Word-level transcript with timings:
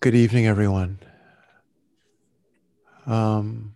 Good 0.00 0.14
evening, 0.14 0.46
everyone. 0.46 0.98
Um, 3.06 3.74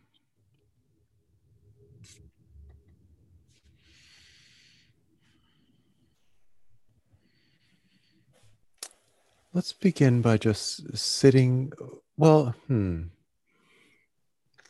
let's 9.54 9.72
begin 9.72 10.20
by 10.20 10.36
just 10.36 10.96
sitting. 10.96 11.72
Well, 12.18 12.55
hmm. 12.66 13.05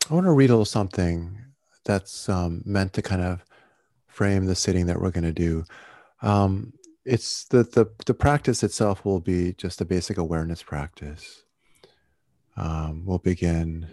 I 0.09 0.15
want 0.15 0.27
to 0.27 0.33
read 0.33 0.51
a 0.51 0.53
little 0.53 0.65
something 0.65 1.37
that's 1.85 2.29
um, 2.29 2.63
meant 2.65 2.93
to 2.93 3.03
kind 3.03 3.23
of 3.23 3.45
frame 4.07 4.47
the 4.47 4.55
sitting 4.55 4.87
that 4.87 5.01
we're 5.01 5.11
going 5.11 5.25
to 5.25 5.33
do. 5.33 5.65
Um, 6.23 6.73
it's 7.05 7.45
the, 7.45 7.63
the 7.63 7.87
the 8.07 8.15
practice 8.15 8.63
itself 8.63 9.05
will 9.05 9.21
be 9.21 9.55
just 9.55 9.81
a 9.81 9.85
basic 9.85 10.19
awareness 10.19 10.63
practice. 10.63 11.45
Um, 12.57 13.05
we'll 13.07 13.19
begin 13.19 13.89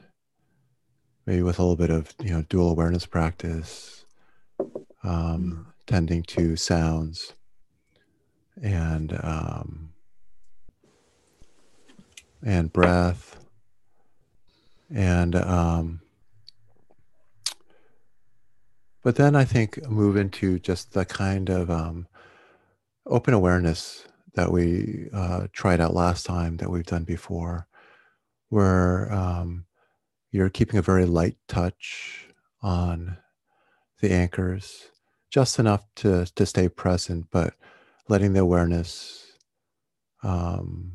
maybe 1.25 1.43
with 1.43 1.59
a 1.59 1.61
little 1.61 1.75
bit 1.75 1.89
of 1.89 2.13
you 2.21 2.31
know 2.31 2.43
dual 2.49 2.69
awareness 2.69 3.05
practice, 3.05 4.05
um, 5.03 5.67
tending 5.85 6.23
to 6.23 6.55
sounds, 6.55 7.33
and 8.61 9.17
um, 9.23 9.93
and 12.43 12.73
breath, 12.73 13.45
and 14.93 15.35
um, 15.35 16.01
but 19.01 19.15
then 19.15 19.35
I 19.35 19.45
think 19.45 19.87
move 19.87 20.17
into 20.17 20.59
just 20.59 20.91
the 20.91 21.05
kind 21.05 21.49
of 21.49 21.71
um, 21.71 22.07
open 23.07 23.33
awareness 23.33 24.05
that 24.35 24.51
we 24.51 25.09
uh, 25.13 25.47
tried 25.51 25.81
out 25.81 25.93
last 25.93 26.25
time 26.25 26.57
that 26.57 26.69
we've 26.69 26.85
done 26.85 27.03
before, 27.03 27.67
where 28.49 29.11
um, 29.11 29.65
you're 30.31 30.49
keeping 30.49 30.77
a 30.77 30.83
very 30.83 31.05
light 31.05 31.37
touch 31.47 32.27
on 32.61 33.17
the 34.01 34.11
anchors, 34.11 34.91
just 35.29 35.59
enough 35.59 35.83
to, 35.95 36.25
to 36.35 36.45
stay 36.45 36.69
present, 36.69 37.27
but 37.31 37.53
letting 38.09 38.33
the 38.33 38.39
awareness 38.39 39.25
um, 40.23 40.93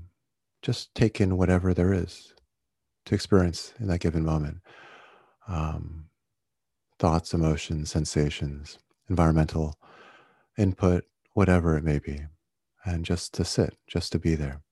just 0.62 0.95
take 0.95 1.20
in 1.20 1.36
whatever 1.36 1.75
there 1.75 1.92
is 1.92 2.34
to 3.05 3.14
experience 3.14 3.75
in 3.81 3.89
that 3.89 4.01
given 4.01 4.25
moment. 4.25 4.58
Um, 5.48 6.06
thoughts, 6.98 7.34
emotions, 7.34 7.91
sensations, 7.91 8.79
environmental 9.08 9.77
input, 10.56 11.05
whatever 11.34 11.77
it 11.77 11.84
may 11.84 11.98
be, 11.98 12.20
and 12.84 13.05
just 13.05 13.34
to 13.34 13.44
sit, 13.44 13.77
just 13.86 14.12
to 14.12 14.19
be 14.19 14.34
there. 14.34 14.62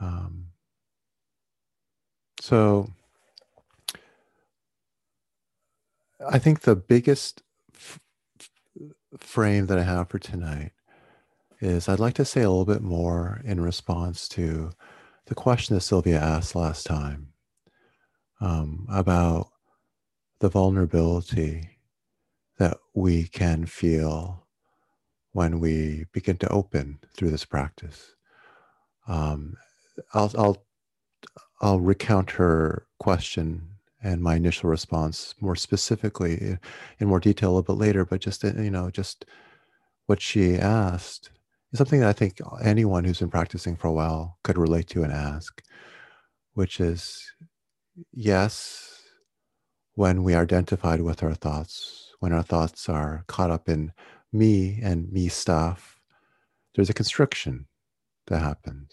Um, 0.00 0.46
so, 2.40 2.90
I 6.30 6.38
think 6.38 6.60
the 6.60 6.76
biggest 6.76 7.42
f- 7.74 8.00
frame 9.18 9.66
that 9.66 9.78
I 9.78 9.82
have 9.82 10.08
for 10.08 10.18
tonight 10.18 10.72
is 11.60 11.88
I'd 11.88 11.98
like 11.98 12.14
to 12.14 12.24
say 12.24 12.42
a 12.42 12.50
little 12.50 12.64
bit 12.64 12.82
more 12.82 13.40
in 13.44 13.60
response 13.60 14.28
to 14.30 14.70
the 15.26 15.34
question 15.34 15.74
that 15.74 15.80
Sylvia 15.80 16.20
asked 16.20 16.54
last 16.54 16.86
time 16.86 17.28
um, 18.40 18.86
about 18.88 19.50
the 20.40 20.48
vulnerability 20.48 21.78
that 22.58 22.76
we 22.94 23.24
can 23.24 23.66
feel 23.66 24.46
when 25.38 25.60
we 25.60 26.04
begin 26.12 26.36
to 26.36 26.48
open 26.48 26.98
through 27.16 27.30
this 27.30 27.44
practice. 27.44 28.16
Um, 29.06 29.56
I'll, 30.12 30.32
I'll, 30.36 30.66
I'll 31.60 31.78
recount 31.78 32.32
her 32.32 32.88
question 32.98 33.68
and 34.02 34.20
my 34.20 34.34
initial 34.34 34.68
response 34.68 35.36
more 35.40 35.54
specifically 35.54 36.58
in 36.98 37.06
more 37.06 37.20
detail 37.20 37.50
a 37.50 37.52
little 37.52 37.76
bit 37.76 37.80
later, 37.80 38.04
but 38.04 38.20
just, 38.20 38.42
you 38.42 38.68
know, 38.68 38.90
just 38.90 39.26
what 40.06 40.20
she 40.20 40.56
asked 40.56 41.30
is 41.70 41.78
something 41.78 42.00
that 42.00 42.08
I 42.08 42.14
think 42.14 42.40
anyone 42.60 43.04
who's 43.04 43.20
been 43.20 43.30
practicing 43.30 43.76
for 43.76 43.86
a 43.86 43.92
while 43.92 44.38
could 44.42 44.58
relate 44.58 44.88
to 44.88 45.04
and 45.04 45.12
ask, 45.12 45.62
which 46.54 46.80
is 46.80 47.32
yes, 48.12 49.02
when 49.94 50.24
we 50.24 50.34
are 50.34 50.42
identified 50.42 51.00
with 51.00 51.22
our 51.22 51.34
thoughts, 51.34 52.12
when 52.18 52.32
our 52.32 52.42
thoughts 52.42 52.88
are 52.88 53.22
caught 53.28 53.52
up 53.52 53.68
in 53.68 53.92
me 54.32 54.80
and 54.82 55.10
me 55.12 55.28
stuff, 55.28 56.00
there's 56.74 56.90
a 56.90 56.94
constriction 56.94 57.66
that 58.26 58.40
happens. 58.40 58.90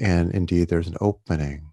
And 0.00 0.32
indeed, 0.32 0.68
there's 0.68 0.88
an 0.88 0.96
opening, 1.00 1.70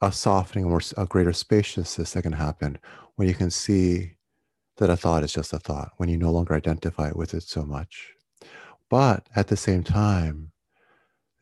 a 0.00 0.10
softening, 0.10 0.64
or 0.64 0.80
a 0.96 1.06
greater 1.06 1.32
spaciousness 1.32 2.12
that 2.12 2.22
can 2.22 2.32
happen 2.32 2.78
when 3.16 3.28
you 3.28 3.34
can 3.34 3.50
see 3.50 4.14
that 4.78 4.90
a 4.90 4.96
thought 4.96 5.24
is 5.24 5.32
just 5.32 5.52
a 5.52 5.58
thought, 5.58 5.92
when 5.96 6.08
you 6.08 6.16
no 6.16 6.30
longer 6.30 6.54
identify 6.54 7.10
with 7.12 7.34
it 7.34 7.42
so 7.42 7.64
much. 7.64 8.14
But 8.88 9.26
at 9.36 9.48
the 9.48 9.56
same 9.56 9.82
time, 9.82 10.52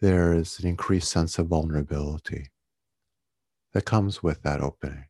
there 0.00 0.32
is 0.32 0.58
an 0.58 0.66
increased 0.66 1.10
sense 1.10 1.38
of 1.38 1.46
vulnerability 1.46 2.50
that 3.72 3.84
comes 3.84 4.22
with 4.22 4.42
that 4.42 4.60
opening. 4.60 5.04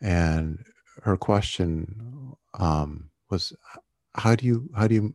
And 0.00 0.64
her 1.02 1.16
question 1.16 2.34
um, 2.54 3.08
was 3.32 3.54
how 4.14 4.36
do 4.36 4.46
you 4.46 4.70
how 4.76 4.86
do 4.86 4.94
you 4.94 5.14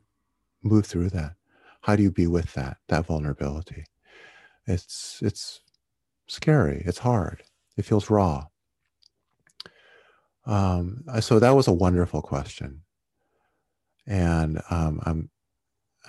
move 0.63 0.87
through 0.87 1.11
that? 1.11 1.35
How 1.81 1.95
do 1.95 2.03
you 2.03 2.11
be 2.11 2.27
with 2.27 2.53
that 2.55 2.77
that 2.89 3.05
vulnerability? 3.05 3.85
It's 4.67 5.19
it's 5.23 5.61
scary. 6.27 6.83
It's 6.85 6.99
hard. 6.99 7.43
It 7.77 7.85
feels 7.85 8.09
raw. 8.09 8.47
Um, 10.45 11.03
so 11.21 11.39
that 11.39 11.51
was 11.51 11.67
a 11.67 11.73
wonderful 11.73 12.21
question. 12.21 12.81
And 14.07 14.61
um, 14.71 15.01
i'm 15.05 15.29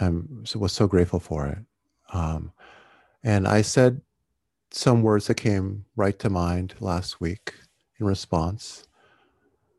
i'm 0.01 0.45
was 0.57 0.73
so 0.73 0.87
grateful 0.89 1.21
for 1.21 1.47
it. 1.49 1.59
Um, 2.13 2.53
and 3.25 3.47
i 3.49 3.63
said 3.63 4.01
some 4.71 5.03
words 5.03 5.27
that 5.29 5.37
came 5.37 5.85
right 5.97 6.19
to 6.21 6.31
mind 6.31 6.75
last 6.81 7.21
week 7.21 7.55
in 8.01 8.07
response 8.07 8.88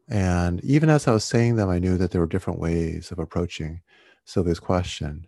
and 0.09 0.63
even 0.63 0.89
as 0.89 1.07
I 1.07 1.11
was 1.11 1.23
saying 1.23 1.55
them, 1.55 1.69
I 1.69 1.79
knew 1.79 1.97
that 1.97 2.11
there 2.11 2.21
were 2.21 2.27
different 2.27 2.59
ways 2.59 3.11
of 3.11 3.19
approaching 3.19 3.81
Sylvia's 4.25 4.59
question. 4.59 5.27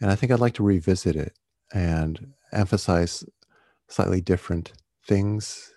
And 0.00 0.10
I 0.10 0.16
think 0.16 0.32
I'd 0.32 0.40
like 0.40 0.54
to 0.54 0.64
revisit 0.64 1.14
it 1.14 1.38
and 1.72 2.32
emphasize 2.52 3.24
slightly 3.88 4.20
different 4.20 4.72
things 5.06 5.72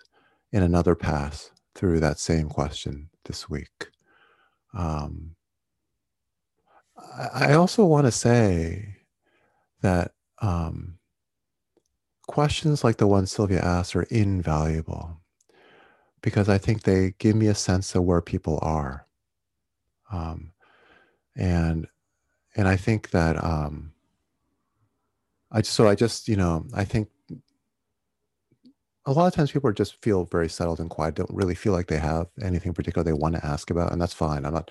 in 0.50 0.62
another 0.62 0.94
pass 0.94 1.50
through 1.74 2.00
that 2.00 2.18
same 2.18 2.48
question 2.48 3.08
this 3.24 3.48
week. 3.48 3.90
Um, 4.74 5.36
I 7.34 7.52
also 7.54 7.84
want 7.84 8.06
to 8.06 8.12
say 8.12 8.96
that 9.82 10.12
um, 10.40 10.98
questions 12.26 12.82
like 12.82 12.96
the 12.96 13.06
one 13.06 13.26
Sylvia 13.26 13.60
asked 13.60 13.94
are 13.94 14.02
invaluable 14.04 15.21
because 16.22 16.48
I 16.48 16.58
think 16.58 16.82
they 16.82 17.14
give 17.18 17.36
me 17.36 17.48
a 17.48 17.54
sense 17.54 17.94
of 17.94 18.04
where 18.04 18.22
people 18.22 18.58
are. 18.62 19.06
Um, 20.10 20.52
and 21.36 21.86
and 22.56 22.68
I 22.68 22.76
think 22.76 23.10
that 23.10 23.42
um, 23.42 23.92
I 25.50 25.62
so 25.62 25.88
I 25.88 25.94
just 25.94 26.28
you 26.28 26.36
know 26.36 26.66
I 26.74 26.84
think 26.84 27.08
a 29.04 29.12
lot 29.12 29.26
of 29.26 29.34
times 29.34 29.50
people 29.50 29.68
are 29.68 29.74
just 29.74 30.00
feel 30.02 30.24
very 30.24 30.48
settled 30.48 30.78
and 30.78 30.88
quiet, 30.88 31.16
don't 31.16 31.34
really 31.34 31.56
feel 31.56 31.72
like 31.72 31.88
they 31.88 31.98
have 31.98 32.28
anything 32.40 32.72
particular 32.72 33.02
they 33.02 33.12
want 33.12 33.34
to 33.34 33.44
ask 33.44 33.70
about, 33.70 33.92
and 33.92 34.00
that's 34.00 34.12
fine. 34.12 34.44
I'm 34.44 34.54
not. 34.54 34.70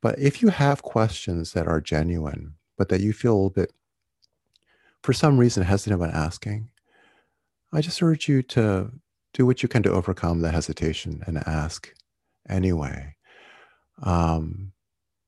But 0.00 0.18
if 0.18 0.42
you 0.42 0.48
have 0.48 0.82
questions 0.82 1.52
that 1.54 1.66
are 1.66 1.80
genuine, 1.80 2.54
but 2.76 2.88
that 2.90 3.00
you 3.00 3.12
feel 3.12 3.32
a 3.32 3.34
little 3.34 3.50
bit, 3.50 3.72
for 5.02 5.12
some 5.12 5.38
reason, 5.38 5.64
hesitant 5.64 6.00
about 6.00 6.14
asking, 6.14 6.70
I 7.72 7.80
just 7.80 8.00
urge 8.00 8.28
you 8.28 8.42
to 8.42 8.92
do 9.34 9.46
what 9.46 9.62
you 9.62 9.68
can 9.68 9.82
to 9.84 9.92
overcome 9.92 10.40
the 10.40 10.50
hesitation 10.50 11.22
and 11.26 11.38
ask 11.46 11.92
anyway. 12.48 13.14
Um, 14.02 14.72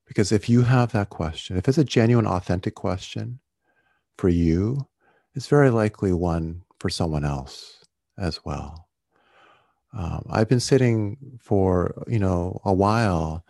because 0.06 0.32
if 0.32 0.49
you 0.49 0.62
have 0.62 0.93
that 0.93 1.11
question, 1.11 1.56
if 1.56 1.69
it's 1.69 1.79
a 1.79 1.85
genuine, 1.85 2.26
authentic 2.26 2.75
question 2.75 3.41
for 4.19 4.29
you, 4.29 4.88
it's 5.35 5.47
very 5.47 5.70
likely 5.70 6.12
one 6.12 6.62
for 6.81 6.91
someone 6.91 7.25
else 7.25 7.85
as 8.19 8.44
well. 8.44 8.88
Um, 9.93 10.25
I've 10.31 10.49
been 10.49 10.61
sitting 10.61 11.17
for 11.41 12.05
you 12.08 12.19
know 12.19 12.61
a 12.64 12.73
while, 12.73 13.44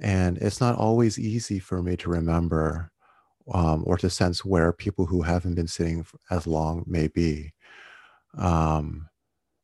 and 0.00 0.38
it's 0.38 0.60
not 0.60 0.76
always 0.76 1.18
easy 1.18 1.58
for 1.58 1.82
me 1.82 1.96
to 1.96 2.10
remember 2.10 2.90
um, 3.52 3.84
or 3.86 3.96
to 3.98 4.10
sense 4.10 4.44
where 4.44 4.72
people 4.72 5.06
who 5.06 5.22
haven't 5.22 5.54
been 5.54 5.68
sitting 5.68 6.04
as 6.30 6.46
long 6.46 6.84
may 6.86 7.08
be. 7.08 7.52
Um, 8.36 9.08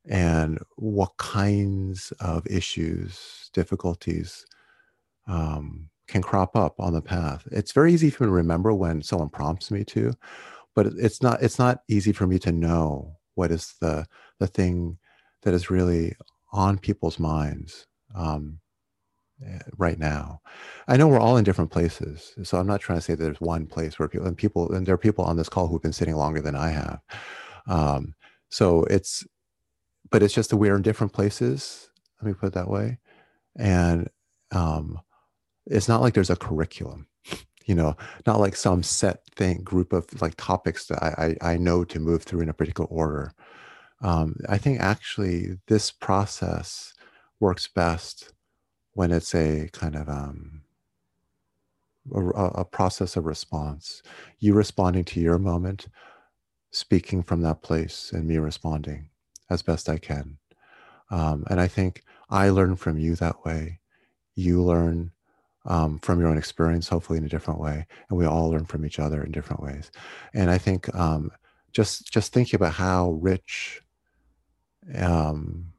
and 0.07 0.59
what 0.77 1.17
kinds 1.17 2.13
of 2.21 2.47
issues, 2.47 3.51
difficulties 3.53 4.45
um, 5.27 5.89
can 6.07 6.23
crop 6.23 6.57
up 6.57 6.75
on 6.79 6.93
the 6.93 7.01
path. 7.01 7.47
It's 7.51 7.73
very 7.73 7.93
easy 7.93 8.11
for 8.11 8.25
me 8.25 8.29
to 8.29 8.33
remember 8.33 8.75
when 8.75 9.03
someone 9.03 9.31
prompts 9.31 9.71
me 9.71 9.85
to, 9.85 10.13
but 10.75 10.87
it's 10.87 11.23
not 11.23 11.43
it's 11.43 11.59
not 11.59 11.83
easy 11.89 12.13
for 12.13 12.27
me 12.27 12.39
to 12.41 12.53
know 12.53 13.17
what 13.35 13.51
is 13.51 13.75
the 13.81 14.07
the 14.39 14.47
thing 14.47 14.99
that 15.43 15.55
is 15.55 15.71
really 15.71 16.15
on 16.53 16.79
people's 16.79 17.19
minds 17.19 17.87
um, 18.15 18.59
eh, 19.45 19.59
right 19.79 19.99
now. 19.99 20.41
I 20.89 20.97
know 20.97 21.09
we're 21.09 21.21
all 21.21 21.37
in 21.39 21.45
different 21.45 21.71
places, 21.71 22.35
so 22.43 22.59
I'm 22.59 22.67
not 22.67 22.81
trying 22.81 22.99
to 22.99 23.03
say 23.03 23.15
there's 23.15 23.41
one 23.41 23.67
place 23.67 23.99
where 23.99 24.09
people 24.09 24.27
and 24.27 24.37
people 24.37 24.73
and 24.73 24.87
there 24.87 24.95
are 24.95 24.99
people 24.99 25.25
on 25.25 25.37
this 25.37 25.49
call 25.49 25.67
who've 25.69 25.83
been 25.83 25.93
sitting 25.93 26.17
longer 26.17 26.43
than 26.43 26.57
I 26.57 26.71
have. 26.71 27.01
Um, 27.67 28.15
so 28.51 28.85
it's, 28.85 29.27
but 30.15 30.23
it's 30.23 30.33
just 30.33 30.51
that 30.51 30.59
we're 30.59 30.77
in 30.77 30.83
different 30.83 31.13
places. 31.13 31.91
Let 32.23 32.29
me 32.29 32.35
put 32.35 32.47
it 32.47 32.53
that 32.53 32.71
way, 32.71 32.99
and 33.57 34.09
um, 34.53 35.01
it's 35.67 35.89
not 35.89 36.03
like 36.03 36.15
there's 36.15 36.31
a 36.31 36.37
curriculum 36.37 37.09
you 37.67 37.75
know 37.75 37.97
not 38.25 38.39
like 38.39 38.55
some 38.55 38.85
set 38.85 39.27
thing 39.35 39.61
group 39.65 39.93
of 39.93 40.07
like 40.23 40.35
topics 40.37 40.87
that 40.87 41.03
i 41.03 41.35
i, 41.43 41.55
I 41.55 41.57
know 41.57 41.83
to 41.83 41.99
move 41.99 42.23
through 42.23 42.43
in 42.43 42.49
a 42.49 42.55
particular 42.55 42.89
order. 42.89 43.33
Um, 44.03 44.37
i 44.49 44.57
think 44.57 44.79
actually 44.79 45.59
this 45.67 45.91
process 45.91 46.95
works 47.41 47.67
best 47.67 48.33
when 48.93 49.11
it's 49.11 49.35
a 49.35 49.69
kind 49.73 49.97
of 49.97 50.09
um, 50.09 50.63
a, 52.15 52.21
a 52.61 52.65
process 52.65 53.17
of 53.17 53.25
response. 53.25 54.05
You 54.39 54.55
responding 54.55 55.05
to 55.07 55.21
your 55.21 55.41
moment 55.41 55.89
speaking 56.71 57.25
from 57.25 57.41
that 57.41 57.63
place 57.63 58.13
and 58.13 58.29
me 58.29 58.39
responding 58.39 59.09
as 59.55 59.63
best 59.63 59.89
i 59.89 59.97
can 59.97 60.37
um, 61.11 61.45
and 61.49 61.61
i 61.61 61.67
think 61.67 62.03
i 62.31 62.49
learn 62.51 62.77
from 62.77 62.99
you 62.99 63.15
that 63.15 63.45
way 63.45 63.79
you 64.35 64.63
learn 64.63 65.11
um, 65.67 65.99
from 66.01 66.21
your 66.21 66.29
own 66.29 66.37
experience, 66.37 66.89
hopefully 66.89 67.19
in 67.19 67.25
a 67.25 67.29
different 67.29 67.61
way, 67.61 67.87
and 68.09 68.19
we 68.19 68.27
all 68.27 68.51
learn 68.51 68.67
from 68.67 68.85
each 68.85 68.99
other 68.99 69.23
in 69.23 69.33
different 69.33 69.63
ways. 69.63 69.91
And 70.35 70.51
I 70.51 70.59
think 70.59 70.95
um, 70.95 71.31
just 71.73 72.13
just 72.13 72.33
thinking 72.33 72.57
about 72.57 72.75
how 72.75 73.13
rich 73.13 73.81
um, 74.95 75.73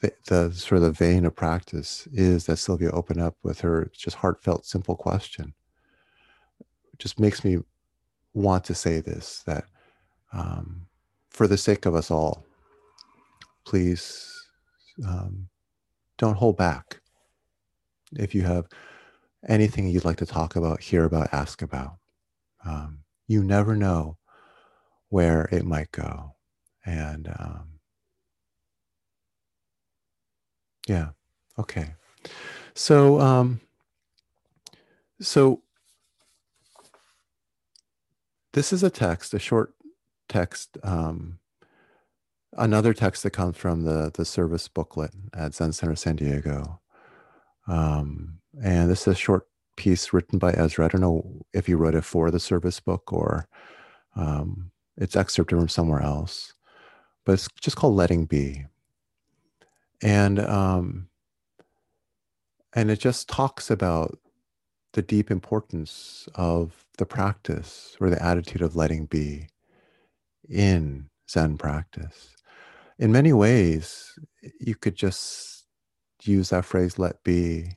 the, 0.00 0.12
the, 0.26 0.52
sort 0.52 0.76
of 0.76 0.82
the 0.82 0.92
vein 0.92 1.24
of 1.24 1.34
practice 1.34 2.06
is 2.12 2.46
that 2.46 2.58
Sylvia 2.58 2.90
opened 2.90 3.20
up 3.20 3.36
with 3.42 3.60
her 3.60 3.90
just 3.92 4.16
heartfelt, 4.16 4.64
simple 4.64 4.96
question, 4.96 5.54
just 6.98 7.18
makes 7.18 7.44
me 7.44 7.58
want 8.34 8.64
to 8.64 8.74
say 8.74 9.00
this 9.00 9.42
that 9.46 9.64
um, 10.32 10.86
for 11.30 11.48
the 11.48 11.58
sake 11.58 11.86
of 11.86 11.94
us 11.94 12.10
all, 12.10 12.44
please 13.64 14.32
um, 15.06 15.48
don't 16.18 16.36
hold 16.36 16.56
back. 16.56 17.00
If 18.14 18.34
you 18.34 18.42
have 18.42 18.66
anything 19.48 19.88
you'd 19.88 20.04
like 20.04 20.18
to 20.18 20.26
talk 20.26 20.56
about, 20.56 20.80
hear 20.80 21.04
about, 21.04 21.32
ask 21.32 21.62
about. 21.62 21.96
Um, 22.64 22.98
you 23.26 23.42
never 23.42 23.74
know 23.74 24.18
where 25.08 25.48
it 25.52 25.64
might 25.64 25.90
go. 25.92 26.36
And 26.84 27.28
um, 27.38 27.78
yeah, 30.86 31.10
okay. 31.58 31.94
So, 32.74 33.20
um, 33.20 33.60
so 35.20 35.62
this 38.52 38.72
is 38.72 38.82
a 38.82 38.90
text, 38.90 39.34
a 39.34 39.38
short 39.38 39.74
text, 40.28 40.78
um, 40.82 41.38
another 42.54 42.92
text 42.92 43.22
that 43.22 43.30
comes 43.30 43.56
from 43.56 43.84
the 43.84 44.10
the 44.14 44.24
service 44.24 44.68
booklet 44.68 45.12
at 45.34 45.54
Zen 45.54 45.72
Center 45.72 45.96
San 45.96 46.16
Diego. 46.16 46.80
Um, 47.66 48.38
and 48.62 48.90
this 48.90 49.02
is 49.02 49.08
a 49.08 49.14
short 49.14 49.46
piece 49.76 50.12
written 50.12 50.38
by 50.38 50.52
Ezra. 50.52 50.84
I 50.84 50.88
don't 50.88 51.00
know 51.00 51.44
if 51.52 51.66
he 51.66 51.74
wrote 51.74 51.94
it 51.94 52.04
for 52.04 52.30
the 52.30 52.40
service 52.40 52.80
book 52.80 53.12
or 53.12 53.48
um, 54.16 54.70
it's 54.96 55.16
excerpted 55.16 55.58
from 55.58 55.68
somewhere 55.68 56.02
else, 56.02 56.52
but 57.24 57.32
it's 57.32 57.48
just 57.60 57.76
called 57.76 57.94
Letting 57.94 58.26
Be. 58.26 58.66
And 60.02 60.40
um, 60.40 61.08
and 62.74 62.90
it 62.90 62.98
just 62.98 63.28
talks 63.28 63.70
about 63.70 64.18
the 64.92 65.02
deep 65.02 65.30
importance 65.30 66.28
of 66.34 66.84
the 66.98 67.06
practice 67.06 67.96
or 68.00 68.10
the 68.10 68.22
attitude 68.22 68.62
of 68.62 68.76
letting 68.76 69.06
be 69.06 69.48
in 70.48 71.08
Zen 71.30 71.56
practice. 71.56 72.36
In 73.02 73.10
many 73.10 73.32
ways, 73.32 74.16
you 74.60 74.76
could 74.76 74.94
just 74.94 75.64
use 76.22 76.50
that 76.50 76.64
phrase, 76.64 77.00
let 77.00 77.24
be, 77.24 77.76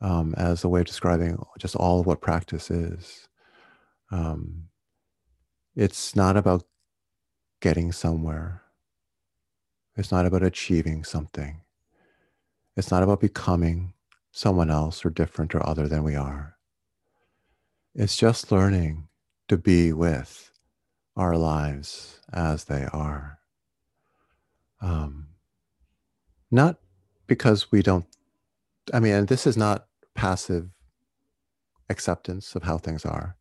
um, 0.00 0.34
as 0.38 0.64
a 0.64 0.70
way 0.70 0.80
of 0.80 0.86
describing 0.86 1.38
just 1.58 1.76
all 1.76 2.00
of 2.00 2.06
what 2.06 2.22
practice 2.22 2.70
is. 2.70 3.28
Um, 4.10 4.68
it's 5.76 6.16
not 6.16 6.38
about 6.38 6.64
getting 7.60 7.92
somewhere. 7.92 8.62
It's 9.96 10.10
not 10.10 10.24
about 10.24 10.42
achieving 10.42 11.04
something. 11.04 11.60
It's 12.74 12.90
not 12.90 13.02
about 13.02 13.20
becoming 13.20 13.92
someone 14.30 14.70
else 14.70 15.04
or 15.04 15.10
different 15.10 15.54
or 15.54 15.68
other 15.68 15.86
than 15.86 16.04
we 16.04 16.16
are. 16.16 16.56
It's 17.94 18.16
just 18.16 18.50
learning 18.50 19.08
to 19.48 19.58
be 19.58 19.92
with 19.92 20.50
our 21.18 21.36
lives 21.36 22.18
as 22.32 22.64
they 22.64 22.86
are. 22.94 23.40
Um, 24.82 25.28
not 26.52 26.76
because 27.26 27.72
we 27.72 27.82
don't, 27.82 28.06
I 28.92 29.00
mean, 29.00 29.26
this 29.26 29.46
is 29.46 29.56
not 29.56 29.86
passive 30.14 30.68
acceptance 31.88 32.54
of 32.54 32.62
how 32.62 32.78
things 32.78 33.04
are. 33.04 33.36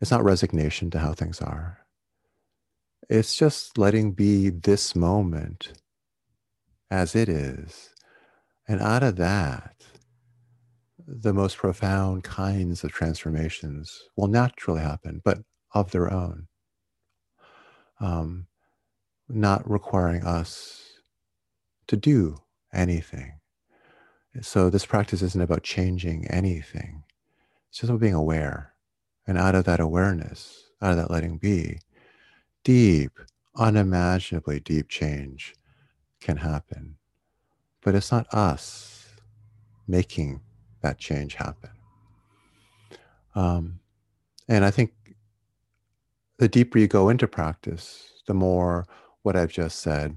It's 0.00 0.10
not 0.10 0.24
resignation 0.24 0.90
to 0.92 0.98
how 0.98 1.12
things 1.12 1.40
are. 1.40 1.80
It's 3.08 3.34
just 3.34 3.76
letting 3.76 4.12
be 4.12 4.50
this 4.50 4.94
moment 4.94 5.72
as 6.90 7.16
it 7.16 7.28
is. 7.28 7.90
And 8.68 8.80
out 8.80 9.02
of 9.02 9.16
that, 9.16 9.74
the 11.06 11.32
most 11.34 11.56
profound 11.56 12.22
kinds 12.22 12.84
of 12.84 12.92
transformations 12.92 14.00
will 14.16 14.28
naturally 14.28 14.80
happen, 14.80 15.20
but 15.24 15.38
of 15.74 15.90
their 15.90 16.12
own. 16.12 16.46
Um, 17.98 18.46
not 19.28 19.68
requiring 19.68 20.24
us 20.24 20.89
to 21.90 21.96
do 21.96 22.36
anything. 22.72 23.32
So 24.42 24.70
this 24.70 24.86
practice 24.86 25.22
isn't 25.22 25.42
about 25.42 25.64
changing 25.64 26.28
anything. 26.28 27.02
It's 27.68 27.78
just 27.78 27.90
about 27.90 28.00
being 28.00 28.14
aware. 28.14 28.74
And 29.26 29.36
out 29.36 29.56
of 29.56 29.64
that 29.64 29.80
awareness, 29.80 30.70
out 30.80 30.92
of 30.92 30.96
that 30.98 31.10
letting 31.10 31.36
be, 31.36 31.80
deep, 32.62 33.18
unimaginably 33.56 34.60
deep 34.60 34.88
change 34.88 35.56
can 36.20 36.36
happen. 36.36 36.94
But 37.82 37.96
it's 37.96 38.12
not 38.12 38.32
us 38.32 39.08
making 39.88 40.42
that 40.82 40.98
change 40.98 41.34
happen. 41.34 41.70
Um, 43.34 43.80
and 44.46 44.64
I 44.64 44.70
think 44.70 44.92
the 46.38 46.48
deeper 46.48 46.78
you 46.78 46.86
go 46.86 47.08
into 47.08 47.26
practice, 47.26 48.22
the 48.28 48.34
more 48.34 48.86
what 49.22 49.34
I've 49.34 49.50
just 49.50 49.80
said 49.80 50.16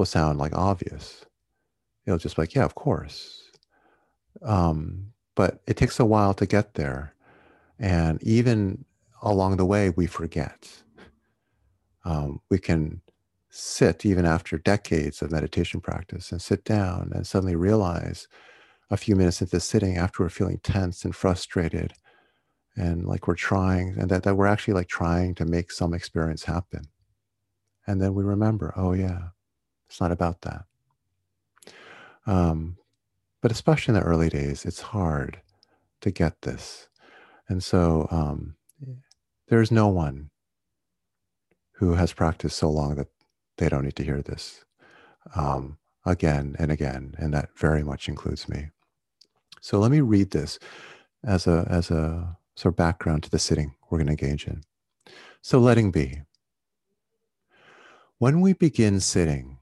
will 0.00 0.06
sound 0.06 0.38
like 0.38 0.56
obvious. 0.56 1.26
It'll 2.06 2.18
just 2.18 2.36
be 2.36 2.42
like, 2.42 2.54
yeah, 2.54 2.64
of 2.64 2.74
course. 2.74 3.50
Um, 4.42 5.12
but 5.36 5.60
it 5.66 5.76
takes 5.76 6.00
a 6.00 6.06
while 6.06 6.32
to 6.34 6.46
get 6.46 6.72
there. 6.72 7.14
And 7.78 8.22
even 8.22 8.86
along 9.20 9.58
the 9.58 9.66
way, 9.66 9.90
we 9.90 10.06
forget. 10.06 10.70
Um, 12.06 12.40
we 12.48 12.58
can 12.58 13.02
sit 13.50 14.06
even 14.06 14.24
after 14.24 14.56
decades 14.56 15.20
of 15.20 15.30
meditation 15.30 15.82
practice 15.82 16.32
and 16.32 16.40
sit 16.40 16.64
down 16.64 17.12
and 17.14 17.26
suddenly 17.26 17.56
realize 17.56 18.26
a 18.88 18.96
few 18.96 19.14
minutes 19.14 19.42
into 19.42 19.60
sitting 19.60 19.98
after 19.98 20.22
we're 20.22 20.30
feeling 20.30 20.60
tense 20.62 21.04
and 21.04 21.14
frustrated 21.14 21.92
and 22.76 23.04
like 23.04 23.28
we're 23.28 23.34
trying 23.34 23.96
and 23.98 24.08
that, 24.08 24.22
that 24.22 24.36
we're 24.36 24.46
actually 24.46 24.74
like 24.74 24.88
trying 24.88 25.34
to 25.34 25.44
make 25.44 25.72
some 25.72 25.92
experience 25.92 26.44
happen 26.44 26.82
and 27.88 28.00
then 28.00 28.14
we 28.14 28.22
remember 28.22 28.72
oh 28.76 28.92
yeah 28.92 29.30
it's 29.90 30.00
not 30.00 30.12
about 30.12 30.40
that 30.42 30.64
um, 32.26 32.76
but 33.42 33.50
especially 33.50 33.94
in 33.94 34.00
the 34.00 34.06
early 34.06 34.28
days, 34.28 34.64
it's 34.64 34.80
hard 34.80 35.40
to 36.00 36.10
get 36.10 36.42
this. 36.42 36.88
And 37.48 37.62
so 37.62 38.06
um, 38.10 38.54
there's 39.48 39.70
no 39.70 39.88
one 39.88 40.30
who 41.72 41.94
has 41.94 42.12
practiced 42.12 42.58
so 42.58 42.70
long 42.70 42.94
that 42.96 43.08
they 43.56 43.68
don't 43.68 43.84
need 43.84 43.96
to 43.96 44.04
hear 44.04 44.22
this 44.22 44.64
um, 45.34 45.78
again 46.04 46.54
and 46.58 46.70
again. 46.70 47.14
And 47.18 47.32
that 47.34 47.48
very 47.56 47.82
much 47.82 48.08
includes 48.08 48.48
me. 48.48 48.68
So 49.60 49.78
let 49.78 49.90
me 49.90 50.00
read 50.00 50.30
this 50.30 50.58
as 51.24 51.46
a, 51.46 51.66
as 51.68 51.90
a 51.90 52.36
sort 52.54 52.74
of 52.74 52.76
background 52.76 53.22
to 53.24 53.30
the 53.30 53.38
sitting 53.38 53.74
we're 53.90 53.98
going 53.98 54.06
to 54.06 54.24
engage 54.24 54.46
in. 54.46 54.62
So 55.42 55.58
letting 55.58 55.90
be. 55.90 56.22
When 58.18 58.42
we 58.42 58.52
begin 58.52 59.00
sitting, 59.00 59.59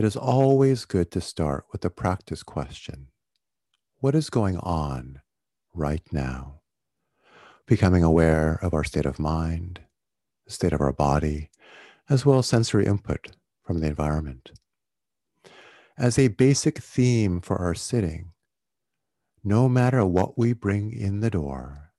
it 0.00 0.04
is 0.06 0.16
always 0.16 0.86
good 0.86 1.10
to 1.10 1.20
start 1.20 1.66
with 1.72 1.84
a 1.84 1.90
practice 1.90 2.42
question 2.42 3.08
What 3.98 4.14
is 4.14 4.30
going 4.30 4.56
on 4.56 5.20
right 5.74 6.02
now? 6.10 6.62
becoming 7.66 8.02
aware 8.02 8.58
of 8.62 8.72
our 8.72 8.82
state 8.82 9.04
of 9.04 9.18
mind, 9.18 9.80
the 10.46 10.52
state 10.52 10.72
of 10.72 10.80
our 10.80 10.94
body, 10.94 11.50
as 12.08 12.24
well 12.24 12.38
as 12.38 12.46
sensory 12.46 12.86
input 12.86 13.36
from 13.62 13.80
the 13.80 13.88
environment. 13.88 14.52
As 15.98 16.18
a 16.18 16.28
basic 16.28 16.78
theme 16.78 17.42
for 17.42 17.58
our 17.58 17.74
sitting, 17.74 18.32
no 19.44 19.68
matter 19.68 20.02
what 20.06 20.38
we 20.38 20.54
bring 20.54 20.94
in 20.94 21.20
the 21.20 21.30
door, 21.30 21.92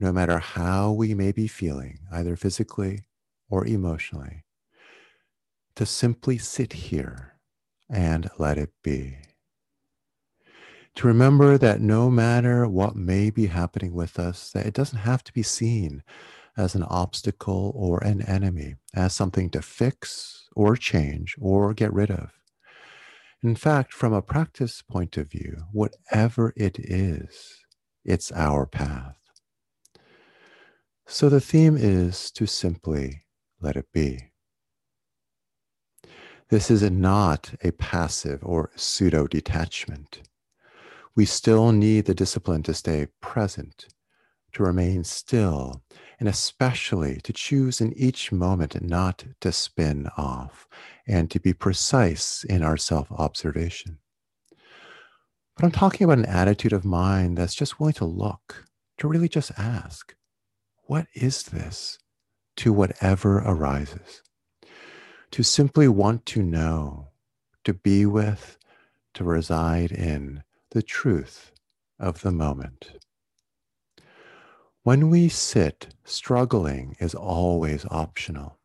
no 0.00 0.12
matter 0.12 0.38
how 0.38 0.92
we 0.92 1.12
may 1.12 1.30
be 1.30 1.46
feeling, 1.46 1.98
either 2.10 2.36
physically 2.36 3.04
or 3.50 3.66
emotionally, 3.66 4.44
to 5.76 5.84
simply 5.84 6.38
sit 6.38 6.72
here 6.72 7.33
and 7.94 8.28
let 8.38 8.58
it 8.58 8.70
be. 8.82 9.16
To 10.96 11.06
remember 11.06 11.56
that 11.58 11.80
no 11.80 12.10
matter 12.10 12.68
what 12.68 12.94
may 12.96 13.30
be 13.30 13.46
happening 13.46 13.94
with 13.94 14.18
us, 14.18 14.50
that 14.52 14.66
it 14.66 14.74
doesn't 14.74 14.98
have 14.98 15.24
to 15.24 15.32
be 15.32 15.42
seen 15.42 16.02
as 16.56 16.74
an 16.74 16.84
obstacle 16.84 17.72
or 17.74 17.98
an 18.04 18.22
enemy, 18.22 18.76
as 18.94 19.14
something 19.14 19.50
to 19.50 19.62
fix 19.62 20.46
or 20.54 20.76
change 20.76 21.34
or 21.40 21.74
get 21.74 21.92
rid 21.92 22.10
of. 22.10 22.30
In 23.42 23.56
fact, 23.56 23.92
from 23.92 24.12
a 24.12 24.22
practice 24.22 24.82
point 24.82 25.16
of 25.16 25.30
view, 25.30 25.64
whatever 25.72 26.52
it 26.56 26.78
is, 26.78 27.58
it's 28.04 28.30
our 28.32 28.66
path. 28.66 29.18
So 31.06 31.28
the 31.28 31.40
theme 31.40 31.76
is 31.76 32.30
to 32.32 32.46
simply 32.46 33.24
let 33.60 33.76
it 33.76 33.86
be. 33.92 34.33
This 36.50 36.70
is 36.70 36.82
not 36.90 37.54
a 37.62 37.72
passive 37.72 38.40
or 38.42 38.70
pseudo 38.76 39.26
detachment. 39.26 40.20
We 41.16 41.24
still 41.24 41.72
need 41.72 42.04
the 42.04 42.14
discipline 42.14 42.62
to 42.64 42.74
stay 42.74 43.06
present, 43.20 43.86
to 44.52 44.62
remain 44.62 45.04
still, 45.04 45.82
and 46.20 46.28
especially 46.28 47.20
to 47.22 47.32
choose 47.32 47.80
in 47.80 47.92
each 47.94 48.30
moment 48.30 48.82
not 48.82 49.24
to 49.40 49.52
spin 49.52 50.08
off 50.18 50.68
and 51.06 51.30
to 51.30 51.40
be 51.40 51.54
precise 51.54 52.44
in 52.44 52.62
our 52.62 52.76
self 52.76 53.10
observation. 53.12 53.98
But 55.56 55.64
I'm 55.64 55.70
talking 55.70 56.04
about 56.04 56.18
an 56.18 56.26
attitude 56.26 56.72
of 56.72 56.84
mind 56.84 57.38
that's 57.38 57.54
just 57.54 57.80
willing 57.80 57.94
to 57.94 58.04
look, 58.04 58.66
to 58.98 59.08
really 59.08 59.28
just 59.28 59.52
ask, 59.56 60.14
what 60.86 61.06
is 61.14 61.44
this 61.44 61.98
to 62.56 62.72
whatever 62.72 63.38
arises? 63.38 64.22
To 65.34 65.42
simply 65.42 65.88
want 65.88 66.26
to 66.26 66.44
know, 66.44 67.08
to 67.64 67.74
be 67.74 68.06
with, 68.06 68.56
to 69.14 69.24
reside 69.24 69.90
in 69.90 70.44
the 70.70 70.80
truth 70.80 71.50
of 71.98 72.20
the 72.20 72.30
moment. 72.30 72.92
When 74.84 75.10
we 75.10 75.28
sit, 75.28 75.88
struggling 76.04 76.94
is 77.00 77.16
always 77.16 77.84
optional. 77.90 78.58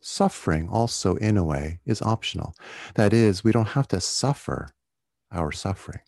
Suffering, 0.00 0.68
also, 0.68 1.16
in 1.16 1.36
a 1.36 1.42
way, 1.42 1.80
is 1.84 2.00
optional. 2.02 2.54
That 2.94 3.12
is, 3.12 3.42
we 3.42 3.50
don't 3.50 3.70
have 3.70 3.88
to 3.88 4.00
suffer 4.00 4.68
our 5.32 5.50
suffering. 5.50 6.02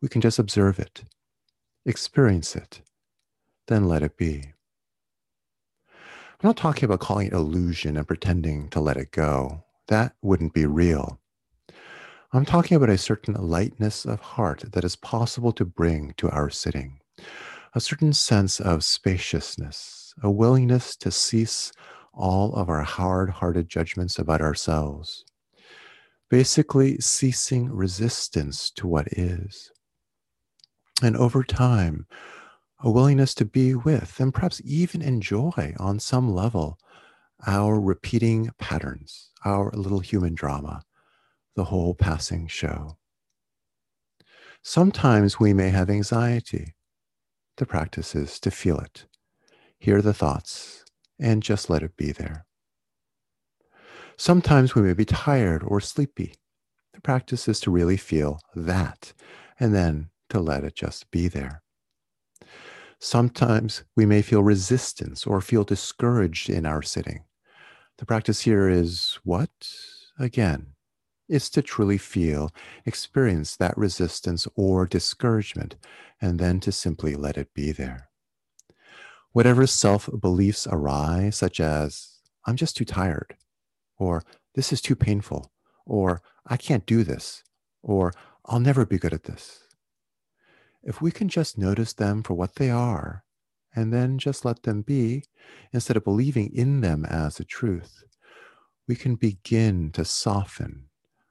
We 0.00 0.08
can 0.08 0.20
just 0.20 0.40
observe 0.40 0.80
it, 0.80 1.04
experience 1.86 2.56
it, 2.56 2.82
then 3.68 3.86
let 3.86 4.02
it 4.02 4.16
be. 4.16 4.51
I'm 6.42 6.48
not 6.48 6.56
talking 6.56 6.86
about 6.86 6.98
calling 6.98 7.28
it 7.28 7.32
illusion 7.32 7.96
and 7.96 8.04
pretending 8.04 8.68
to 8.70 8.80
let 8.80 8.96
it 8.96 9.12
go. 9.12 9.62
That 9.86 10.14
wouldn't 10.22 10.52
be 10.52 10.66
real. 10.66 11.20
I'm 12.32 12.44
talking 12.44 12.76
about 12.76 12.90
a 12.90 12.98
certain 12.98 13.34
lightness 13.34 14.04
of 14.04 14.18
heart 14.18 14.64
that 14.72 14.82
is 14.82 14.96
possible 14.96 15.52
to 15.52 15.64
bring 15.64 16.14
to 16.16 16.28
our 16.30 16.50
sitting 16.50 16.98
a 17.76 17.80
certain 17.80 18.12
sense 18.12 18.58
of 18.58 18.82
spaciousness, 18.82 20.14
a 20.20 20.32
willingness 20.32 20.96
to 20.96 21.12
cease 21.12 21.70
all 22.12 22.54
of 22.54 22.68
our 22.68 22.82
hard 22.82 23.30
hearted 23.30 23.68
judgments 23.68 24.18
about 24.18 24.40
ourselves, 24.40 25.24
basically 26.28 26.98
ceasing 26.98 27.70
resistance 27.72 28.68
to 28.72 28.88
what 28.88 29.06
is. 29.12 29.70
And 31.04 31.16
over 31.16 31.44
time, 31.44 32.08
a 32.82 32.90
willingness 32.90 33.34
to 33.34 33.44
be 33.44 33.74
with 33.74 34.18
and 34.20 34.34
perhaps 34.34 34.60
even 34.64 35.02
enjoy 35.02 35.74
on 35.78 35.98
some 35.98 36.32
level 36.32 36.78
our 37.46 37.80
repeating 37.80 38.50
patterns, 38.58 39.30
our 39.44 39.70
little 39.72 40.00
human 40.00 40.34
drama, 40.34 40.82
the 41.56 41.64
whole 41.64 41.94
passing 41.94 42.46
show. 42.46 42.98
Sometimes 44.62 45.40
we 45.40 45.52
may 45.52 45.70
have 45.70 45.90
anxiety 45.90 46.74
the 47.56 47.66
practice 47.66 48.14
is 48.14 48.40
to 48.40 48.50
feel 48.50 48.78
it, 48.78 49.06
hear 49.78 50.00
the 50.00 50.14
thoughts, 50.14 50.84
and 51.18 51.42
just 51.42 51.68
let 51.68 51.82
it 51.82 51.96
be 51.96 52.10
there. 52.10 52.46
Sometimes 54.16 54.74
we 54.74 54.82
may 54.82 54.94
be 54.94 55.04
tired 55.04 55.62
or 55.62 55.80
sleepy. 55.80 56.34
The 56.94 57.00
practice 57.00 57.48
is 57.48 57.60
to 57.60 57.70
really 57.70 57.96
feel 57.96 58.40
that 58.54 59.12
and 59.60 59.74
then 59.74 60.10
to 60.30 60.40
let 60.40 60.64
it 60.64 60.74
just 60.74 61.10
be 61.10 61.28
there. 61.28 61.62
Sometimes 63.04 63.82
we 63.96 64.06
may 64.06 64.22
feel 64.22 64.44
resistance 64.44 65.26
or 65.26 65.40
feel 65.40 65.64
discouraged 65.64 66.48
in 66.48 66.64
our 66.64 66.82
sitting. 66.82 67.24
The 67.98 68.06
practice 68.06 68.42
here 68.42 68.68
is 68.68 69.18
what? 69.24 69.50
Again, 70.20 70.74
is 71.28 71.50
to 71.50 71.62
truly 71.62 71.98
feel, 71.98 72.52
experience 72.86 73.56
that 73.56 73.76
resistance 73.76 74.46
or 74.54 74.86
discouragement, 74.86 75.74
and 76.20 76.38
then 76.38 76.60
to 76.60 76.70
simply 76.70 77.16
let 77.16 77.36
it 77.36 77.52
be 77.54 77.72
there. 77.72 78.08
Whatever 79.32 79.66
self 79.66 80.08
beliefs 80.20 80.68
arise, 80.70 81.34
such 81.34 81.58
as, 81.58 82.20
I'm 82.46 82.54
just 82.54 82.76
too 82.76 82.84
tired, 82.84 83.34
or 83.98 84.22
this 84.54 84.72
is 84.72 84.80
too 84.80 84.94
painful, 84.94 85.50
or 85.86 86.22
I 86.46 86.56
can't 86.56 86.86
do 86.86 87.02
this, 87.02 87.42
or 87.82 88.12
I'll 88.46 88.60
never 88.60 88.86
be 88.86 88.96
good 88.96 89.12
at 89.12 89.24
this. 89.24 89.64
If 90.82 91.00
we 91.00 91.10
can 91.10 91.28
just 91.28 91.58
notice 91.58 91.92
them 91.92 92.22
for 92.22 92.34
what 92.34 92.56
they 92.56 92.70
are, 92.70 93.24
and 93.74 93.92
then 93.92 94.18
just 94.18 94.44
let 94.44 94.64
them 94.64 94.82
be, 94.82 95.24
instead 95.72 95.96
of 95.96 96.04
believing 96.04 96.54
in 96.54 96.80
them 96.80 97.04
as 97.04 97.40
a 97.40 97.44
truth, 97.44 98.04
we 98.86 98.96
can 98.96 99.14
begin 99.14 99.90
to 99.92 100.04
soften 100.04 100.88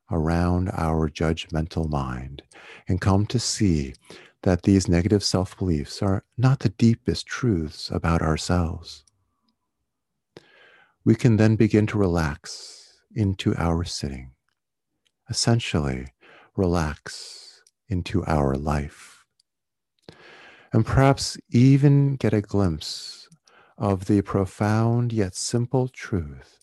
around 0.10 0.70
our 0.74 1.10
judgmental 1.10 1.90
mind 1.90 2.44
and 2.88 3.00
come 3.02 3.26
to 3.26 3.40
see 3.40 3.94
that 4.44 4.64
these 4.64 4.88
negative 4.88 5.24
self 5.24 5.58
beliefs 5.58 6.02
are 6.02 6.24
not 6.38 6.60
the 6.60 6.70
deepest 6.70 7.28
truths 7.28 7.92
about 7.92 8.22
ourselves. 8.22 9.04
We 11.04 11.16
can 11.16 11.38
then 11.38 11.56
begin 11.56 11.88
to 11.88 11.98
relax 11.98 13.02
into 13.16 13.56
our 13.56 13.84
sitting, 13.84 14.32
essentially, 15.30 16.08
relax 16.56 17.62
into 17.88 18.24
our 18.26 18.56
life. 18.56 19.11
And 20.74 20.86
perhaps 20.86 21.38
even 21.50 22.16
get 22.16 22.34
a 22.34 22.42
glimpse 22.42 23.28
of 23.78 24.06
the 24.06 24.22
profound 24.22 25.12
yet 25.12 25.36
simple 25.36 25.88
truth 25.90 26.60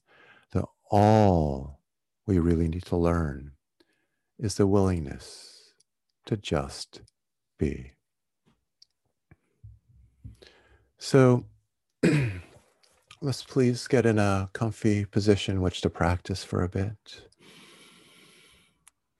that 0.52 0.64
all 0.90 1.80
we 2.26 2.38
really 2.38 2.68
need 2.68 2.84
to 2.84 2.96
learn 2.96 3.52
is 4.38 4.54
the 4.54 4.66
willingness 4.66 5.74
to 6.26 6.36
just 6.36 7.02
be. 7.58 7.92
So 10.98 11.44
let's 13.20 13.42
please 13.42 13.86
get 13.88 14.06
in 14.06 14.18
a 14.18 14.48
comfy 14.52 15.04
position 15.04 15.60
which 15.60 15.80
to 15.82 15.90
practice 15.90 16.44
for 16.44 16.62
a 16.62 16.68
bit. 16.68 17.22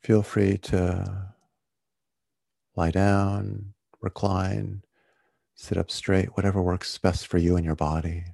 Feel 0.03 0.23
free 0.23 0.57
to 0.59 1.35
lie 2.77 2.91
down, 2.91 3.75
recline, 4.01 4.83
sit 5.55 5.79
up 5.79 5.91
straight, 5.91 6.37
whatever 6.37 6.63
works 6.63 6.97
best 6.99 7.27
for 7.27 7.39
you 7.39 7.57
and 7.57 7.65
your 7.65 7.75
body. 7.75 8.25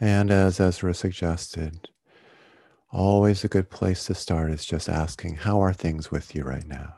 And 0.00 0.30
as 0.30 0.60
Ezra 0.60 0.94
suggested, 0.94 1.88
always 2.90 3.42
a 3.42 3.48
good 3.48 3.70
place 3.70 4.04
to 4.06 4.14
start 4.14 4.52
is 4.52 4.64
just 4.64 4.88
asking, 4.88 5.36
How 5.36 5.60
are 5.60 5.72
things 5.72 6.10
with 6.10 6.34
you 6.34 6.44
right 6.44 6.66
now? 6.66 6.94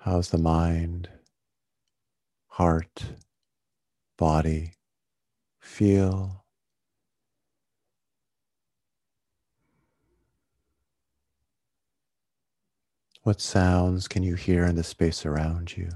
How's 0.00 0.30
the 0.30 0.38
mind, 0.38 1.08
heart, 2.48 3.04
body 4.18 4.74
feel? 5.60 6.41
What 13.22 13.40
sounds 13.40 14.08
can 14.08 14.22
you 14.22 14.34
hear 14.34 14.64
in 14.64 14.76
the 14.76 14.82
space 14.82 15.24
around 15.24 15.76
you? 15.76 15.88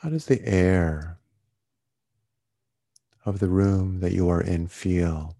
How 0.00 0.08
does 0.08 0.26
the 0.26 0.44
air 0.44 1.18
of 3.24 3.38
the 3.38 3.48
room 3.48 4.00
that 4.00 4.12
you 4.12 4.28
are 4.28 4.40
in 4.40 4.66
feel 4.66 5.36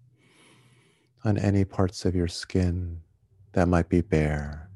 on 1.23 1.37
any 1.37 1.65
parts 1.65 2.05
of 2.05 2.15
your 2.15 2.27
skin 2.27 3.01
that 3.53 3.67
might 3.67 3.89
be 3.89 4.01
bare. 4.01 4.69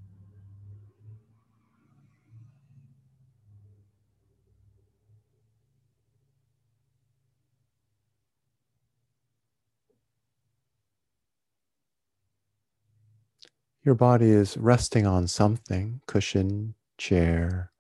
Your 13.88 13.96
body 13.96 14.32
is 14.32 14.58
resting 14.58 15.08
on 15.08 15.30
something 15.30 16.02
cushion, 16.08 16.76
chair, 16.98 17.72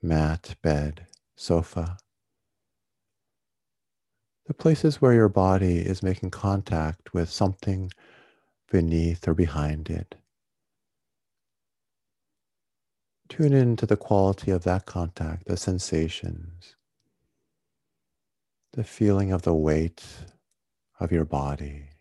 mat, 0.00 0.54
bed, 0.62 1.08
sofa. 1.34 1.98
The 4.46 4.54
places 4.54 5.02
where 5.02 5.12
your 5.12 5.28
body 5.28 5.78
is 5.78 6.04
making 6.04 6.30
contact 6.30 7.12
with 7.12 7.28
something 7.28 7.90
beneath 8.70 9.26
or 9.26 9.34
behind 9.34 9.90
it. 9.90 10.14
Tune 13.28 13.52
in 13.52 13.74
to 13.74 13.86
the 13.86 13.96
quality 13.96 14.52
of 14.52 14.62
that 14.62 14.86
contact, 14.86 15.48
the 15.48 15.56
sensations, 15.56 16.76
the 18.74 18.84
feeling 18.84 19.32
of 19.32 19.42
the 19.42 19.54
weight 19.54 20.04
of 21.00 21.10
your 21.10 21.24
body. 21.24 21.93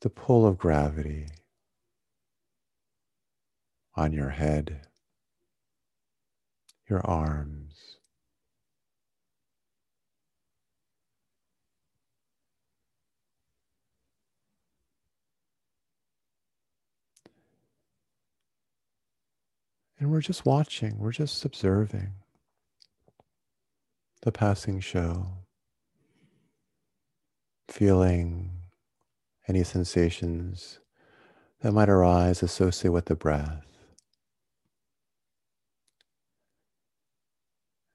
The 0.00 0.10
pull 0.10 0.46
of 0.46 0.56
gravity 0.56 1.26
on 3.94 4.12
your 4.12 4.30
head, 4.30 4.86
your 6.88 7.04
arms. 7.06 7.96
And 19.98 20.10
we're 20.10 20.22
just 20.22 20.46
watching, 20.46 20.98
we're 20.98 21.12
just 21.12 21.44
observing 21.44 22.12
the 24.22 24.32
passing 24.32 24.80
show, 24.80 25.26
feeling 27.68 28.59
any 29.50 29.64
sensations 29.64 30.78
that 31.60 31.72
might 31.72 31.88
arise 31.88 32.42
associated 32.42 32.92
with 32.92 33.06
the 33.06 33.16
breath. 33.16 33.66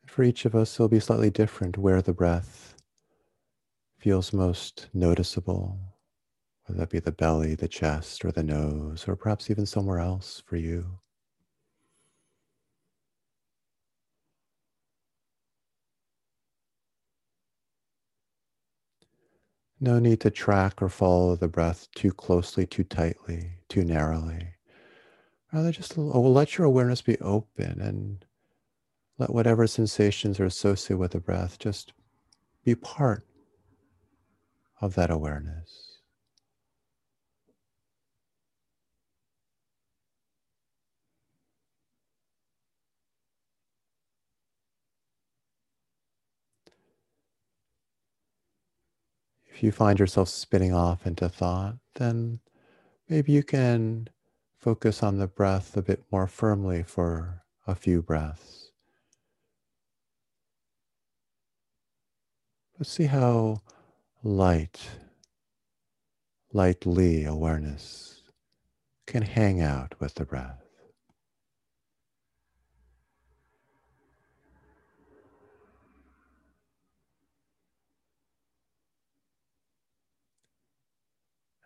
For 0.06 0.24
each 0.24 0.46
of 0.46 0.54
us, 0.54 0.76
it'll 0.76 0.90
be 0.90 1.00
slightly 1.00 1.30
different 1.30 1.78
where 1.78 2.02
the 2.02 2.14
breath 2.14 2.76
feels 3.98 4.34
most 4.34 4.90
noticeable, 4.94 5.80
whether 6.66 6.80
that 6.80 6.90
be 6.90 7.00
the 7.00 7.12
belly, 7.12 7.56
the 7.56 7.70
chest, 7.70 8.26
or 8.26 8.32
the 8.32 8.44
nose, 8.44 9.06
or 9.08 9.16
perhaps 9.16 9.50
even 9.50 9.66
somewhere 9.66 10.00
else 10.00 10.44
for 10.46 10.58
you. 10.58 11.00
No 19.80 20.00
need 20.00 20.22
to 20.22 20.32
track 20.32 20.82
or 20.82 20.90
follow 20.90 21.36
the 21.36 21.48
breath 21.48 21.88
too 21.96 22.12
closely, 22.12 22.66
too 22.66 22.84
tightly, 22.84 23.60
too 23.68 23.84
narrowly. 23.84 24.56
Rather, 25.52 25.72
just 25.72 25.98
oh, 25.98 26.22
let 26.22 26.58
your 26.58 26.66
awareness 26.66 27.02
be 27.02 27.18
open 27.20 27.80
and 27.82 28.26
let 29.18 29.34
whatever 29.34 29.68
sensations 29.68 30.40
are 30.40 30.46
associated 30.46 30.98
with 30.98 31.12
the 31.12 31.20
breath 31.20 31.60
just 31.60 31.94
be 32.64 32.76
part 32.76 33.26
of 34.82 34.96
that 34.96 35.12
awareness. 35.12 35.85
If 49.56 49.64
you 49.64 49.72
find 49.72 49.98
yourself 49.98 50.28
spinning 50.28 50.74
off 50.74 51.08
into 51.08 51.30
thought, 51.30 51.78
then 51.94 52.42
maybe 53.08 53.32
you 53.32 53.42
can 53.42 54.10
focus 54.60 55.02
on 55.02 55.18
the 55.18 55.28
breath 55.28 55.78
a 55.78 55.82
bit 55.82 56.04
more 56.12 56.28
firmly 56.28 56.84
for 56.84 57.42
a 57.66 57.74
few 57.74 58.02
breaths. 58.02 58.72
Let's 62.78 62.92
see 62.92 63.06
how 63.06 63.62
light, 64.24 64.90
lightly 66.52 67.24
awareness 67.24 68.24
can 69.08 69.22
hang 69.22 69.62
out 69.62 69.96
with 70.02 70.16
the 70.16 70.26
breath. 70.26 70.65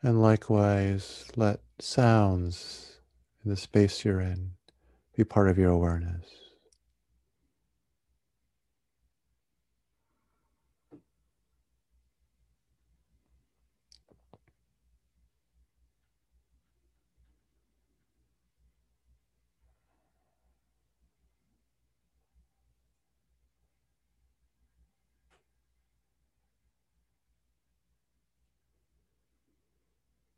And 0.01 0.21
likewise, 0.21 1.25
let 1.35 1.59
sounds 1.79 3.01
in 3.43 3.51
the 3.51 3.57
space 3.57 4.05
you're 4.05 4.21
in 4.21 4.51
be 5.15 5.25
part 5.25 5.49
of 5.49 5.57
your 5.57 5.71
awareness. 5.71 6.38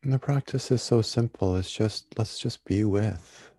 And 0.04 0.12
the 0.12 0.20
practice 0.20 0.72
is 0.72 0.82
so 0.82 1.04
simple. 1.04 1.56
It's 1.56 1.72
just, 1.72 2.18
let's 2.18 2.40
just 2.40 2.66
be 2.66 2.84
with 2.84 3.52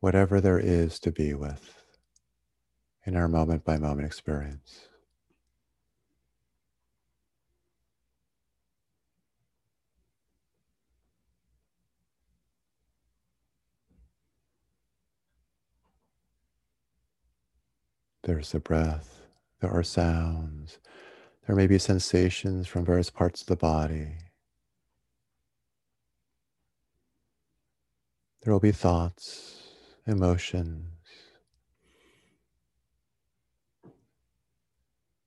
whatever 0.00 0.40
there 0.40 0.58
is 0.58 0.98
to 0.98 1.12
be 1.12 1.34
with 1.34 1.84
in 3.06 3.14
our 3.14 3.28
moment 3.28 3.64
by 3.64 3.76
moment 3.76 4.06
experience. 4.06 4.88
There's 18.24 18.52
the 18.52 18.60
breath, 18.60 19.20
there 19.60 19.70
are 19.70 19.82
sounds, 19.82 20.78
there 21.46 21.56
may 21.56 21.66
be 21.66 21.78
sensations 21.78 22.68
from 22.68 22.84
various 22.84 23.10
parts 23.10 23.40
of 23.42 23.48
the 23.48 23.56
body. 23.56 24.16
There 28.42 28.52
will 28.52 28.60
be 28.60 28.72
thoughts, 28.72 29.56
emotions. 30.04 30.88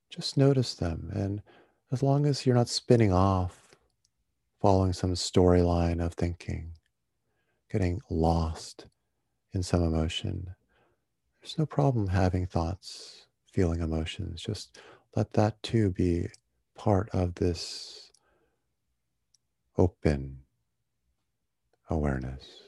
Just 0.10 0.36
notice 0.36 0.74
them. 0.74 1.10
And 1.14 1.42
as 1.94 2.04
long 2.04 2.26
as 2.26 2.46
you're 2.46 2.56
not 2.56 2.68
spinning 2.68 3.14
off, 3.14 3.78
following 4.62 4.92
some 4.92 5.14
storyline 5.14 6.04
of 6.04 6.14
thinking, 6.14 6.72
getting 7.72 8.02
lost 8.10 8.86
in 9.54 9.64
some 9.64 9.82
emotion, 9.82 10.54
there's 11.42 11.58
no 11.58 11.66
problem 11.66 12.08
having 12.08 12.46
thoughts, 12.46 13.28
feeling 13.50 13.80
emotions. 13.80 14.42
Just 14.42 14.78
let 15.16 15.32
that 15.34 15.62
too 15.64 15.90
be 15.90 16.28
part 16.76 17.10
of 17.14 17.36
this 17.36 18.12
open 19.78 20.40
awareness. 21.90 22.65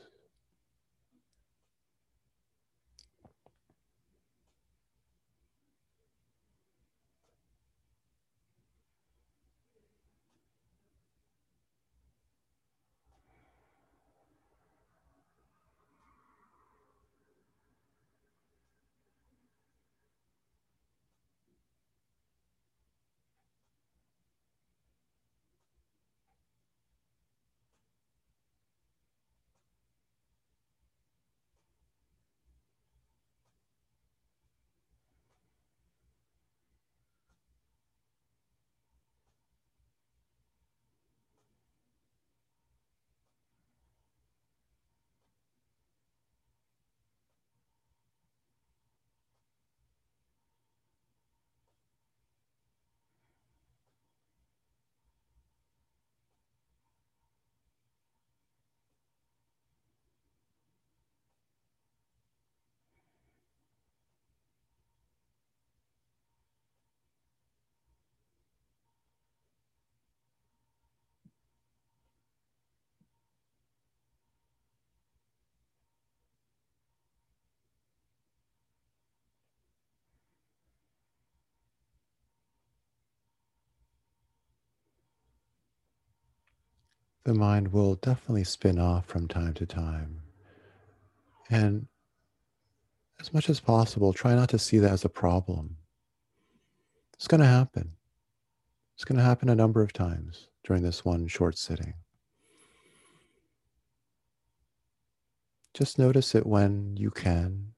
The 87.28 87.34
mind 87.34 87.74
will 87.74 87.96
definitely 87.96 88.46
spin 88.46 88.80
off 88.80 89.06
from 89.06 89.28
time 89.28 89.54
to 89.54 89.66
time. 89.66 90.22
And 91.50 91.86
as 93.20 93.34
much 93.34 93.50
as 93.50 93.60
possible, 93.60 94.14
try 94.14 94.34
not 94.34 94.48
to 94.52 94.58
see 94.58 94.78
that 94.78 94.94
as 94.94 95.04
a 95.04 95.10
problem. 95.10 95.76
It's 97.16 97.28
going 97.28 97.42
to 97.42 97.48
happen. 97.48 97.92
It's 98.96 99.04
going 99.04 99.18
to 99.18 99.26
happen 99.26 99.50
a 99.50 99.56
number 99.56 99.82
of 99.82 99.92
times 99.92 100.48
during 100.64 100.84
this 100.84 101.04
one 101.04 101.28
short 101.28 101.58
sitting. 101.58 101.96
Just 105.74 106.00
notice 106.00 106.34
it 106.34 106.46
when 106.46 106.96
you 106.96 107.12
can. 107.12 107.74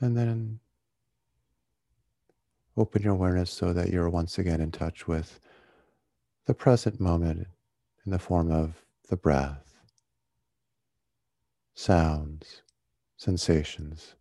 And 0.00 0.16
then 0.16 0.60
open 2.76 3.02
your 3.02 3.14
awareness 3.14 3.50
so 3.50 3.72
that 3.72 3.90
you're 3.90 4.10
once 4.10 4.38
again 4.38 4.60
in 4.60 4.70
touch 4.70 5.08
with 5.08 5.40
the 6.46 6.54
present 6.54 7.00
moment 7.00 7.46
in 8.04 8.12
the 8.12 8.18
form 8.18 8.50
of 8.50 8.84
the 9.08 9.16
breath, 9.16 9.80
sounds, 11.74 12.62
sensations. 13.16 14.14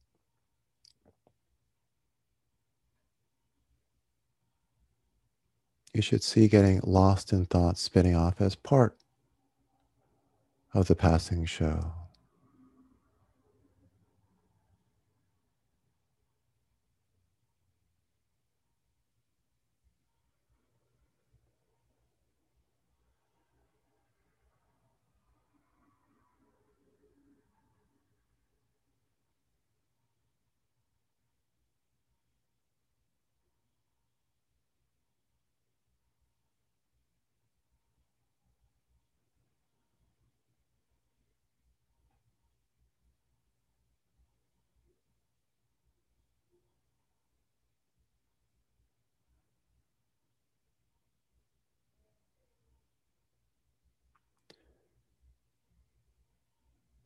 You 5.93 6.01
should 6.01 6.23
see 6.23 6.47
getting 6.47 6.81
lost 6.83 7.31
in 7.31 7.45
thoughts 7.45 7.81
spinning 7.81 8.15
off 8.15 8.41
as 8.41 8.55
part 8.55 8.97
of 10.73 10.87
the 10.87 10.95
passing 10.95 11.45
show. 11.45 12.04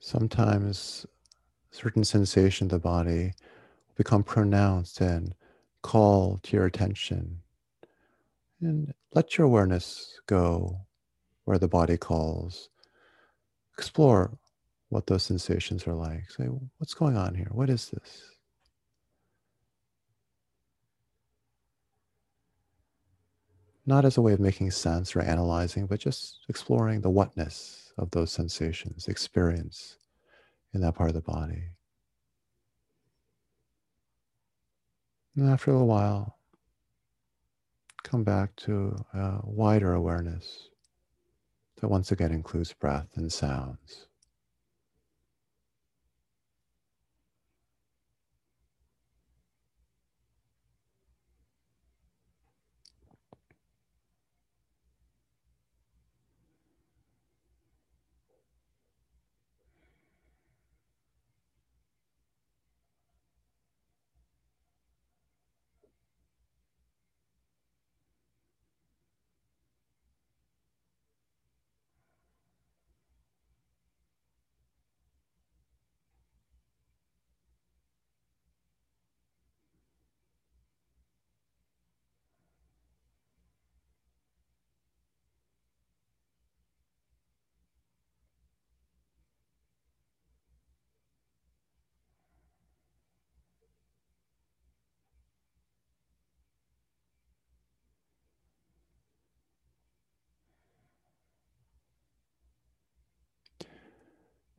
Sometimes 0.10 1.06
certain 1.69 2.04
sensation 2.04 2.65
of 2.65 2.72
the 2.72 2.80
body 2.80 3.32
become 3.95 4.24
pronounced 4.24 5.02
and 5.02 5.36
call 5.84 6.39
to 6.41 6.58
your 6.58 6.65
attention. 6.65 7.41
And 8.60 8.91
let 9.13 9.38
your 9.38 9.45
awareness 9.45 10.19
go 10.26 10.82
where 11.45 11.60
the 11.60 11.67
body 11.67 11.95
calls. 11.95 12.72
Explore 13.78 14.36
what 14.88 15.06
those 15.06 15.22
sensations 15.22 15.86
are 15.86 15.93
like. 15.93 16.32
Say, 16.32 16.45
what's 16.80 16.95
going 16.95 17.15
on 17.15 17.36
here? 17.36 17.50
What 17.52 17.69
is 17.69 17.91
this? 17.91 18.32
Not 23.86 24.06
as 24.06 24.17
a 24.17 24.24
way 24.24 24.34
of 24.34 24.39
making 24.39 24.72
sense 24.72 25.15
or 25.15 25.22
analyzing, 25.22 25.86
but 25.86 26.00
just 26.00 26.39
exploring 26.50 27.02
the 27.02 27.12
whatness 27.12 27.93
of 28.00 28.10
those 28.10 28.32
sensations, 28.32 29.08
experience 29.08 29.98
in 30.73 30.82
that 30.82 30.95
part 30.95 31.10
of 31.10 31.15
the 31.15 31.21
body. 31.21 31.63
And 35.36 35.49
after 35.49 35.71
a 35.71 35.73
little 35.73 35.88
while, 35.88 36.38
come 38.03 38.23
back 38.23 38.55
to 38.58 38.95
a 39.13 39.39
wider 39.43 39.93
awareness 39.93 40.69
that 41.79 41.88
once 41.88 42.12
again 42.12 42.32
includes 42.32 42.73
breath 42.73 43.10
and 43.15 43.32
sounds. 43.32 44.09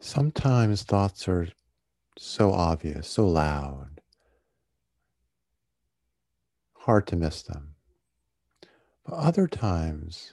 Sometimes 0.03 0.83
thoughts 0.83 1.29
are 1.29 1.49
so 2.19 2.53
obvious, 2.53 3.07
so 3.07 3.29
loud, 3.29 4.01
hard 6.73 7.07
to 7.09 7.17
miss 7.17 7.43
them. 7.43 7.75
But 9.05 9.15
other 9.15 9.47
times, 9.47 10.33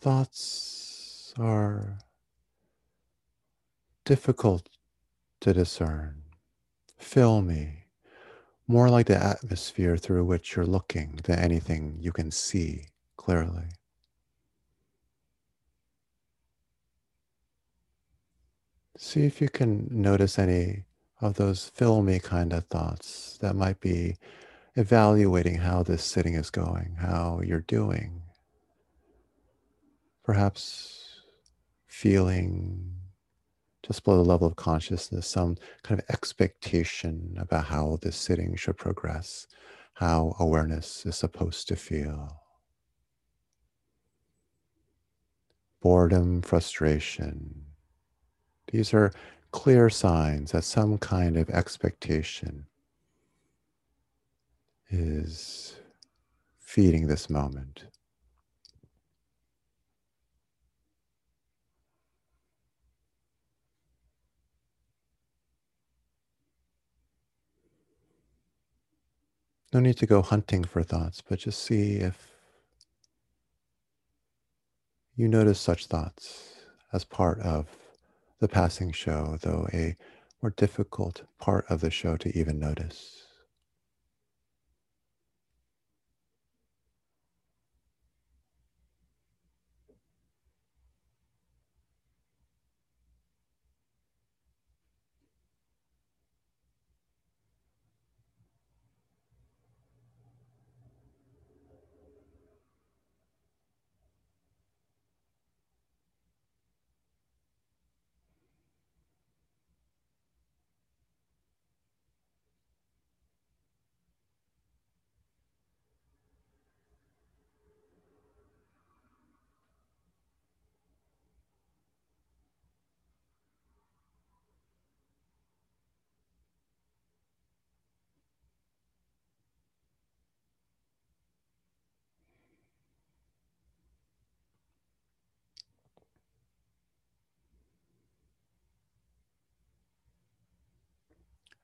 thoughts 0.00 1.32
are 1.38 1.98
difficult 4.04 4.68
to 5.40 5.52
discern, 5.52 6.24
filmy, 6.96 7.84
more 8.66 8.90
like 8.90 9.06
the 9.06 9.16
atmosphere 9.16 9.96
through 9.96 10.24
which 10.24 10.56
you're 10.56 10.66
looking 10.66 11.20
than 11.24 11.38
anything 11.38 11.96
you 12.00 12.10
can 12.10 12.32
see 12.32 12.88
clearly. 13.16 13.68
See 19.00 19.22
if 19.22 19.40
you 19.40 19.48
can 19.48 19.86
notice 19.92 20.40
any 20.40 20.82
of 21.20 21.34
those 21.34 21.68
filmy 21.68 22.18
kind 22.18 22.52
of 22.52 22.64
thoughts 22.64 23.38
that 23.40 23.54
might 23.54 23.78
be 23.78 24.16
evaluating 24.74 25.54
how 25.54 25.84
this 25.84 26.02
sitting 26.02 26.34
is 26.34 26.50
going, 26.50 26.96
how 26.98 27.40
you're 27.44 27.60
doing. 27.60 28.22
Perhaps 30.24 31.22
feeling 31.86 32.92
just 33.84 34.02
below 34.02 34.16
the 34.16 34.28
level 34.28 34.48
of 34.48 34.56
consciousness 34.56 35.28
some 35.28 35.56
kind 35.84 36.00
of 36.00 36.06
expectation 36.10 37.36
about 37.38 37.66
how 37.66 37.98
this 38.02 38.16
sitting 38.16 38.56
should 38.56 38.76
progress, 38.76 39.46
how 39.94 40.34
awareness 40.40 41.06
is 41.06 41.14
supposed 41.14 41.68
to 41.68 41.76
feel. 41.76 42.42
Boredom, 45.80 46.42
frustration, 46.42 47.67
these 48.72 48.94
are 48.94 49.12
clear 49.50 49.88
signs 49.90 50.52
that 50.52 50.64
some 50.64 50.98
kind 50.98 51.36
of 51.36 51.48
expectation 51.50 52.66
is 54.90 55.76
feeding 56.58 57.06
this 57.06 57.28
moment. 57.28 57.84
No 69.72 69.80
need 69.80 69.98
to 69.98 70.06
go 70.06 70.22
hunting 70.22 70.64
for 70.64 70.82
thoughts, 70.82 71.22
but 71.26 71.40
just 71.40 71.62
see 71.62 71.96
if 71.96 72.28
you 75.14 75.28
notice 75.28 75.60
such 75.60 75.86
thoughts 75.86 76.54
as 76.92 77.04
part 77.04 77.38
of 77.40 77.66
the 78.40 78.48
passing 78.48 78.92
show, 78.92 79.38
though 79.42 79.68
a 79.72 79.96
more 80.42 80.50
difficult 80.50 81.22
part 81.38 81.64
of 81.70 81.80
the 81.80 81.90
show 81.90 82.16
to 82.16 82.36
even 82.38 82.58
notice. 82.58 83.27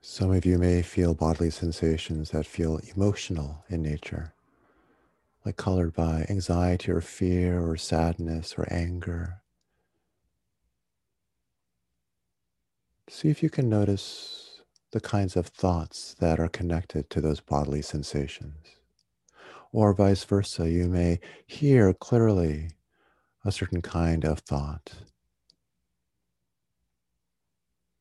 Some 0.07 0.33
of 0.33 0.45
you 0.45 0.59
may 0.59 0.83
feel 0.83 1.15
bodily 1.15 1.49
sensations 1.49 2.31
that 2.31 2.45
feel 2.45 2.79
emotional 2.95 3.65
in 3.71 3.81
nature, 3.81 4.35
like 5.47 5.57
colored 5.57 5.95
by 5.95 6.27
anxiety 6.29 6.93
or 6.93 7.01
fear 7.01 7.67
or 7.67 7.79
sadness 7.79 8.55
or 8.59 8.71
anger. 8.71 9.41
See 13.09 13.31
if 13.31 13.43
you 13.43 13.49
can 13.49 13.71
notice 13.71 14.61
the 14.93 15.01
kinds 15.01 15.37
of 15.37 15.47
thoughts 15.47 16.15
that 16.21 16.39
are 16.39 16.49
connected 16.49 17.09
to 17.09 17.23
those 17.23 17.41
bodily 17.41 17.81
sensations. 17.81 18.77
Or 19.73 19.95
vice 19.95 20.23
versa, 20.25 20.69
you 20.69 20.87
may 20.87 21.19
hear 21.47 21.95
clearly 21.95 22.73
a 23.43 23.51
certain 23.51 23.81
kind 23.81 24.27
of 24.27 24.41
thought. 24.41 24.93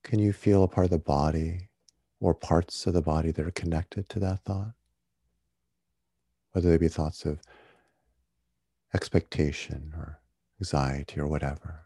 Can 0.04 0.20
you 0.20 0.34
feel 0.34 0.64
a 0.64 0.68
part 0.68 0.84
of 0.84 0.92
the 0.92 1.00
body 1.00 1.70
or 2.24 2.34
parts 2.34 2.88
of 2.88 2.94
the 2.94 3.02
body 3.02 3.32
that 3.32 3.46
are 3.46 3.52
connected 3.52 4.08
to 4.08 4.18
that 4.18 4.40
thought? 4.46 4.72
Whether 6.54 6.70
they 6.70 6.78
be 6.78 6.88
thoughts 6.88 7.26
of 7.26 7.42
expectation 8.94 9.94
or 9.98 10.22
anxiety 10.62 11.20
or 11.20 11.28
whatever. 11.28 11.84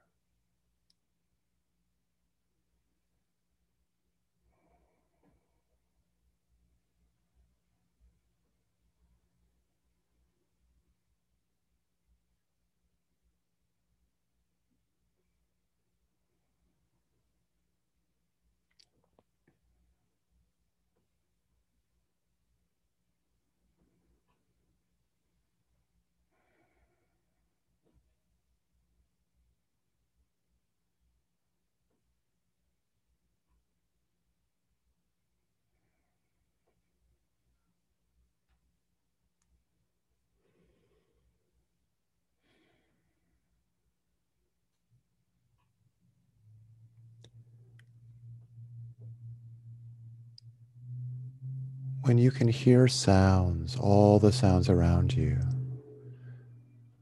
when 52.08 52.17
you 52.28 52.32
can 52.32 52.50
hear 52.50 52.90
sounds, 52.90 53.78
all 53.78 54.20
the 54.20 54.34
sounds 54.34 54.68
around 54.68 55.14
you, 55.14 55.40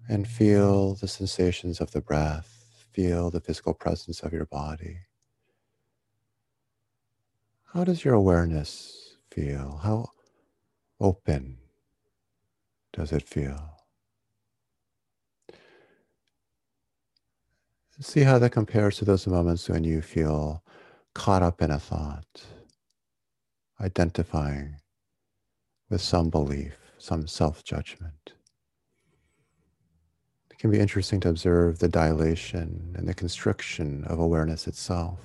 and 0.08 0.28
feel 0.28 0.94
the 0.94 1.08
sensations 1.08 1.82
of 1.82 1.90
the 1.90 2.00
breath, 2.00 2.86
feel 2.94 3.32
the 3.32 3.40
physical 3.40 3.74
presence 3.74 4.20
of 4.20 4.32
your 4.32 4.46
body. 4.46 5.00
How 7.74 7.84
does 7.84 8.06
your 8.06 8.14
awareness 8.14 9.16
feel? 9.32 9.80
How 9.82 10.10
open 11.00 11.58
does 12.94 13.12
it 13.12 13.24
feel? 13.24 13.80
See 18.00 18.22
how 18.22 18.38
that 18.38 18.52
compares 18.52 18.98
to 18.98 19.06
those 19.06 19.26
moments 19.26 19.68
when 19.70 19.84
you 19.84 20.04
feel 20.04 20.64
caught 21.16 21.42
up 21.42 21.64
in 21.64 21.72
a 21.72 21.80
thought, 21.80 22.44
identifying 23.82 24.76
with 25.96 26.02
some 26.02 26.30
belief, 26.30 26.78
some 26.98 27.26
self 27.26 27.64
judgment. 27.64 28.34
It 30.52 30.58
can 30.58 30.70
be 30.70 30.78
interesting 30.78 31.22
to 31.22 31.30
observe 31.30 31.80
the 31.80 31.88
dilation 31.88 32.94
and 32.98 33.08
the 33.08 33.14
constriction 33.14 34.04
of 34.04 34.20
awareness 34.20 34.68
itself 34.68 35.20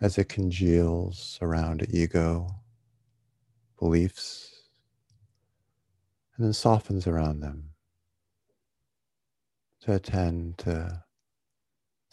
as 0.00 0.18
it 0.18 0.28
congeals 0.28 1.36
around 1.42 1.84
ego, 1.90 2.46
beliefs, 3.76 4.52
and 6.36 6.46
then 6.46 6.52
softens 6.52 7.08
around 7.08 7.40
them 7.40 7.70
to 9.80 9.94
attend 9.94 10.58
to 10.58 11.02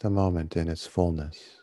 the 0.00 0.10
moment 0.10 0.56
in 0.56 0.68
its 0.68 0.88
fullness. 0.88 1.61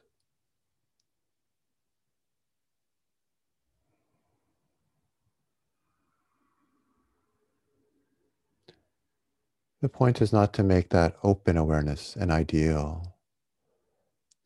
The 9.81 9.89
point 9.89 10.21
is 10.21 10.33
not 10.33 10.53
to 10.53 10.63
make 10.63 10.89
that 10.89 11.15
open 11.23 11.55
awareness 11.55 12.15
an 12.17 12.31
ideal 12.31 13.15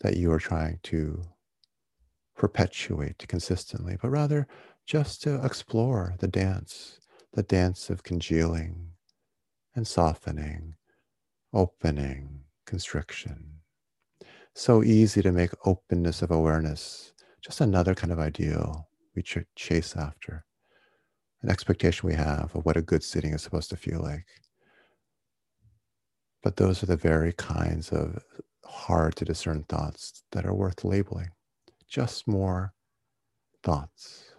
that 0.02 0.16
you 0.16 0.32
are 0.32 0.40
trying 0.40 0.80
to 0.84 1.24
perpetuate 2.36 3.26
consistently, 3.28 3.98
but 4.02 4.10
rather 4.10 4.48
just 4.86 5.24
to 5.24 5.44
explore 5.44 6.14
the 6.20 6.28
dance, 6.28 7.00
the 7.34 7.42
dance 7.42 7.90
of 7.90 8.04
congealing 8.04 8.92
and 9.76 9.88
softening, 9.88 10.76
opening, 11.52 12.42
constriction. 12.66 13.62
So 14.54 14.84
easy 14.84 15.24
to 15.24 15.32
make 15.32 15.52
openness 15.66 16.22
of 16.22 16.30
awareness 16.30 17.14
just 17.42 17.60
another 17.60 17.96
kind 17.96 18.14
of 18.14 18.20
ideal 18.20 18.88
we 19.16 19.24
should 19.24 19.48
chase 19.56 19.96
after, 19.96 20.46
an 21.42 21.50
expectation 21.50 22.08
we 22.08 22.16
have 22.16 22.56
of 22.56 22.66
what 22.66 22.78
a 22.78 22.82
good 22.82 23.04
sitting 23.04 23.34
is 23.34 23.42
supposed 23.42 23.70
to 23.72 23.78
feel 23.78 24.02
like. 24.02 24.28
But 26.44 26.58
those 26.58 26.84
are 26.84 26.88
the 26.88 26.98
very 26.98 27.34
kinds 27.34 27.90
of 27.92 28.24
hard 28.66 29.16
to 29.16 29.26
discern 29.26 29.64
thoughts 29.64 30.24
that 30.34 30.46
are 30.46 30.54
worth 30.54 30.84
labeling. 30.84 31.30
Just 31.88 32.28
more 32.28 32.74
thoughts. 33.64 34.33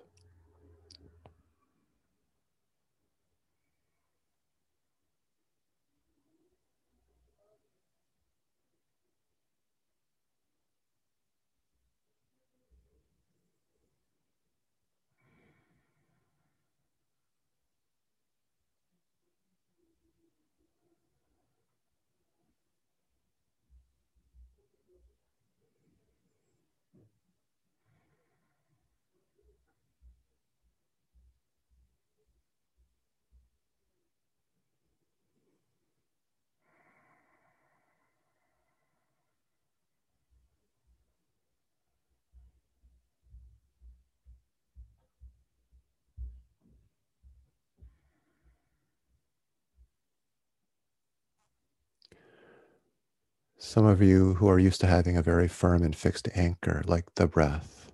Some 53.64 53.86
of 53.86 54.02
you 54.02 54.34
who 54.34 54.46
are 54.46 54.58
used 54.58 54.82
to 54.82 54.86
having 54.86 55.16
a 55.16 55.22
very 55.22 55.48
firm 55.48 55.82
and 55.82 55.96
fixed 55.96 56.28
anchor, 56.34 56.82
like 56.86 57.14
the 57.14 57.26
breath, 57.26 57.90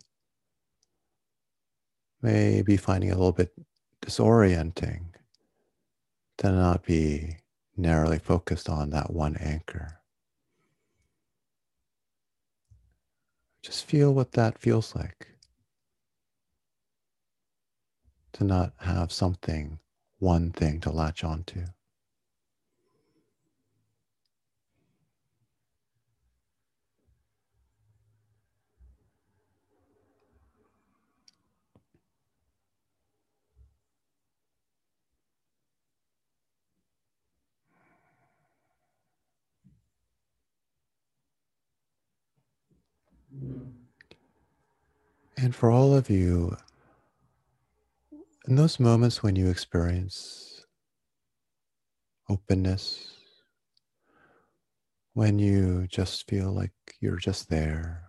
may 2.21 2.61
be 2.61 2.77
finding 2.77 3.13
a 3.13 3.15
little 3.15 3.33
bit 3.33 3.55
disorienting 4.03 5.15
to 6.39 6.51
not 6.51 6.83
be 6.83 7.37
narrowly 7.77 8.19
focused 8.19 8.69
on 8.69 8.91
that 8.91 9.13
one 9.13 9.37
anchor. 9.37 10.01
Just 13.63 13.85
feel 13.85 14.13
what 14.13 14.33
that 14.33 14.59
feels 14.59 14.95
like 14.97 15.29
to 18.33 18.43
not 18.43 18.73
have 18.81 19.13
something, 19.13 19.79
one 20.19 20.51
thing 20.51 20.81
to 20.81 20.91
latch 20.91 21.23
onto. 21.23 21.67
And 45.51 45.57
for 45.57 45.73
all 45.73 45.97
of 45.97 46.09
you, 46.09 46.57
in 48.47 48.55
those 48.55 48.79
moments 48.79 49.21
when 49.21 49.35
you 49.35 49.51
experience 49.51 50.65
openness, 52.29 53.15
when 55.15 55.41
you 55.41 55.89
just 55.89 56.31
feel 56.31 56.53
like 56.53 56.71
you're 57.01 57.17
just 57.17 57.51
there, 57.51 58.05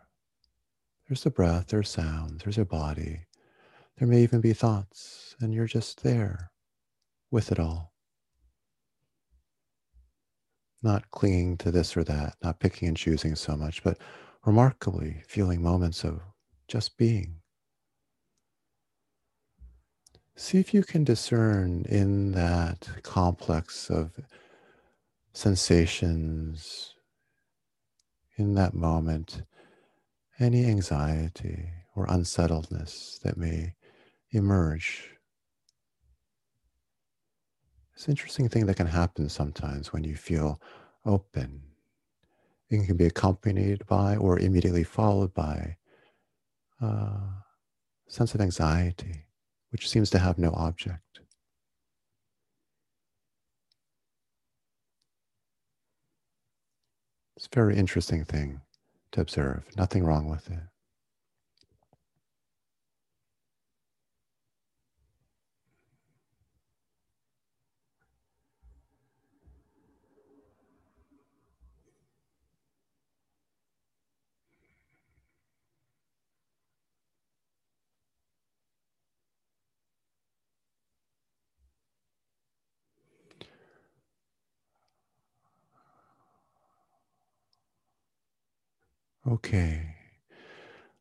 there's 1.08 1.26
a 1.26 1.32
breath, 1.32 1.70
there's 1.70 1.90
sounds, 1.90 2.44
there's 2.44 2.60
a 2.60 2.64
body, 2.64 3.26
there 3.98 4.08
may 4.08 4.22
even 4.22 4.40
be 4.40 4.54
thoughts, 4.54 5.36
and 5.40 5.52
you're 5.52 5.66
just 5.66 6.04
there 6.04 6.52
with 7.32 7.52
it 7.52 7.58
all. 7.58 7.92
Not 10.84 11.10
clinging 11.10 11.58
to 11.58 11.72
this 11.72 11.98
or 11.98 12.04
that, 12.04 12.36
not 12.44 12.60
picking 12.60 12.88
and 12.88 12.96
choosing 12.96 13.36
so 13.36 13.56
much, 13.56 13.84
but 13.84 13.98
remarkably 14.46 15.24
feeling 15.28 15.64
moments 15.64 16.04
of 16.04 16.22
just 16.72 16.98
being. 16.98 17.36
See 20.38 20.58
if 20.58 20.74
you 20.74 20.84
can 20.84 21.04
discern 21.04 21.86
in 21.90 22.32
that 22.32 22.88
complex 23.04 23.90
of 23.90 24.18
sensations, 25.34 26.96
in 28.38 28.56
that 28.56 28.74
moment, 28.74 29.44
any 30.40 30.66
anxiety 30.66 31.68
or 31.94 32.06
unsettledness 32.06 33.20
that 33.22 33.36
may 33.36 33.74
emerge. 34.32 35.10
It's 37.94 38.06
an 38.06 38.12
interesting 38.12 38.48
thing 38.48 38.66
that 38.68 38.78
can 38.78 38.88
happen 38.88 39.28
sometimes 39.28 39.92
when 39.92 40.06
you 40.06 40.16
feel 40.16 40.62
open. 41.06 41.64
It 42.70 42.86
can 42.88 42.96
be 42.96 43.08
accompanied 43.08 43.86
by 43.88 44.16
or 44.16 44.40
immediately 44.40 44.86
followed 44.86 45.34
by 45.34 45.76
a 46.82 47.44
sense 48.08 48.34
of 48.34 48.42
anxiety, 48.42 49.26
which 49.70 49.90
seems 49.90 50.10
to 50.12 50.20
have 50.20 50.38
no 50.38 50.52
object. 50.52 51.22
It's 57.36 57.48
a 57.52 57.56
very 57.56 57.76
interesting 57.76 58.24
thing 58.24 58.62
to 59.14 59.22
observe. 59.22 59.66
Nothing 59.76 60.04
wrong 60.04 60.30
with 60.30 60.50
it. 60.52 60.71
Okay. 89.30 89.96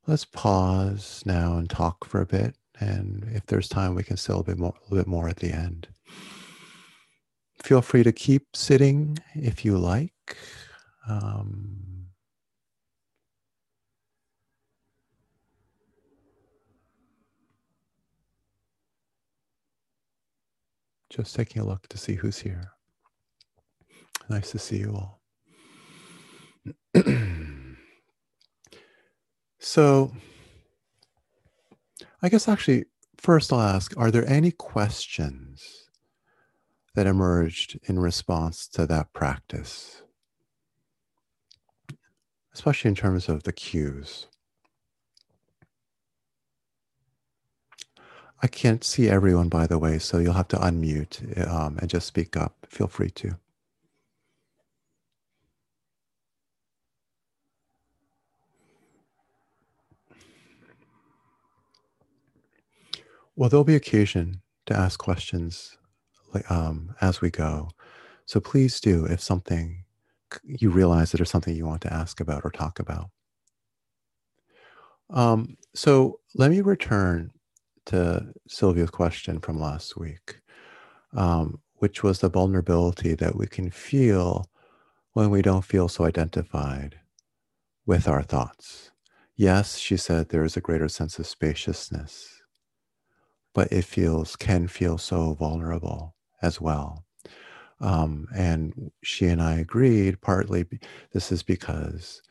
Let's 0.06 0.24
pause 0.24 1.22
now 1.24 1.56
and 1.56 1.68
talk 1.70 2.04
for 2.04 2.20
a 2.20 2.26
bit. 2.26 2.56
And 2.78 3.28
if 3.32 3.46
there's 3.46 3.68
time, 3.68 3.94
we 3.94 4.02
can 4.02 4.16
still 4.16 4.40
a 4.40 4.44
bit 4.44 4.58
more, 4.58 4.74
a 4.74 4.82
little 4.94 5.04
bit 5.04 5.06
more 5.06 5.28
at 5.28 5.36
the 5.36 5.52
end. 5.52 5.88
Feel 7.62 7.82
free 7.82 8.02
to 8.02 8.12
keep 8.12 8.56
sitting 8.56 9.18
if 9.34 9.64
you 9.64 9.76
like. 9.76 10.36
Um, 11.08 12.06
just 21.10 21.34
taking 21.34 21.60
a 21.60 21.66
look 21.66 21.86
to 21.88 21.98
see 21.98 22.14
who's 22.14 22.38
here. 22.38 22.72
Nice 24.28 24.52
to 24.52 24.58
see 24.58 24.78
you 24.78 24.94
all. 24.94 25.20
So, 29.60 30.12
I 32.22 32.30
guess 32.30 32.48
actually, 32.48 32.86
first 33.18 33.52
I'll 33.52 33.60
ask 33.60 33.94
Are 33.98 34.10
there 34.10 34.26
any 34.28 34.50
questions 34.50 35.86
that 36.94 37.06
emerged 37.06 37.78
in 37.84 37.98
response 37.98 38.66
to 38.68 38.86
that 38.86 39.12
practice? 39.12 40.02
Especially 42.54 42.88
in 42.88 42.94
terms 42.94 43.28
of 43.28 43.42
the 43.42 43.52
cues. 43.52 44.26
I 48.42 48.46
can't 48.46 48.82
see 48.82 49.10
everyone, 49.10 49.50
by 49.50 49.66
the 49.66 49.78
way, 49.78 49.98
so 49.98 50.16
you'll 50.16 50.32
have 50.32 50.48
to 50.48 50.56
unmute 50.56 51.46
um, 51.46 51.78
and 51.78 51.90
just 51.90 52.06
speak 52.06 52.34
up. 52.34 52.66
Feel 52.70 52.88
free 52.88 53.10
to. 53.10 53.36
Well, 63.40 63.48
there'll 63.48 63.64
be 63.64 63.74
occasion 63.74 64.42
to 64.66 64.76
ask 64.76 64.98
questions 64.98 65.78
um, 66.50 66.94
as 67.00 67.22
we 67.22 67.30
go. 67.30 67.70
So 68.26 68.38
please 68.38 68.78
do 68.82 69.06
if 69.06 69.22
something 69.22 69.82
you 70.44 70.68
realize 70.68 71.10
that 71.10 71.16
there's 71.16 71.30
something 71.30 71.56
you 71.56 71.64
want 71.64 71.80
to 71.80 71.92
ask 71.92 72.20
about 72.20 72.42
or 72.44 72.50
talk 72.50 72.78
about. 72.78 73.08
Um, 75.08 75.56
so 75.74 76.20
let 76.34 76.50
me 76.50 76.60
return 76.60 77.30
to 77.86 78.26
Sylvia's 78.46 78.90
question 78.90 79.40
from 79.40 79.58
last 79.58 79.96
week, 79.96 80.42
um, 81.16 81.62
which 81.76 82.02
was 82.02 82.20
the 82.20 82.28
vulnerability 82.28 83.14
that 83.14 83.36
we 83.36 83.46
can 83.46 83.70
feel 83.70 84.50
when 85.14 85.30
we 85.30 85.40
don't 85.40 85.64
feel 85.64 85.88
so 85.88 86.04
identified 86.04 87.00
with 87.86 88.06
our 88.06 88.22
thoughts. 88.22 88.90
Yes, 89.34 89.78
she 89.78 89.96
said 89.96 90.28
there 90.28 90.44
is 90.44 90.58
a 90.58 90.60
greater 90.60 90.88
sense 90.88 91.18
of 91.18 91.26
spaciousness 91.26 92.39
but 93.54 93.72
it 93.72 93.84
feels 93.84 94.36
can 94.36 94.68
feel 94.68 94.98
so 94.98 95.34
vulnerable 95.34 96.14
as 96.42 96.60
well. 96.60 97.04
Um, 97.80 98.28
and 98.34 98.92
she 99.02 99.26
and 99.26 99.40
I 99.40 99.54
agreed 99.54 100.20
partly 100.20 100.66
this 101.12 101.32
is 101.32 101.42
because 101.42 102.22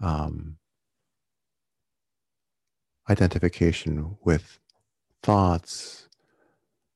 um, 0.00 0.56
identification 3.08 4.16
with 4.24 4.58
thoughts 5.22 6.08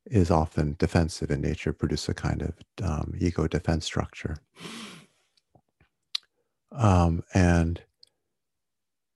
is 0.07 0.31
often 0.31 0.77
defensive 0.79 1.31
in 1.31 1.41
nature, 1.41 1.73
produce 1.73 2.09
a 2.09 2.14
kind 2.14 2.43
of 2.43 2.55
um, 2.83 3.14
ego 3.18 3.47
defense 3.47 3.85
structure. 3.85 4.39
Um, 6.73 7.23
and 7.35 7.83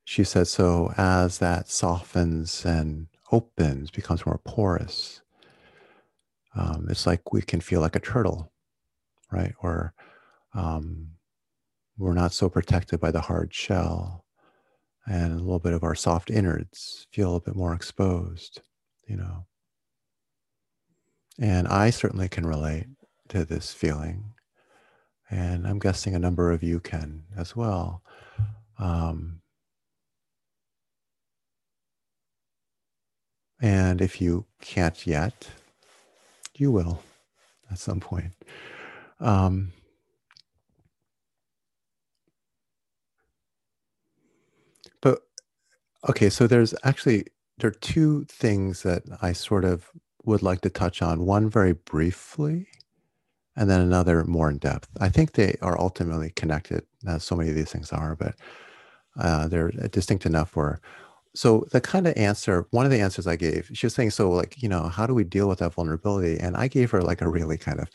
she 0.04 0.22
said, 0.22 0.46
so 0.46 0.92
as 0.96 1.38
that 1.38 1.68
softens 1.68 2.64
and 2.64 3.08
opens, 3.32 3.90
becomes 3.90 4.24
more 4.26 4.40
porous. 4.44 5.22
Um, 6.54 6.86
it's 6.88 7.06
like 7.06 7.32
we 7.32 7.42
can 7.42 7.60
feel 7.60 7.80
like 7.80 7.96
a 7.96 8.00
turtle, 8.00 8.52
right? 9.30 9.54
Or 9.62 9.94
um, 10.54 11.08
we're 11.98 12.14
not 12.14 12.32
so 12.32 12.48
protected 12.48 13.00
by 13.00 13.10
the 13.10 13.20
hard 13.20 13.52
shell, 13.52 14.24
and 15.06 15.32
a 15.32 15.42
little 15.42 15.58
bit 15.58 15.72
of 15.72 15.84
our 15.84 15.94
soft 15.94 16.30
innards 16.30 17.06
feel 17.10 17.36
a 17.36 17.40
bit 17.40 17.54
more 17.54 17.74
exposed, 17.74 18.60
you 19.06 19.16
know. 19.16 19.46
And 21.38 21.68
I 21.68 21.90
certainly 21.90 22.28
can 22.28 22.46
relate 22.46 22.86
to 23.28 23.44
this 23.44 23.74
feeling, 23.74 24.32
and 25.30 25.66
I'm 25.66 25.78
guessing 25.78 26.14
a 26.14 26.18
number 26.18 26.50
of 26.50 26.62
you 26.62 26.80
can 26.80 27.24
as 27.36 27.54
well. 27.54 28.02
Um, 28.78 29.40
And 33.60 34.00
if 34.00 34.20
you 34.20 34.46
can't 34.60 35.06
yet, 35.06 35.48
you 36.56 36.70
will 36.70 37.02
at 37.70 37.78
some 37.78 38.00
point. 38.00 38.32
Um, 39.20 39.72
but 45.00 45.20
okay, 46.08 46.30
so 46.30 46.46
there's 46.46 46.74
actually 46.84 47.26
there 47.58 47.68
are 47.68 47.72
two 47.72 48.24
things 48.28 48.82
that 48.82 49.02
I 49.22 49.32
sort 49.32 49.64
of 49.64 49.90
would 50.24 50.42
like 50.42 50.60
to 50.62 50.70
touch 50.70 51.00
on. 51.02 51.24
One 51.24 51.48
very 51.48 51.72
briefly, 51.72 52.68
and 53.56 53.70
then 53.70 53.80
another 53.80 54.24
more 54.24 54.50
in 54.50 54.58
depth. 54.58 54.88
I 55.00 55.08
think 55.08 55.32
they 55.32 55.56
are 55.62 55.78
ultimately 55.80 56.30
connected, 56.30 56.84
as 57.06 57.24
so 57.24 57.36
many 57.36 57.50
of 57.50 57.56
these 57.56 57.70
things 57.72 57.92
are, 57.92 58.14
but 58.16 58.34
uh, 59.18 59.48
they're 59.48 59.70
distinct 59.70 60.26
enough 60.26 60.56
where 60.56 60.80
so 61.36 61.66
the 61.72 61.80
kind 61.80 62.06
of 62.06 62.16
answer 62.16 62.66
one 62.70 62.84
of 62.84 62.90
the 62.90 63.00
answers 63.00 63.26
i 63.26 63.36
gave 63.36 63.70
she 63.74 63.86
was 63.86 63.94
saying 63.94 64.10
so 64.10 64.30
like 64.30 64.60
you 64.62 64.68
know 64.68 64.88
how 64.88 65.06
do 65.06 65.14
we 65.14 65.24
deal 65.24 65.48
with 65.48 65.58
that 65.58 65.74
vulnerability 65.74 66.38
and 66.40 66.56
i 66.56 66.66
gave 66.66 66.90
her 66.90 67.02
like 67.02 67.20
a 67.20 67.28
really 67.28 67.58
kind 67.58 67.78
of 67.78 67.88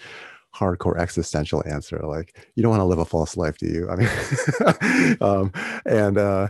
hardcore 0.56 0.98
existential 0.98 1.64
answer 1.66 2.00
like 2.04 2.46
you 2.56 2.64
don't 2.64 2.72
want 2.72 2.82
to 2.82 2.86
live 2.86 3.00
a 3.00 3.06
false 3.06 3.38
life 3.38 3.58
do 3.58 3.68
you 3.68 3.90
i 3.90 3.96
mean 3.96 5.18
um, 5.22 5.52
and 5.86 6.18
uh, 6.18 6.48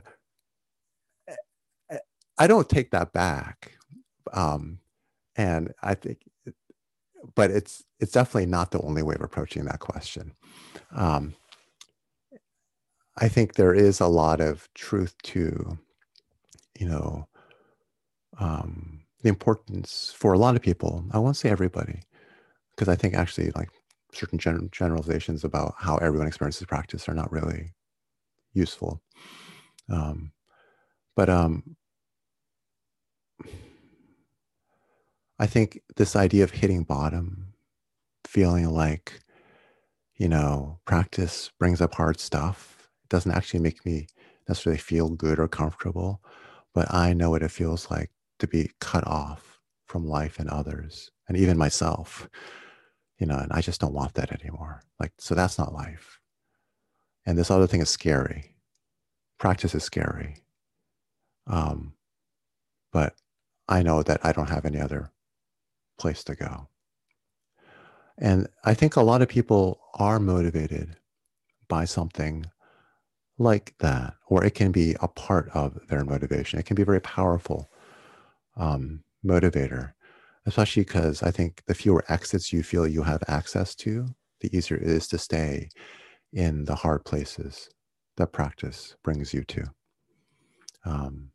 I 2.42 2.48
don't 2.48 2.68
take 2.68 2.90
that 2.90 3.14
back. 3.14 3.74
Um, 4.34 4.80
and 5.36 5.74
I 5.84 5.94
think, 5.94 6.20
but 7.36 7.52
it's 7.52 7.84
it's 8.00 8.14
definitely 8.14 8.48
not 8.48 8.72
the 8.72 8.82
only 8.82 9.04
way 9.04 9.14
of 9.14 9.22
approaching 9.22 9.66
that 9.66 9.80
question. 9.80 10.34
Um, 10.92 11.36
I 13.16 13.28
think 13.28 13.54
there 13.54 13.76
is 13.76 14.00
a 14.00 14.08
lot 14.08 14.42
of 14.42 14.68
truth 14.74 15.14
to, 15.26 15.78
you 16.82 16.90
know, 16.90 17.28
um, 18.40 19.02
the 19.22 19.30
importance 19.30 20.12
for 20.18 20.34
a 20.34 20.40
lot 20.40 20.56
of 20.56 20.64
people. 20.64 21.06
I 21.12 21.20
won't 21.20 21.38
say 21.38 21.50
everybody, 21.50 22.02
because 22.72 22.90
I 22.90 22.96
think 22.96 23.14
actually 23.14 23.52
like 23.52 23.70
certain 24.12 24.40
gen- 24.40 24.70
generalizations 24.72 25.44
about 25.44 25.76
how 25.78 25.98
everyone 25.98 26.28
experiences 26.28 26.66
practice 26.66 27.08
are 27.08 27.14
not 27.14 27.32
really 27.32 27.76
useful. 28.54 29.00
Um, 29.90 30.32
but 31.16 31.30
um, 31.30 31.76
I 35.38 35.46
think 35.46 35.82
this 35.98 36.16
idea 36.16 36.44
of 36.44 36.50
hitting 36.50 36.84
bottom, 36.84 37.54
feeling 38.26 38.68
like, 38.72 39.22
you 40.16 40.28
know, 40.28 40.80
practice 40.86 41.52
brings 41.60 41.80
up 41.80 41.94
hard 41.94 42.20
stuff, 42.20 42.90
doesn't 43.08 43.32
actually 43.32 43.60
make 43.60 43.86
me 43.86 44.08
necessarily 44.50 44.80
feel 44.80 45.10
good 45.10 45.38
or 45.38 45.48
comfortable, 45.48 46.22
but 46.74 46.94
I 46.94 47.14
know 47.14 47.30
what 47.30 47.44
it 47.44 47.52
feels 47.52 47.90
like 47.92 48.12
to 48.40 48.48
be 48.48 48.72
cut 48.80 49.06
off 49.06 49.60
from 49.86 50.08
life 50.08 50.40
and 50.40 50.50
others 50.50 51.12
and 51.28 51.38
even 51.38 51.58
myself 51.58 52.30
you 53.18 53.28
know 53.28 53.38
and 53.38 53.52
i 53.52 53.62
just 53.62 53.80
don't 53.80 53.94
want 53.94 54.14
that 54.16 54.32
anymore. 54.32 54.82
Like 55.00 55.14
so 55.20 55.36
that's 55.36 55.58
not 55.58 55.74
life. 55.74 56.20
And 57.26 57.38
this 57.38 57.52
other 57.52 57.68
thing 57.68 57.82
is 57.82 57.90
scary. 57.90 58.56
Practice 59.38 59.76
is 59.76 59.84
scary. 59.84 60.38
Um, 61.48 61.94
but 62.92 63.14
i 63.68 63.84
know 63.84 64.04
that 64.04 64.26
i 64.26 64.32
don't 64.32 64.50
have 64.50 64.66
any 64.66 64.80
other 64.80 65.12
place 66.00 66.24
to 66.26 66.36
go. 66.36 66.68
And 68.18 68.48
i 68.64 68.74
think 68.74 68.96
a 68.96 69.02
lot 69.04 69.22
of 69.22 69.30
people 69.30 69.80
are 69.96 70.20
motivated 70.20 70.98
by 71.68 71.86
something 71.86 72.46
like 73.42 73.76
that 73.80 74.16
or 74.28 74.44
it 74.46 74.56
can 74.56 74.72
be 74.72 74.96
a 75.02 75.10
part 75.10 75.50
of 75.54 75.80
their 75.90 76.06
motivation 76.06 76.60
it 76.60 76.66
can 76.66 76.76
be 76.76 76.84
a 76.84 76.86
very 76.86 77.02
powerful 77.02 77.70
um, 78.58 79.04
motivator 79.26 79.94
especially 80.46 80.84
because 80.84 81.24
I 81.24 81.32
think 81.32 81.64
the 81.68 81.76
fewer 81.76 82.04
exits 82.10 82.52
you 82.52 82.64
feel 82.64 82.88
you 82.88 83.04
have 83.04 83.24
access 83.28 83.76
to, 83.76 84.08
the 84.42 84.56
easier 84.56 84.78
it 84.78 84.84
is 84.84 85.08
to 85.10 85.18
stay 85.18 85.70
in 86.34 86.66
the 86.66 86.76
hard 86.76 87.06
places 87.06 87.70
that 88.18 88.34
practice 88.34 88.96
brings 89.04 89.34
you 89.34 89.44
to. 89.46 89.64
Um, 90.86 91.32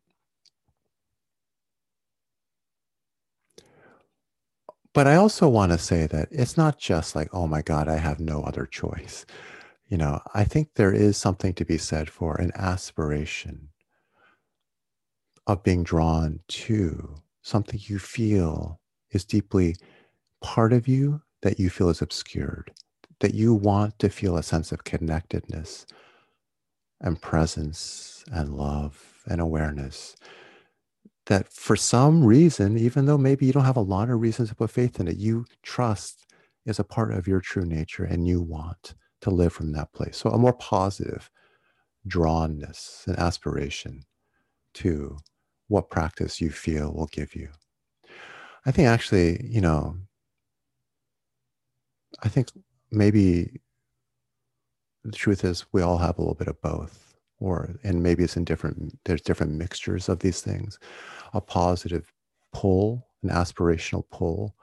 but 4.93 5.07
I 5.07 5.15
also 5.15 5.47
want 5.47 5.71
to 5.71 5.77
say 5.77 6.07
that 6.07 6.29
it's 6.31 6.57
not 6.57 6.79
just 6.79 7.15
like, 7.15 7.29
oh 7.33 7.47
my 7.47 7.61
God, 7.61 7.87
I 7.87 7.97
have 7.97 8.19
no 8.19 8.43
other 8.43 8.65
choice. 8.65 9.25
You 9.87 9.97
know, 9.97 10.21
I 10.33 10.43
think 10.43 10.73
there 10.75 10.93
is 10.93 11.15
something 11.17 11.53
to 11.53 11.65
be 11.65 11.77
said 11.77 12.09
for 12.09 12.35
an 12.35 12.51
aspiration 12.55 13.69
of 15.45 15.63
being 15.63 15.83
drawn 15.83 16.41
to 16.49 17.15
something 17.41 17.79
you 17.83 17.97
feel 17.97 18.81
is 19.11 19.23
deeply 19.23 19.77
part 20.41 20.73
of 20.73 20.89
you 20.89 21.21
that 21.41 21.57
you 21.57 21.69
feel 21.69 21.87
is 21.89 22.01
obscured, 22.01 22.71
that 23.21 23.33
you 23.33 23.53
want 23.53 23.97
to 23.99 24.09
feel 24.09 24.35
a 24.35 24.43
sense 24.43 24.73
of 24.73 24.83
connectedness 24.83 25.85
and 26.99 27.21
presence 27.21 28.25
and 28.29 28.55
love 28.55 29.23
and 29.29 29.39
awareness. 29.39 30.17
That 31.27 31.51
for 31.53 31.77
some 31.77 32.25
reason, 32.25 32.77
even 32.77 33.05
though 33.05 33.17
maybe 33.17 33.45
you 33.45 33.53
don't 33.53 33.63
have 33.63 33.77
a 33.77 33.81
lot 33.81 34.09
of 34.09 34.19
reasons 34.19 34.49
to 34.49 34.55
put 34.55 34.71
faith 34.71 34.99
in 34.99 35.07
it, 35.07 35.17
you 35.17 35.45
trust 35.63 36.25
is 36.65 36.79
a 36.79 36.83
part 36.83 37.13
of 37.13 37.25
your 37.25 37.39
true 37.39 37.65
nature 37.65 38.03
and 38.03 38.27
you 38.27 38.41
want 38.41 38.95
to 39.21 39.29
live 39.29 39.53
from 39.53 39.71
that 39.73 39.91
place. 39.93 40.17
So 40.17 40.29
a 40.29 40.37
more 40.37 40.53
positive 40.53 41.29
drawnness 42.07 43.05
and 43.07 43.17
aspiration 43.17 44.03
to 44.75 45.17
what 45.67 45.89
practice 45.89 46.39
you 46.39 46.49
feel 46.49 46.93
will 46.93 47.07
give 47.07 47.35
you. 47.35 47.49
I 48.65 48.71
think 48.71 48.87
actually, 48.87 49.45
you 49.45 49.61
know, 49.61 49.97
I 52.23 52.29
think 52.29 52.49
maybe 52.91 53.61
the 55.03 55.11
truth 55.11 55.43
is 55.43 55.65
we 55.71 55.81
all 55.81 55.97
have 55.97 56.17
a 56.17 56.21
little 56.21 56.35
bit 56.35 56.47
of 56.47 56.61
both 56.61 57.15
or 57.39 57.75
and 57.83 58.01
maybe 58.01 58.23
it's 58.23 58.37
in 58.37 58.43
different 58.43 58.97
there's 59.05 59.21
different 59.21 59.53
mixtures 59.53 60.09
of 60.09 60.19
these 60.19 60.41
things 60.41 60.79
a 61.33 61.41
positive 61.41 62.11
pull 62.51 63.07
an 63.23 63.29
aspirational 63.29 64.03
pull 64.09 64.55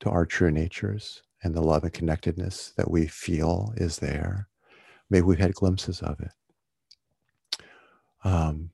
to 0.00 0.10
our 0.10 0.26
true 0.26 0.50
natures 0.50 1.22
and 1.42 1.54
the 1.54 1.60
love 1.62 1.84
and 1.84 1.92
connectedness 1.92 2.72
that 2.76 2.90
we 2.90 3.06
feel 3.06 3.72
is 3.76 3.98
there 3.98 4.48
maybe 5.08 5.24
we've 5.24 5.38
had 5.38 5.54
glimpses 5.54 6.00
of 6.00 6.20
it 6.20 6.32
um, 8.24 8.70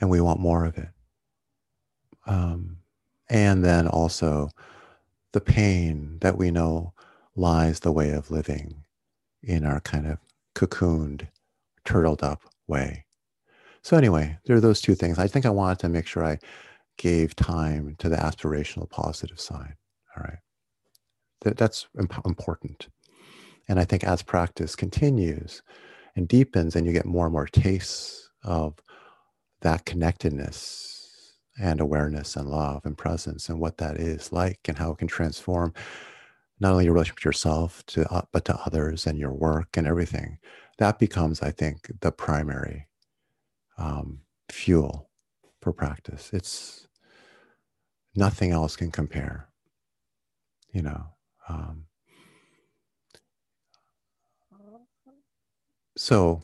and 0.00 0.08
we 0.08 0.20
want 0.20 0.40
more 0.40 0.64
of 0.64 0.76
it 0.78 0.88
um, 2.26 2.78
and 3.28 3.64
then 3.64 3.86
also 3.86 4.48
the 5.32 5.40
pain 5.40 6.18
that 6.20 6.38
we 6.38 6.50
know 6.50 6.92
lies 7.34 7.80
the 7.80 7.92
way 7.92 8.10
of 8.10 8.30
living 8.30 8.84
in 9.42 9.64
our 9.64 9.80
kind 9.80 10.06
of 10.06 10.18
cocooned, 10.54 11.28
turtled 11.84 12.22
up 12.22 12.42
way. 12.66 13.04
So, 13.82 13.96
anyway, 13.96 14.38
there 14.46 14.56
are 14.56 14.60
those 14.60 14.80
two 14.80 14.94
things. 14.94 15.18
I 15.18 15.28
think 15.28 15.46
I 15.46 15.50
wanted 15.50 15.78
to 15.80 15.88
make 15.88 16.06
sure 16.06 16.24
I 16.24 16.38
gave 16.96 17.36
time 17.36 17.94
to 17.98 18.08
the 18.08 18.16
aspirational 18.16 18.88
positive 18.88 19.38
side. 19.38 19.74
All 20.16 20.24
right. 20.24 20.38
That, 21.42 21.56
that's 21.56 21.86
imp- 21.98 22.26
important. 22.26 22.88
And 23.68 23.78
I 23.80 23.84
think 23.84 24.04
as 24.04 24.22
practice 24.22 24.76
continues 24.76 25.62
and 26.14 26.28
deepens, 26.28 26.76
and 26.76 26.86
you 26.86 26.92
get 26.92 27.06
more 27.06 27.26
and 27.26 27.32
more 27.32 27.46
tastes 27.46 28.30
of 28.42 28.74
that 29.62 29.84
connectedness 29.84 31.34
and 31.58 31.80
awareness 31.80 32.36
and 32.36 32.48
love 32.48 32.84
and 32.84 32.96
presence 32.98 33.48
and 33.48 33.60
what 33.60 33.78
that 33.78 33.96
is 33.98 34.32
like 34.32 34.60
and 34.68 34.78
how 34.78 34.92
it 34.92 34.98
can 34.98 35.08
transform 35.08 35.72
not 36.60 36.72
only 36.72 36.84
your 36.84 36.94
relationship 36.94 37.20
to 37.20 37.28
yourself 37.28 37.84
to 37.86 38.10
uh, 38.12 38.22
but 38.32 38.44
to 38.44 38.56
others 38.66 39.06
and 39.06 39.18
your 39.18 39.32
work 39.32 39.76
and 39.76 39.86
everything 39.86 40.38
that 40.78 40.98
becomes 40.98 41.42
i 41.42 41.50
think 41.50 41.90
the 42.00 42.12
primary 42.12 42.86
um, 43.78 44.20
fuel 44.50 45.10
for 45.62 45.72
practice 45.72 46.30
it's 46.32 46.86
nothing 48.14 48.52
else 48.52 48.76
can 48.76 48.90
compare 48.90 49.48
you 50.72 50.82
know 50.82 51.06
um, 51.48 51.84
so 55.96 56.42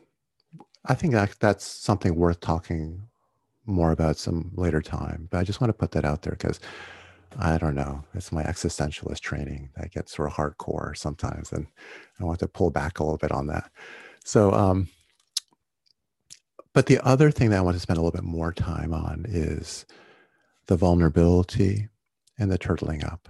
i 0.87 0.95
think 0.95 1.13
that 1.13 1.35
that's 1.41 1.65
something 1.65 2.15
worth 2.15 2.41
talking 2.41 3.03
more 3.67 3.93
about 3.93 4.17
some 4.17 4.51
later 4.55 4.83
time. 4.83 5.29
But 5.31 5.39
I 5.39 5.45
just 5.45 5.61
want 5.61 5.69
to 5.71 5.79
put 5.79 5.93
that 5.93 6.05
out 6.05 6.23
there 6.23 6.33
because 6.33 6.61
I 7.39 7.59
don't 7.59 7.75
know. 7.75 8.05
It's 8.15 8.33
my 8.33 8.43
existentialist 8.43 9.21
training 9.21 9.71
that 9.77 9.93
gets 9.93 10.15
sort 10.15 10.31
of 10.31 10.37
hardcore 10.37 10.97
sometimes, 10.97 11.53
and 11.53 11.67
I 12.21 12.25
want 12.25 12.41
to 12.41 12.49
pull 12.49 12.71
back 12.71 12.99
a 12.99 13.05
little 13.05 13.19
bit 13.19 13.33
on 13.33 13.47
that. 13.49 13.71
So, 14.25 14.53
um, 14.53 14.89
but 16.75 16.87
the 16.87 16.99
other 17.01 17.31
thing 17.31 17.51
that 17.51 17.59
I 17.59 17.63
want 17.63 17.77
to 17.77 17.81
spend 17.81 17.99
a 17.99 18.03
little 18.03 18.19
bit 18.19 18.25
more 18.25 18.53
time 18.53 18.93
on 18.95 19.25
is 19.29 19.87
the 20.67 20.77
vulnerability 20.77 21.89
and 22.39 22.51
the 22.51 22.59
turtling 22.59 23.05
up. 23.05 23.29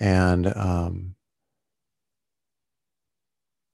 And 0.00 0.46
um, 0.56 1.14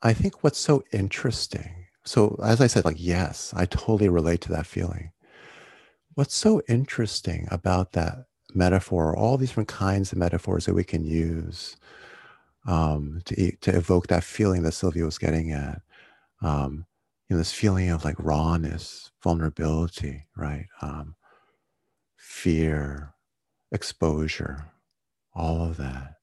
I 0.03 0.13
think 0.13 0.43
what's 0.43 0.59
so 0.59 0.85
interesting 0.93 1.87
so 2.07 2.39
as 2.43 2.61
I 2.61 2.69
said, 2.69 2.85
like, 2.85 2.97
yes, 2.99 3.53
I 3.57 3.67
totally 3.67 4.09
relate 4.09 4.41
to 4.43 4.51
that 4.51 4.67
feeling. 4.67 5.11
What's 6.15 6.35
so 6.35 6.63
interesting 6.69 7.47
about 7.51 7.93
that 7.93 8.27
metaphor, 8.55 9.15
all 9.17 9.37
these 9.37 9.51
different 9.51 9.69
kinds 9.69 10.13
of 10.13 10.19
metaphors 10.19 10.65
that 10.67 10.75
we 10.75 10.85
can 10.85 11.05
use 11.05 11.77
um, 12.67 13.21
to, 13.27 13.53
to 13.57 13.77
evoke 13.77 14.07
that 14.09 14.25
feeling 14.25 14.63
that 14.63 14.73
Sylvia 14.73 15.05
was 15.05 15.19
getting 15.19 15.53
at, 15.53 15.83
um, 16.43 16.87
you 17.29 17.35
know, 17.35 17.39
this 17.39 17.53
feeling 17.53 17.91
of 17.91 18.05
like 18.05 18.17
rawness, 18.19 19.11
vulnerability, 19.23 20.27
right? 20.37 20.67
Um, 20.81 21.17
fear, 22.17 23.15
exposure, 23.73 24.67
all 25.35 25.63
of 25.63 25.77
that. 25.79 26.16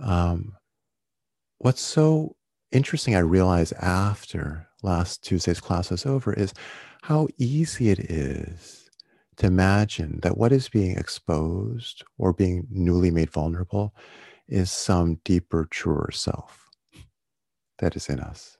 Um, 0.00 0.56
what's 1.58 1.80
so 1.80 2.36
interesting 2.70 3.14
I 3.14 3.20
realized 3.20 3.72
after 3.80 4.68
last 4.82 5.22
Tuesday's 5.22 5.60
class 5.60 5.90
was 5.90 6.06
over 6.06 6.32
is 6.32 6.52
how 7.02 7.28
easy 7.38 7.90
it 7.90 7.98
is 7.98 8.90
to 9.36 9.46
imagine 9.46 10.20
that 10.22 10.36
what 10.36 10.52
is 10.52 10.68
being 10.68 10.96
exposed 10.96 12.04
or 12.18 12.32
being 12.32 12.66
newly 12.70 13.10
made 13.10 13.30
vulnerable 13.30 13.94
is 14.48 14.70
some 14.70 15.20
deeper, 15.24 15.66
truer 15.70 16.10
self 16.12 16.68
that 17.78 17.96
is 17.96 18.08
in 18.08 18.20
us. 18.20 18.58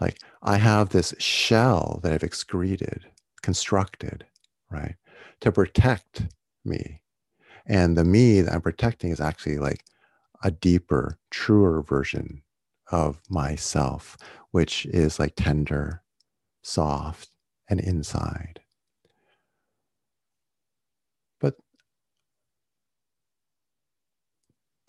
Like 0.00 0.18
I 0.42 0.56
have 0.56 0.88
this 0.90 1.14
shell 1.18 2.00
that 2.02 2.12
I've 2.12 2.22
excreted 2.22 3.06
constructed, 3.42 4.24
right? 4.70 4.94
To 5.42 5.52
protect 5.52 6.22
me. 6.64 7.02
And 7.66 7.96
the 7.96 8.04
me 8.04 8.40
that 8.40 8.52
I'm 8.52 8.62
protecting 8.62 9.10
is 9.10 9.20
actually 9.20 9.58
like 9.58 9.84
a 10.44 10.50
deeper, 10.50 11.18
truer 11.30 11.82
version 11.82 12.42
of 12.92 13.20
myself, 13.30 14.16
which 14.50 14.86
is 14.86 15.18
like 15.18 15.34
tender, 15.36 16.02
soft, 16.62 17.30
and 17.68 17.80
inside. 17.80 18.60
But 21.40 21.56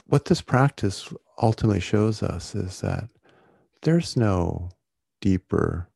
what 0.08 0.26
this 0.26 0.42
practice 0.42 1.12
ultimately 1.42 1.80
shows 1.80 2.22
us 2.22 2.54
is 2.54 2.82
that 2.82 3.10
there's 3.82 4.18
no 4.18 4.70
deeper 5.22 5.90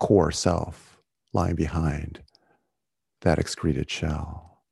core 0.00 0.32
self 0.32 0.98
lying 1.34 1.54
behind 1.54 2.22
that 3.20 3.38
excreted 3.38 3.90
shell. 3.90 4.62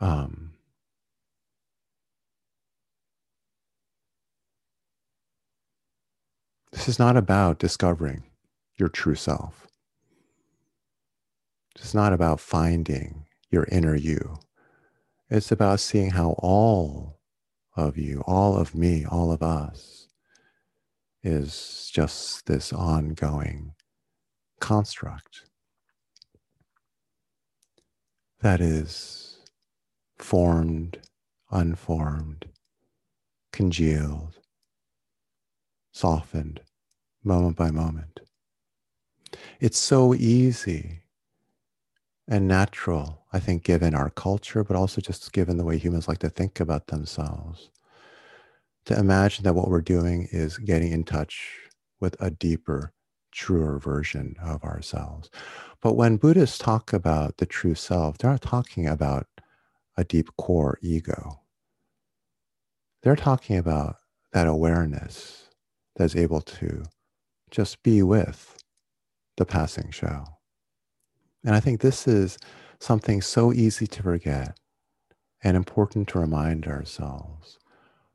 Um, 0.00 0.55
this 6.76 6.88
is 6.88 6.98
not 6.98 7.16
about 7.16 7.58
discovering 7.58 8.22
your 8.76 8.90
true 8.90 9.14
self. 9.14 9.66
It's 11.74 11.94
not 11.94 12.12
about 12.12 12.38
finding 12.38 13.24
your 13.50 13.66
inner 13.72 13.94
you. 13.94 14.36
It's 15.30 15.50
about 15.50 15.80
seeing 15.80 16.10
how 16.10 16.36
all 16.38 17.18
of 17.76 17.96
you, 17.96 18.22
all 18.26 18.58
of 18.58 18.74
me, 18.74 19.06
all 19.06 19.32
of 19.32 19.42
us 19.42 20.08
is 21.22 21.90
just 21.94 22.44
this 22.44 22.74
ongoing 22.74 23.72
construct 24.60 25.44
that 28.42 28.60
is 28.60 29.38
formed, 30.18 30.98
unformed, 31.50 32.50
congealed, 33.50 34.40
softened 35.90 36.60
moment 37.26 37.56
by 37.56 37.70
moment. 37.70 38.20
It's 39.60 39.78
so 39.78 40.14
easy 40.14 41.02
and 42.28 42.48
natural, 42.48 43.24
I 43.32 43.38
think, 43.38 43.62
given 43.62 43.94
our 43.94 44.10
culture, 44.10 44.64
but 44.64 44.76
also 44.76 45.00
just 45.00 45.32
given 45.32 45.56
the 45.56 45.64
way 45.64 45.78
humans 45.78 46.08
like 46.08 46.18
to 46.18 46.30
think 46.30 46.60
about 46.60 46.88
themselves, 46.88 47.70
to 48.86 48.98
imagine 48.98 49.44
that 49.44 49.54
what 49.54 49.68
we're 49.68 49.80
doing 49.80 50.28
is 50.32 50.58
getting 50.58 50.92
in 50.92 51.04
touch 51.04 51.60
with 52.00 52.16
a 52.20 52.30
deeper, 52.30 52.92
truer 53.32 53.78
version 53.78 54.34
of 54.42 54.62
ourselves. 54.64 55.30
But 55.80 55.94
when 55.94 56.16
Buddhists 56.16 56.58
talk 56.58 56.92
about 56.92 57.36
the 57.36 57.46
true 57.46 57.74
self, 57.74 58.18
they're 58.18 58.30
not 58.30 58.42
talking 58.42 58.86
about 58.88 59.26
a 59.96 60.04
deep 60.04 60.28
core 60.36 60.78
ego. 60.82 61.40
They're 63.02 63.16
talking 63.16 63.56
about 63.56 63.96
that 64.32 64.46
awareness 64.46 65.48
that's 65.94 66.16
able 66.16 66.40
to 66.40 66.84
just 67.50 67.82
be 67.82 68.02
with 68.02 68.56
the 69.36 69.44
passing 69.44 69.90
show. 69.90 70.24
And 71.44 71.54
I 71.54 71.60
think 71.60 71.80
this 71.80 72.08
is 72.08 72.38
something 72.80 73.22
so 73.22 73.52
easy 73.52 73.86
to 73.86 74.02
forget 74.02 74.58
and 75.42 75.56
important 75.56 76.08
to 76.08 76.18
remind 76.18 76.66
ourselves 76.66 77.58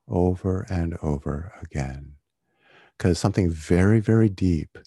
over 0.07 0.65
and 0.69 0.97
over 1.01 1.53
again. 1.61 2.15
Because 2.97 3.17
something 3.17 3.49
very, 3.49 3.99
very 3.99 4.29
deep 4.29 4.77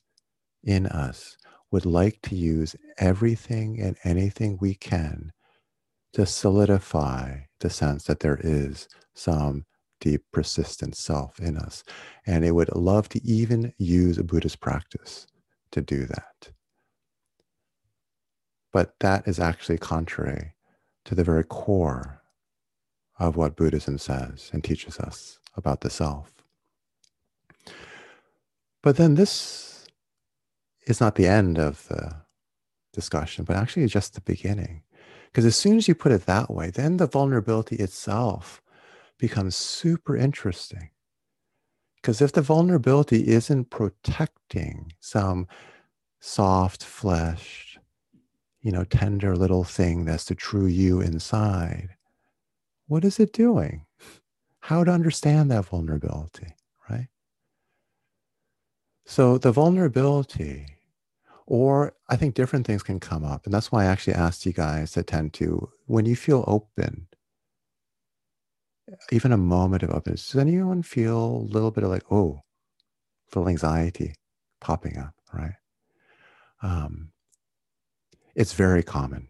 in 0.62 0.86
us 0.86 1.36
would 1.70 1.86
like 1.86 2.20
to 2.22 2.36
use 2.36 2.76
everything 2.99 3.80
and 3.80 3.97
anything 4.05 4.59
we 4.61 4.74
can 4.74 5.32
to 6.12 6.26
solidify 6.26 7.38
the 7.61 7.70
sense 7.70 8.05
that 8.05 8.20
there 8.20 8.38
is 8.40 8.88
some 9.14 9.64
deep, 10.05 10.22
persistent 10.32 10.94
self 10.94 11.40
in 11.40 11.57
us. 11.57 11.82
And 12.26 12.44
it 12.44 12.52
would 12.52 12.68
love 12.76 13.09
to 13.09 13.24
even 13.24 13.72
use 13.78 14.18
a 14.18 14.22
Buddhist 14.22 14.61
practice 14.61 15.26
to 15.70 15.80
do 15.80 16.05
that. 16.05 16.50
But 18.70 18.96
that 19.00 19.26
is 19.26 19.40
actually 19.40 19.78
contrary 19.78 20.52
to 21.07 21.14
the 21.14 21.24
very 21.24 21.42
core 21.42 22.20
of 23.18 23.36
what 23.36 23.57
Buddhism 23.57 23.96
says 23.96 24.50
and 24.52 24.62
teaches 24.62 24.98
us 24.98 25.38
about 25.57 25.80
the 25.80 25.88
self. 25.88 26.30
But 28.82 28.96
then 28.98 29.14
this 29.14 29.86
is 30.86 31.00
not 31.00 31.14
the 31.14 31.26
end 31.26 31.59
of 31.59 31.88
the 31.88 32.16
discussion, 32.92 33.46
but 33.46 33.57
actually 33.57 33.86
just 33.86 34.12
the 34.12 34.20
beginning. 34.20 34.82
Because 35.26 35.46
as 35.46 35.57
soon 35.57 35.78
as 35.78 35.88
you 35.88 35.94
put 35.94 36.12
it 36.12 36.26
that 36.26 36.50
way, 36.50 36.68
then 36.68 36.98
the 36.98 37.07
vulnerability 37.07 37.76
itself 37.76 38.61
becomes 39.28 39.56
super 39.56 40.16
interesting. 40.16 40.90
Because 41.96 42.20
if 42.20 42.32
the 42.32 42.42
vulnerability 42.42 43.28
isn't 43.28 43.70
protecting 43.70 44.92
some 45.00 45.46
soft 46.20 46.84
flesh, 46.84 47.78
you 48.60 48.70
know, 48.70 48.84
tender 48.84 49.34
little 49.34 49.64
thing 49.64 50.04
that's 50.04 50.26
the 50.26 50.34
true 50.34 50.66
you 50.66 51.00
inside, 51.00 51.96
what 52.86 53.04
is 53.04 53.18
it 53.18 53.32
doing? 53.32 53.86
How 54.60 54.84
to 54.84 54.90
understand 54.90 55.50
that 55.50 55.64
vulnerability, 55.64 56.54
right? 56.90 57.08
So 59.06 59.38
the 59.38 59.52
vulnerability, 59.52 60.66
or 61.46 61.94
I 62.10 62.16
think 62.16 62.34
different 62.34 62.66
things 62.66 62.82
can 62.82 63.00
come 63.00 63.24
up. 63.24 63.46
And 63.46 63.54
that's 63.54 63.72
why 63.72 63.84
I 63.84 63.86
actually 63.86 64.14
asked 64.14 64.44
you 64.44 64.52
guys 64.52 64.92
to 64.92 65.02
tend 65.02 65.32
to, 65.34 65.70
when 65.86 66.04
you 66.04 66.16
feel 66.16 66.44
open, 66.46 67.06
even 69.11 69.32
a 69.32 69.37
moment 69.37 69.82
of 69.82 69.91
openness, 69.91 70.30
does 70.30 70.41
anyone 70.41 70.82
feel 70.82 71.18
a 71.18 71.49
little 71.51 71.70
bit 71.70 71.85
of 71.85 71.91
like, 71.91 72.05
oh, 72.11 72.41
little 73.35 73.49
anxiety 73.49 74.14
popping 74.61 74.99
up, 74.99 75.14
right? 75.32 75.55
Um, 76.62 77.11
it's 78.35 78.53
very 78.53 78.82
common. 78.82 79.28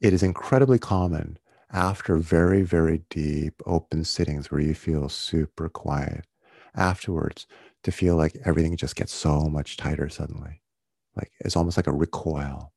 It 0.00 0.12
is 0.12 0.22
incredibly 0.22 0.78
common 0.78 1.38
after 1.72 2.16
very, 2.16 2.62
very 2.62 3.02
deep 3.10 3.54
open 3.66 4.04
sittings 4.04 4.50
where 4.50 4.60
you 4.60 4.74
feel 4.74 5.08
super 5.08 5.68
quiet 5.68 6.26
afterwards 6.74 7.46
to 7.84 7.92
feel 7.92 8.16
like 8.16 8.36
everything 8.44 8.76
just 8.76 8.96
gets 8.96 9.12
so 9.12 9.48
much 9.48 9.76
tighter 9.76 10.08
suddenly. 10.08 10.62
Like 11.16 11.32
it's 11.40 11.56
almost 11.56 11.76
like 11.76 11.86
a 11.86 11.92
recoil 11.92 12.72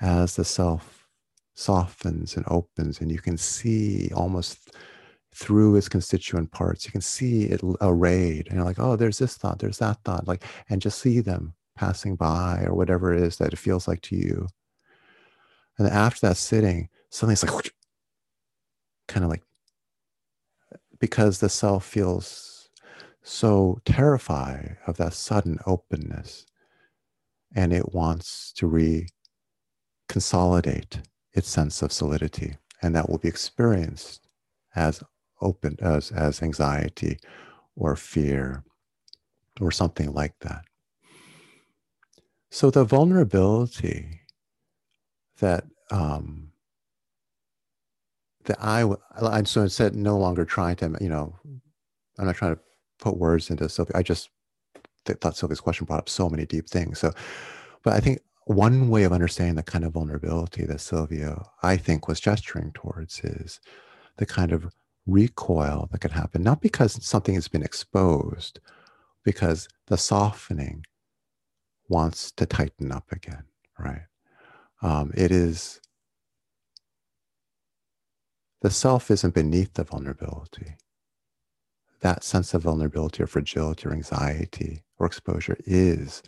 as 0.00 0.36
the 0.36 0.44
self 0.44 1.07
softens 1.58 2.36
and 2.36 2.44
opens, 2.48 3.00
and 3.00 3.10
you 3.10 3.18
can 3.18 3.36
see 3.36 4.10
almost 4.14 4.70
through 5.34 5.74
its 5.76 5.88
constituent 5.88 6.50
parts. 6.52 6.84
You 6.86 6.92
can 6.92 7.00
see 7.00 7.44
it 7.46 7.60
arrayed, 7.80 8.46
and 8.46 8.56
you're 8.56 8.64
like, 8.64 8.78
oh, 8.78 8.94
there's 8.96 9.18
this 9.18 9.36
thought, 9.36 9.58
there's 9.58 9.78
that 9.78 9.98
thought, 10.04 10.28
like, 10.28 10.44
and 10.70 10.80
just 10.80 11.00
see 11.00 11.20
them 11.20 11.54
passing 11.76 12.14
by 12.14 12.62
or 12.64 12.74
whatever 12.74 13.12
it 13.12 13.20
is 13.22 13.38
that 13.38 13.52
it 13.52 13.58
feels 13.58 13.88
like 13.88 14.00
to 14.02 14.16
you. 14.16 14.46
And 15.78 15.88
after 15.88 16.28
that 16.28 16.36
sitting, 16.36 16.88
suddenly 17.10 17.32
it's 17.34 17.44
like 17.44 17.72
kind 19.08 19.24
of 19.24 19.30
like 19.30 19.42
because 21.00 21.38
the 21.40 21.48
self 21.48 21.84
feels 21.84 22.68
so 23.22 23.80
terrified 23.84 24.76
of 24.86 24.96
that 24.96 25.14
sudden 25.14 25.58
openness 25.66 26.46
and 27.54 27.72
it 27.72 27.94
wants 27.94 28.52
to 28.52 28.68
reconsolidate 30.08 31.02
its 31.38 31.48
sense 31.48 31.82
of 31.82 31.92
solidity 31.92 32.56
and 32.82 32.94
that 32.96 33.08
will 33.08 33.18
be 33.18 33.28
experienced 33.28 34.28
as 34.76 35.02
open 35.42 35.76
as 35.80 36.12
as 36.12 36.42
anxiety 36.42 37.18
or 37.76 37.96
fear 37.96 38.64
or 39.60 39.70
something 39.70 40.12
like 40.12 40.34
that 40.40 40.64
so 42.50 42.70
the 42.70 42.84
vulnerability 42.84 44.20
that 45.40 45.64
um, 45.90 46.50
that 48.44 48.58
I 48.60 48.90
I 49.20 49.42
so 49.44 49.62
instead 49.62 49.94
no 49.94 50.18
longer 50.18 50.44
trying 50.44 50.76
to 50.76 50.96
you 51.00 51.08
know 51.08 51.36
I'm 52.18 52.26
not 52.26 52.36
trying 52.36 52.56
to 52.56 52.60
put 52.98 53.16
words 53.16 53.50
into 53.50 53.68
Sylvia. 53.68 53.96
I 53.96 54.02
just 54.02 54.30
th- 55.04 55.18
thought 55.18 55.36
Sylvia's 55.36 55.60
question 55.60 55.86
brought 55.86 56.00
up 56.00 56.08
so 56.08 56.28
many 56.28 56.46
deep 56.46 56.68
things. 56.68 56.98
So, 56.98 57.12
but 57.84 57.94
I 57.94 58.00
think 58.00 58.20
one 58.48 58.88
way 58.88 59.04
of 59.04 59.12
understanding 59.12 59.56
the 59.56 59.62
kind 59.62 59.84
of 59.84 59.92
vulnerability 59.92 60.64
that 60.64 60.80
Sylvia 60.80 61.44
I 61.62 61.76
think 61.76 62.08
was 62.08 62.18
gesturing 62.18 62.72
towards 62.72 63.20
is 63.20 63.60
the 64.16 64.24
kind 64.24 64.52
of 64.52 64.72
recoil 65.06 65.88
that 65.92 66.00
could 66.00 66.12
happen, 66.12 66.42
not 66.42 66.62
because 66.62 67.04
something 67.04 67.34
has 67.34 67.46
been 67.46 67.62
exposed, 67.62 68.58
because 69.22 69.68
the 69.88 69.98
softening 69.98 70.84
wants 71.88 72.32
to 72.32 72.46
tighten 72.46 72.90
up 72.90 73.12
again, 73.12 73.44
right? 73.78 74.06
Um, 74.80 75.12
it 75.14 75.30
is, 75.30 75.82
the 78.62 78.70
self 78.70 79.10
isn't 79.10 79.34
beneath 79.34 79.74
the 79.74 79.84
vulnerability. 79.84 80.76
That 82.00 82.24
sense 82.24 82.54
of 82.54 82.62
vulnerability 82.62 83.22
or 83.22 83.26
fragility 83.26 83.86
or 83.86 83.92
anxiety 83.92 84.84
or 84.98 85.06
exposure 85.06 85.58
is 85.66 86.22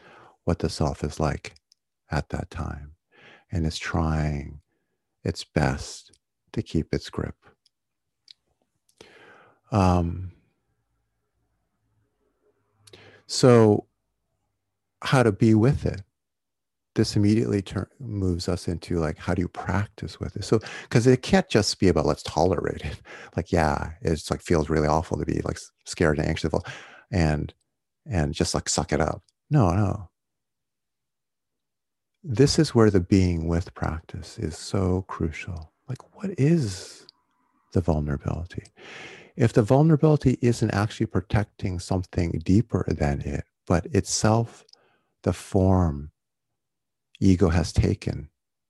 what 0.45 0.59
the 0.59 0.69
self 0.69 1.03
is 1.03 1.19
like 1.19 1.55
at 2.11 2.29
that 2.31 2.51
time 2.51 2.93
and 3.53 3.67
is 3.67 3.79
trying 3.79 4.61
its 5.25 5.45
best 5.45 6.13
to 6.53 6.63
keep 6.63 6.93
its 6.93 7.11
grip. 7.11 7.35
Um, 9.73 10.33
so, 13.27 13.87
how 15.03 15.23
to 15.23 15.33
be 15.33 15.55
with 15.55 15.87
it? 15.87 16.03
This 16.97 17.15
immediately 17.15 17.63
turn, 17.63 17.87
moves 18.01 18.49
us 18.49 18.67
into 18.67 18.99
like, 18.99 19.17
how 19.17 19.35
do 19.35 19.43
you 19.43 19.49
practice 19.49 20.19
with 20.19 20.37
it? 20.37 20.45
So, 20.45 20.59
because 20.83 21.07
it 21.07 21.23
can't 21.23 21.49
just 21.49 21.79
be 21.79 21.89
about 21.89 22.07
let's 22.07 22.25
tolerate 22.25 22.83
it. 22.85 23.01
Like, 23.37 23.53
yeah, 23.53 23.93
it's 24.03 24.29
like 24.31 24.43
feels 24.43 24.69
really 24.69 24.89
awful 24.89 25.17
to 25.17 25.25
be 25.25 25.41
like 25.45 25.59
scared 25.87 26.19
and 26.19 26.27
anxious, 26.27 26.53
and 27.13 27.55
and 28.07 28.35
just 28.35 28.55
like 28.55 28.69
suck 28.69 28.93
it 28.93 29.01
up. 29.01 29.23
No, 29.51 29.71
no. 29.73 30.10
This 32.23 32.59
is 32.59 32.75
where 32.75 32.91
the 32.91 33.01
being 33.01 33.49
with 33.49 33.75
practice 33.75 34.39
is 34.39 34.57
so 34.57 35.07
crucial. 35.09 35.73
Like, 35.89 36.17
what 36.17 36.39
is 36.39 37.07
the 37.73 37.81
vulnerability? 37.81 38.65
If 39.37 39.55
the 39.55 39.63
vulnerability 39.63 40.39
isn't 40.43 40.71
actually 40.73 41.07
protecting 41.07 41.79
something 41.79 42.43
deeper 42.45 42.85
than 42.89 43.23
it, 43.23 43.45
but 43.67 43.87
itself 43.87 44.67
the 45.23 45.33
form 45.33 46.11
ego 47.21 47.49
has 47.49 47.73
taken 47.73 48.29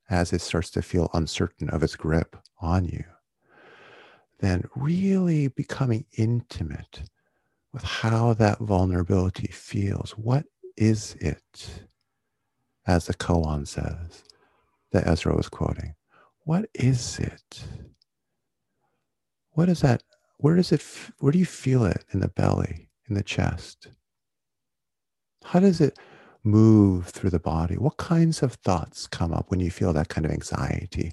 as 0.09 0.33
it 0.33 0.41
starts 0.41 0.71
to 0.71 0.83
feel 0.83 1.11
uncertain 1.13 1.71
of 1.71 1.83
its 1.83 1.97
grip 1.97 2.37
on 2.61 2.85
you, 2.85 3.05
then 4.39 4.63
really 4.77 5.49
becoming 5.49 6.05
intimate 6.17 7.03
with 7.73 7.83
how 7.83 8.33
that 8.35 8.59
vulnerability 8.59 9.49
feels. 9.49 10.13
What 10.13 10.45
is 10.77 11.17
it? 11.21 11.89
As 12.87 13.07
the 13.07 13.15
koan 13.15 13.67
says, 13.67 14.25
that 14.93 15.07
Ezra 15.07 15.35
was 15.35 15.49
quoting. 15.49 15.95
What 16.45 16.69
is 16.75 17.19
it? 17.19 17.65
What 19.53 19.69
is 19.69 19.81
that? 19.81 20.03
Where 20.39 20.57
does 20.57 20.73
it, 20.73 20.83
where 21.19 21.33
do 21.33 21.39
you 21.39 21.47
feel 21.47 21.85
it 21.85 22.05
in 22.13 22.21
the 22.21 22.29
belly, 22.29 22.89
in 23.09 23.15
the 23.15 23.23
chest? 23.23 23.89
How 25.45 25.61
does 25.61 25.81
it 25.81 25.99
move 26.43 27.09
through 27.09 27.31
the 27.31 27.39
body? 27.39 27.77
What 27.77 27.99
kinds 27.99 28.43
of 28.43 28.55
thoughts 28.55 29.07
come 29.07 29.33
up 29.33 29.51
when 29.51 29.61
you 29.61 29.71
feel 29.71 29.93
that 29.93 30.09
kind 30.09 30.25
of 30.25 30.33
anxiety 30.33 31.13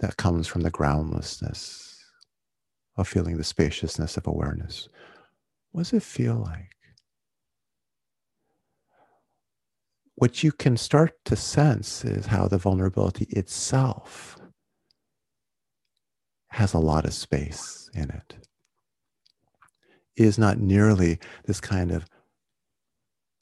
that 0.00 0.16
comes 0.16 0.46
from 0.46 0.62
the 0.62 0.70
groundlessness 0.70 2.04
of 2.96 3.06
feeling 3.08 3.36
the 3.36 3.44
spaciousness 3.44 4.16
of 4.16 4.26
awareness? 4.26 4.88
What 5.70 5.82
does 5.82 5.92
it 5.92 6.02
feel 6.02 6.36
like? 6.36 6.75
What 10.16 10.42
you 10.42 10.52
can 10.52 10.76
start 10.76 11.12
to 11.26 11.36
sense 11.36 12.04
is 12.04 12.26
how 12.26 12.48
the 12.48 12.58
vulnerability 12.58 13.26
itself 13.30 14.38
has 16.48 16.74
a 16.74 16.78
lot 16.78 17.04
of 17.04 17.14
space 17.14 17.90
in 17.94 18.10
it. 18.10 18.22
it. 18.30 18.48
Is 20.16 20.38
not 20.38 20.58
nearly 20.58 21.18
this 21.44 21.60
kind 21.60 21.92
of 21.92 22.06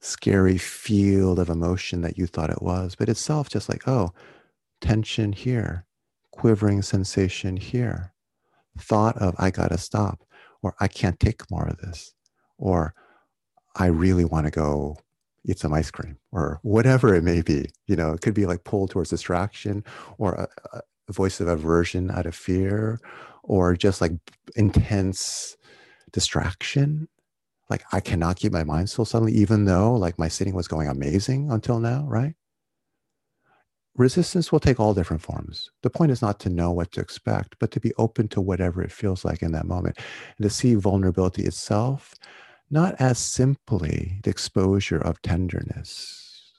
scary 0.01 0.59
field 0.59 1.39
of 1.39 1.49
emotion 1.49 2.03
that 2.03 2.19
you 2.19 2.27
thought 2.27 2.51
it 2.51 2.63
was, 2.63 2.97
but 2.97 3.09
itself 3.09 3.49
just 3.49 3.69
like, 3.69 3.87
oh, 3.87 4.13
tension 4.81 5.33
here, 5.33 5.87
quivering 6.33 6.83
sensation 6.83 7.57
here, 7.57 8.13
thought 8.79 9.17
of, 9.19 9.35
I 9.39 9.51
gotta 9.51 9.79
stop, 9.79 10.25
or 10.63 10.75
I 10.81 10.89
can't 10.89 11.21
take 11.21 11.49
more 11.51 11.69
of 11.69 11.79
this 11.79 12.15
or 12.59 12.95
I 13.77 13.87
really 13.87 14.25
want 14.25 14.47
to 14.47 14.51
go 14.51 14.97
eat 15.45 15.59
some 15.59 15.75
ice 15.75 15.91
cream 15.91 16.19
or 16.33 16.59
whatever 16.63 17.15
it 17.15 17.23
may 17.23 17.43
be. 17.43 17.71
You 17.87 17.97
know, 17.97 18.13
it 18.13 18.21
could 18.21 18.35
be 18.35 18.47
like 18.47 18.65
pulled 18.65 18.91
towards 18.91 19.11
distraction 19.11 19.85
or 20.19 20.33
a, 20.35 20.49
a 21.09 21.13
voice 21.13 21.41
of 21.41 21.49
aversion 21.49 22.11
out 22.11 22.27
of 22.27 22.35
fear 22.35 23.01
or 23.43 23.77
just 23.77 24.01
like 24.01 24.13
intense 24.57 25.57
distraction. 26.13 27.09
Like 27.69 27.85
I 27.93 28.01
cannot 28.01 28.37
keep 28.37 28.53
my 28.53 28.65
mind 28.65 28.91
still 28.91 29.05
suddenly, 29.05 29.33
even 29.35 29.65
though 29.65 29.95
like 29.95 30.19
my 30.19 30.29
sitting 30.29 30.55
was 30.55 30.69
going 30.69 30.89
amazing 30.89 31.51
until 31.51 31.79
now, 31.79 32.05
right? 32.07 32.35
Resistance 33.97 34.51
will 34.51 34.61
take 34.61 34.81
all 34.81 34.93
different 34.93 35.23
forms. 35.23 35.71
The 35.83 35.91
point 35.91 36.11
is 36.11 36.21
not 36.21 36.41
to 36.41 36.49
know 36.49 36.73
what 36.73 36.91
to 36.93 37.01
expect, 37.01 37.55
but 37.61 37.71
to 37.71 37.81
be 37.81 37.93
open 37.97 38.27
to 38.29 38.41
whatever 38.41 38.83
it 38.83 38.91
feels 38.91 39.25
like 39.25 39.41
in 39.41 39.53
that 39.53 39.67
moment 39.67 39.99
and 40.37 40.43
to 40.43 40.51
see 40.51 40.75
vulnerability 40.75 41.45
itself 41.45 42.13
not 42.71 42.95
as 42.99 43.19
simply 43.19 44.21
the 44.23 44.31
exposure 44.31 44.99
of 44.99 45.23
tenderness, 45.23 46.53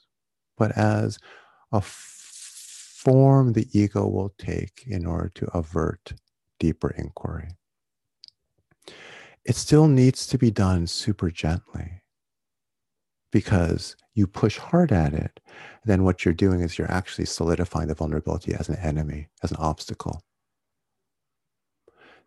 but 0.56 0.76
as 0.76 1.18
a 1.72 1.80
form 1.80 3.52
the 3.52 3.68
ego 3.72 4.06
will 4.06 4.32
take 4.38 4.84
in 4.86 5.06
order 5.06 5.30
to 5.34 5.46
avert 5.56 6.14
deeper 6.58 6.90
inquiry. 6.96 7.48
It 9.44 9.54
still 9.54 9.86
needs 9.86 10.26
to 10.28 10.38
be 10.38 10.50
done 10.50 10.86
super 10.86 11.30
gently 11.30 12.02
because 13.30 13.96
you 14.14 14.26
push 14.26 14.58
hard 14.58 14.90
at 14.90 15.12
it, 15.12 15.40
then 15.84 16.02
what 16.02 16.24
you're 16.24 16.34
doing 16.34 16.60
is 16.60 16.78
you're 16.78 16.90
actually 16.90 17.26
solidifying 17.26 17.86
the 17.86 17.94
vulnerability 17.94 18.54
as 18.54 18.68
an 18.68 18.76
enemy, 18.76 19.28
as 19.42 19.50
an 19.50 19.58
obstacle. 19.58 20.22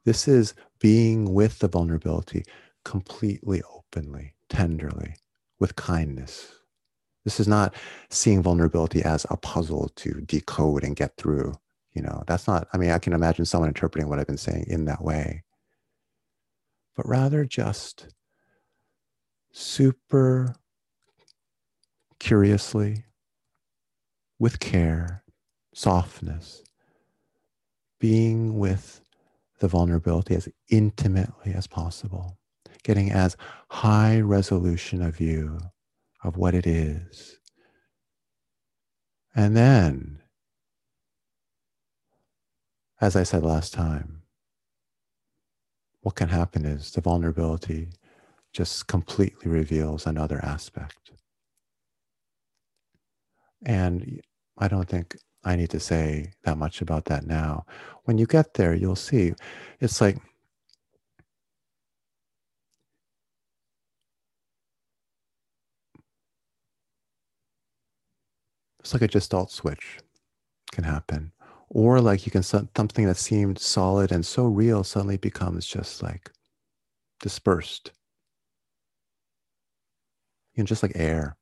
This 0.06 0.28
is 0.28 0.54
being 0.80 1.34
with 1.34 1.60
the 1.60 1.68
vulnerability 1.68 2.46
completely 2.90 3.62
openly, 3.72 4.34
tenderly, 4.50 5.14
with 5.60 5.76
kindness. 5.76 6.52
This 7.24 7.40
is 7.40 7.48
not 7.48 7.76
seeing 8.10 8.42
vulnerability 8.42 9.04
as 9.04 9.28
a 9.30 9.38
puzzle 9.38 9.92
to 9.98 10.22
decode 10.22 10.84
and 10.84 10.96
get 10.96 11.16
through. 11.16 11.54
You 11.94 12.02
know, 12.02 12.24
that's 12.26 12.48
not, 12.48 12.68
I 12.74 12.78
mean, 12.78 12.90
I 12.90 12.98
can 12.98 13.14
imagine 13.14 13.46
someone 13.46 13.70
interpreting 13.70 14.10
what 14.10 14.18
I've 14.18 14.26
been 14.26 14.38
saying 14.38 14.66
in 14.68 14.86
that 14.86 15.04
way, 15.04 15.44
but 16.96 17.08
rather 17.08 17.46
just 17.46 18.08
super 19.52 20.56
curiously, 22.20 23.06
with 24.40 24.60
care, 24.60 25.24
softness, 25.76 26.64
being 28.00 28.58
with 28.58 29.02
the 29.60 29.68
vulnerability 29.68 30.34
as 30.34 30.50
intimately 30.70 31.54
as 31.54 31.68
possible 31.68 32.40
getting 32.84 33.12
as 33.12 33.36
high 33.70 34.20
resolution 34.20 35.02
a 35.02 35.12
view 35.12 35.60
of 36.24 36.38
what 36.38 36.54
it 36.54 36.68
is. 36.68 37.40
And 39.36 39.56
then, 39.56 40.22
as 43.00 43.16
I 43.16 43.24
said 43.24 43.44
last 43.44 43.74
time, 43.74 44.24
what 46.02 46.16
can 46.16 46.30
happen 46.30 46.66
is 46.66 46.92
the 46.92 47.02
vulnerability 47.02 47.90
just 48.54 48.88
completely 48.88 49.52
reveals 49.52 50.06
another 50.06 50.44
aspect. 50.44 51.12
And 53.66 54.22
I 54.58 54.68
don't 54.68 54.88
think 54.88 55.16
I 55.44 55.56
need 55.56 55.70
to 55.70 55.80
say 55.80 56.34
that 56.44 56.58
much 56.58 56.82
about 56.82 57.06
that 57.06 57.26
now. 57.26 57.66
When 58.06 58.18
you 58.18 58.26
get 58.26 58.54
there, 58.56 58.74
you'll 58.74 58.96
see 58.96 59.34
it's 59.80 60.02
like 60.02 60.18
It's 68.80 68.94
like 68.94 69.02
a 69.02 69.08
gestalt 69.08 69.52
switch 69.52 70.00
can 70.72 70.84
happen. 70.84 71.32
Or 71.70 72.02
like 72.02 72.26
you 72.26 72.32
can, 72.32 72.44
something 72.44 73.06
that 73.06 73.18
seemed 73.18 73.60
solid 73.60 74.12
and 74.12 74.26
so 74.26 74.46
real 74.46 74.84
suddenly 74.84 75.18
becomes 75.18 75.66
just 75.66 76.02
like 76.02 76.32
dispersed. 77.20 77.92
You 80.56 80.64
know, 80.64 80.68
just 80.68 80.84
like 80.84 80.94
air. 80.96 81.38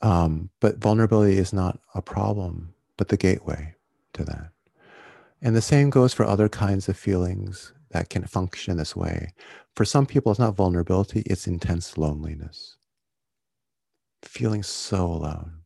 Um, 0.00 0.50
but 0.60 0.78
vulnerability 0.78 1.38
is 1.38 1.52
not 1.52 1.78
a 1.94 2.02
problem, 2.02 2.74
but 2.96 3.08
the 3.08 3.16
gateway 3.16 3.74
to 4.14 4.24
that. 4.24 4.50
And 5.40 5.54
the 5.54 5.62
same 5.62 5.90
goes 5.90 6.12
for 6.12 6.24
other 6.24 6.48
kinds 6.48 6.88
of 6.88 6.96
feelings 6.96 7.72
that 7.90 8.10
can 8.10 8.24
function 8.24 8.76
this 8.76 8.96
way. 8.96 9.32
For 9.74 9.84
some 9.84 10.06
people, 10.06 10.32
it's 10.32 10.40
not 10.40 10.56
vulnerability, 10.56 11.22
it's 11.26 11.46
intense 11.46 11.96
loneliness 11.96 12.77
feeling 14.22 14.62
so 14.62 15.04
alone. 15.04 15.62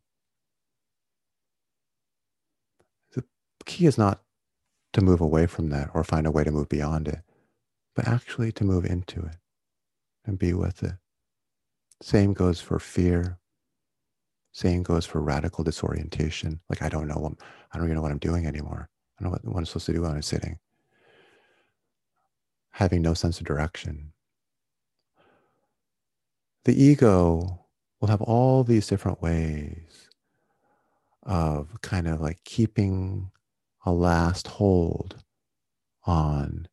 The 3.15 3.25
key 3.65 3.87
is 3.87 3.99
not 3.99 4.23
to 4.93 5.01
move 5.01 5.21
away 5.21 5.47
from 5.47 5.71
that 5.71 5.91
or 5.95 6.05
find 6.05 6.27
a 6.27 6.31
way 6.31 6.45
to 6.45 6.51
move 6.51 6.69
beyond 6.69 7.09
it, 7.09 7.21
but 7.95 8.07
actually 8.07 8.53
to 8.53 8.65
move 8.65 8.85
into 8.85 9.21
it 9.21 9.37
and 10.25 10.39
be 10.39 10.53
with 10.53 10.83
it. 10.83 10.95
Same 12.03 12.33
goes 12.33 12.61
for 12.61 12.79
fear. 12.79 13.39
Same 14.53 14.83
goes 14.83 15.07
for 15.07 15.21
radical 15.23 15.65
disorientation. 15.65 16.61
Like 16.69 16.83
I 16.83 16.89
don't 16.89 17.09
know 17.09 17.17
what 17.17 17.33
I 17.73 17.79
don't 17.79 17.87
even 17.87 17.97
know 17.97 18.03
what 18.03 18.13
I'm 18.13 18.19
doing 18.19 18.47
anymore. 18.47 18.89
I 19.19 19.23
don't 19.23 19.31
know 19.31 19.39
what, 19.39 19.45
what 19.55 19.59
I'm 19.61 19.67
supposed 19.67 19.87
to 19.87 19.93
do 19.93 20.03
when 20.03 20.11
I'm 20.11 20.23
sitting. 20.23 20.59
Having 22.73 23.03
no 23.03 23.15
sense 23.15 23.39
of 23.39 23.47
direction. 23.47 24.13
The 26.65 26.81
ego 26.81 27.62
will 28.03 28.09
have 28.09 28.21
all 28.23 28.65
these 28.65 28.89
different 28.89 29.23
ways 29.23 30.11
of 31.23 31.81
kind 31.83 32.09
of 32.09 32.21
like 32.21 32.43
keeping 32.45 33.31
a 33.87 33.93
last 33.93 34.49
hold 34.49 35.23
on 36.05 36.67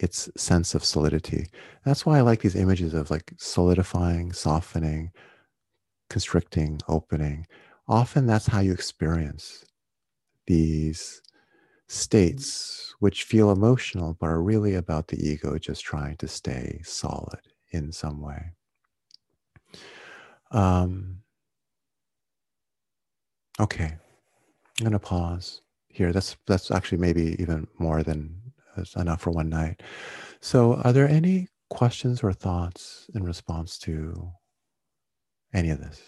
its 0.00 0.28
sense 0.36 0.74
of 0.74 0.84
solidity. 0.84 1.46
That's 1.84 2.04
why 2.04 2.18
I 2.18 2.22
like 2.22 2.40
these 2.40 2.56
images 2.56 2.94
of 2.94 3.12
like 3.12 3.32
solidifying, 3.38 4.32
softening, 4.32 5.12
constricting, 6.10 6.80
opening. 6.88 7.46
Often 7.86 8.26
that's 8.26 8.48
how 8.48 8.58
you 8.58 8.72
experience 8.72 9.64
these 10.48 11.22
states, 11.86 12.92
which 12.98 13.22
feel 13.22 13.52
emotional, 13.52 14.16
but 14.18 14.26
are 14.26 14.42
really 14.42 14.74
about 14.74 15.06
the 15.06 15.28
ego 15.28 15.56
just 15.58 15.84
trying 15.84 16.16
to 16.16 16.26
stay 16.26 16.80
solid 16.82 17.40
in 17.70 17.92
some 17.92 18.20
way. 18.20 18.55
Um, 20.50 21.22
okay, 23.60 23.96
I'm 24.80 24.84
to 24.92 24.98
pause 24.98 25.62
here. 25.88 26.12
That's 26.12 26.36
that's 26.46 26.70
actually 26.70 26.98
maybe 26.98 27.36
even 27.40 27.66
more 27.78 28.02
than 28.02 28.40
enough 28.96 29.22
for 29.22 29.30
one 29.30 29.48
night. 29.48 29.82
So, 30.40 30.74
are 30.84 30.92
there 30.92 31.08
any 31.08 31.48
questions 31.70 32.22
or 32.22 32.32
thoughts 32.32 33.08
in 33.14 33.24
response 33.24 33.78
to 33.80 34.32
any 35.52 35.70
of 35.70 35.80
this? 35.80 36.00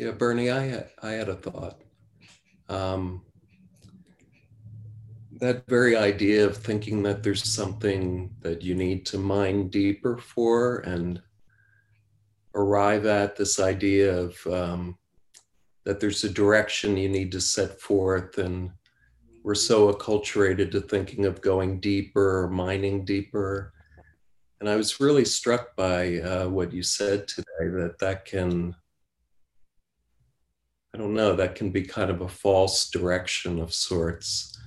Yeah, 0.00 0.12
Bernie, 0.12 0.48
I 0.48 0.64
had, 0.64 0.88
I 1.02 1.10
had 1.10 1.28
a 1.28 1.34
thought. 1.34 1.82
Um, 2.70 3.20
that 5.42 5.66
very 5.68 5.94
idea 5.94 6.46
of 6.46 6.56
thinking 6.56 7.02
that 7.02 7.22
there's 7.22 7.44
something 7.44 8.30
that 8.40 8.62
you 8.62 8.74
need 8.74 9.04
to 9.06 9.18
mine 9.18 9.68
deeper 9.68 10.16
for 10.16 10.78
and 10.78 11.20
arrive 12.54 13.04
at 13.04 13.36
this 13.36 13.60
idea 13.60 14.16
of 14.16 14.46
um, 14.46 14.96
that 15.84 16.00
there's 16.00 16.24
a 16.24 16.30
direction 16.30 16.96
you 16.96 17.10
need 17.10 17.30
to 17.32 17.40
set 17.40 17.78
forth 17.78 18.38
and 18.38 18.70
we're 19.42 19.54
so 19.54 19.92
acculturated 19.92 20.70
to 20.70 20.80
thinking 20.80 21.26
of 21.26 21.42
going 21.42 21.78
deeper 21.78 22.48
mining 22.50 23.04
deeper 23.04 23.74
and 24.60 24.68
i 24.68 24.76
was 24.76 25.00
really 25.00 25.24
struck 25.24 25.74
by 25.76 26.18
uh, 26.18 26.48
what 26.48 26.72
you 26.72 26.82
said 26.82 27.26
today 27.26 27.68
that 27.68 27.96
that 27.98 28.24
can 28.24 28.74
i 30.94 30.98
don't 30.98 31.14
know 31.14 31.34
that 31.34 31.54
can 31.54 31.70
be 31.70 31.82
kind 31.82 32.10
of 32.10 32.20
a 32.20 32.28
false 32.28 32.90
direction 32.90 33.60
of 33.60 33.72
sorts 33.72 34.58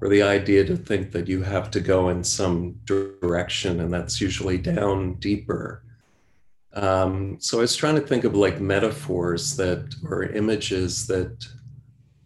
or 0.00 0.08
the 0.08 0.22
idea 0.22 0.64
to 0.64 0.76
think 0.76 1.12
that 1.12 1.28
you 1.28 1.42
have 1.42 1.70
to 1.70 1.80
go 1.80 2.08
in 2.08 2.24
some 2.24 2.72
direction 2.84 3.80
and 3.80 3.92
that's 3.92 4.20
usually 4.20 4.56
down 4.56 5.14
deeper. 5.14 5.84
Um, 6.72 7.36
so 7.38 7.58
I 7.58 7.62
was 7.62 7.76
trying 7.76 7.96
to 7.96 8.00
think 8.00 8.24
of 8.24 8.34
like 8.34 8.60
metaphors 8.60 9.56
that 9.56 9.94
or 10.04 10.24
images 10.24 11.06
that 11.08 11.46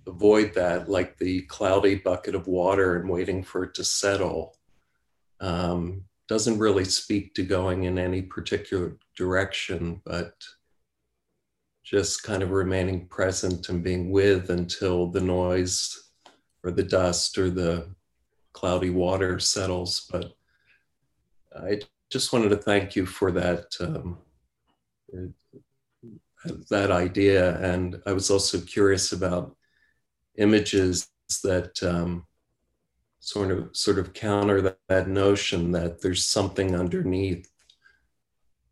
avoid 0.07 0.55
that, 0.55 0.89
like 0.89 1.17
the 1.19 1.43
cloudy 1.43 1.97
bucket 1.97 2.35
of 2.35 2.47
water 2.47 2.97
and 2.97 3.09
waiting 3.09 3.43
for 3.43 3.65
it 3.65 3.75
to 3.75 3.85
settle. 3.85 4.57
Um, 5.41 6.05
doesn't 6.29 6.59
really 6.59 6.85
speak 6.85 7.35
to 7.35 7.43
going 7.43 7.85
in 7.85 7.99
any 7.99 8.23
particular 8.23 8.97
direction, 9.17 10.01
but 10.05 10.33
just 11.85 12.23
kind 12.23 12.43
of 12.43 12.51
remaining 12.51 13.07
present 13.07 13.69
and 13.69 13.85
being 13.85 14.11
with 14.11 14.49
until 14.49 15.07
the 15.07 15.21
noise 15.21 16.11
or 16.63 16.71
the 16.71 16.83
dust 16.83 17.37
or 17.37 17.51
the 17.51 17.87
cloudy 18.55 18.89
water 18.89 19.39
settles. 19.39 20.09
But 20.11 20.33
I 21.55 21.81
just 22.11 22.33
wanted 22.33 22.49
to 22.49 22.57
thank 22.57 22.97
you 22.97 23.05
for 23.05 23.31
that 23.33 23.77
um, 23.81 24.19
that 26.71 26.91
idea, 26.91 27.59
and 27.61 28.01
I 28.07 28.13
was 28.13 28.31
also 28.31 28.61
curious 28.61 29.13
about 29.13 29.57
images 30.37 31.11
that 31.43 31.83
um, 31.83 32.27
sort 33.21 33.51
of 33.51 33.77
sort 33.77 33.99
of 33.99 34.13
counter 34.13 34.61
that, 34.63 34.79
that 34.89 35.09
notion 35.09 35.73
that 35.73 36.01
there's 36.03 36.27
something 36.27 36.75
underneath 36.75 37.51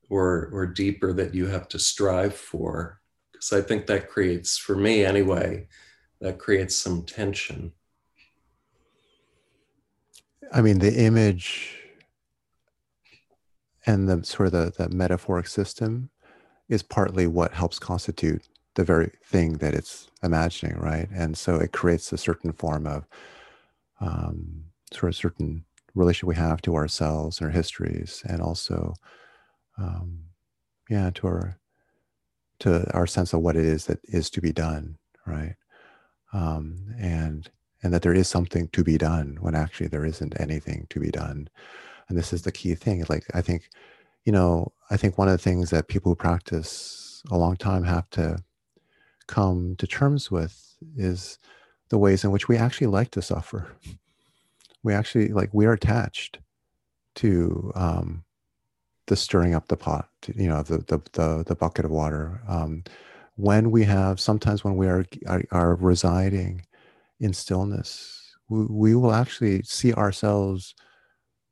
or 0.08 0.50
or 0.52 0.66
deeper 0.66 1.12
that 1.12 1.34
you 1.34 1.46
have 1.46 1.68
to 1.68 1.78
strive 1.78 2.34
for 2.34 3.01
because 3.42 3.58
I 3.58 3.66
think 3.66 3.86
that 3.86 4.08
creates 4.08 4.56
for 4.56 4.76
me 4.76 5.04
anyway 5.04 5.66
that 6.20 6.38
creates 6.38 6.76
some 6.76 7.02
tension. 7.02 7.72
I 10.52 10.60
mean, 10.60 10.78
the 10.78 11.04
image 11.04 11.76
and 13.84 14.08
the 14.08 14.22
sort 14.22 14.48
of 14.48 14.52
the, 14.52 14.84
the 14.84 14.94
metaphoric 14.94 15.48
system 15.48 16.10
is 16.68 16.82
partly 16.82 17.26
what 17.26 17.52
helps 17.52 17.80
constitute 17.80 18.48
the 18.74 18.84
very 18.84 19.10
thing 19.24 19.54
that 19.54 19.74
it's 19.74 20.08
imagining, 20.22 20.78
right? 20.78 21.08
And 21.12 21.36
so 21.36 21.56
it 21.56 21.72
creates 21.72 22.12
a 22.12 22.18
certain 22.18 22.52
form 22.52 22.86
of 22.86 23.06
um, 24.00 24.66
sort 24.92 25.10
of 25.10 25.16
certain 25.16 25.64
relationship 25.94 26.28
we 26.28 26.36
have 26.36 26.62
to 26.62 26.76
ourselves 26.76 27.40
and 27.40 27.48
our 27.48 27.52
histories, 27.52 28.22
and 28.24 28.40
also, 28.40 28.94
um, 29.78 30.20
yeah, 30.88 31.10
to 31.14 31.26
our 31.26 31.58
to 32.62 32.88
our 32.94 33.08
sense 33.08 33.32
of 33.32 33.40
what 33.40 33.56
it 33.56 33.64
is 33.64 33.86
that 33.86 33.98
is 34.04 34.30
to 34.30 34.40
be 34.40 34.52
done, 34.52 34.96
right? 35.26 35.56
Um, 36.32 36.94
and 36.98 37.50
and 37.82 37.92
that 37.92 38.02
there 38.02 38.14
is 38.14 38.28
something 38.28 38.68
to 38.68 38.84
be 38.84 38.96
done 38.96 39.36
when 39.40 39.56
actually 39.56 39.88
there 39.88 40.04
isn't 40.04 40.40
anything 40.40 40.86
to 40.90 41.00
be 41.00 41.10
done. 41.10 41.48
And 42.08 42.16
this 42.16 42.32
is 42.32 42.42
the 42.42 42.52
key 42.52 42.76
thing. 42.76 43.04
Like, 43.08 43.24
I 43.34 43.40
think, 43.40 43.68
you 44.24 44.30
know, 44.30 44.72
I 44.90 44.96
think 44.96 45.18
one 45.18 45.26
of 45.26 45.32
the 45.32 45.42
things 45.42 45.70
that 45.70 45.88
people 45.88 46.12
who 46.12 46.16
practice 46.16 47.24
a 47.32 47.36
long 47.36 47.56
time 47.56 47.82
have 47.82 48.08
to 48.10 48.38
come 49.26 49.74
to 49.78 49.86
terms 49.88 50.30
with 50.30 50.76
is 50.96 51.38
the 51.88 51.98
ways 51.98 52.22
in 52.22 52.30
which 52.30 52.46
we 52.46 52.56
actually 52.56 52.86
like 52.86 53.10
to 53.12 53.22
suffer. 53.22 53.72
We 54.84 54.94
actually, 54.94 55.28
like, 55.28 55.50
we 55.52 55.66
are 55.66 55.74
attached 55.74 56.40
to 57.14 57.70
um, 57.76 58.24
the 59.12 59.16
stirring 59.16 59.54
up 59.54 59.68
the 59.68 59.76
pot, 59.76 60.08
you 60.34 60.48
know, 60.48 60.62
the, 60.62 60.78
the, 60.78 60.98
the, 61.12 61.44
the 61.46 61.54
bucket 61.54 61.84
of 61.84 61.90
water. 61.90 62.40
Um, 62.48 62.82
when 63.36 63.70
we 63.70 63.84
have, 63.84 64.18
sometimes 64.18 64.64
when 64.64 64.74
we 64.74 64.86
are, 64.86 65.04
are, 65.26 65.44
are 65.50 65.74
residing 65.74 66.64
in 67.20 67.34
stillness, 67.34 68.34
we, 68.48 68.64
we 68.70 68.94
will 68.94 69.12
actually 69.12 69.64
see 69.64 69.92
ourselves 69.92 70.74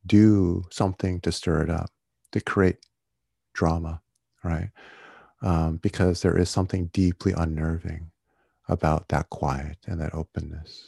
do 0.07 0.65
something 0.71 1.21
to 1.21 1.31
stir 1.31 1.65
it 1.65 1.69
up, 1.69 1.91
to 2.33 2.41
create 2.41 2.79
drama, 3.53 4.01
right? 4.43 4.71
Um, 5.43 5.77
because 5.83 6.23
there 6.23 6.39
is 6.39 6.49
something 6.49 6.87
deeply 6.95 7.35
unnerving 7.37 8.11
about 8.71 9.09
that 9.09 9.29
quiet 9.29 9.77
and 9.87 10.01
that 10.01 10.15
openness. 10.15 10.83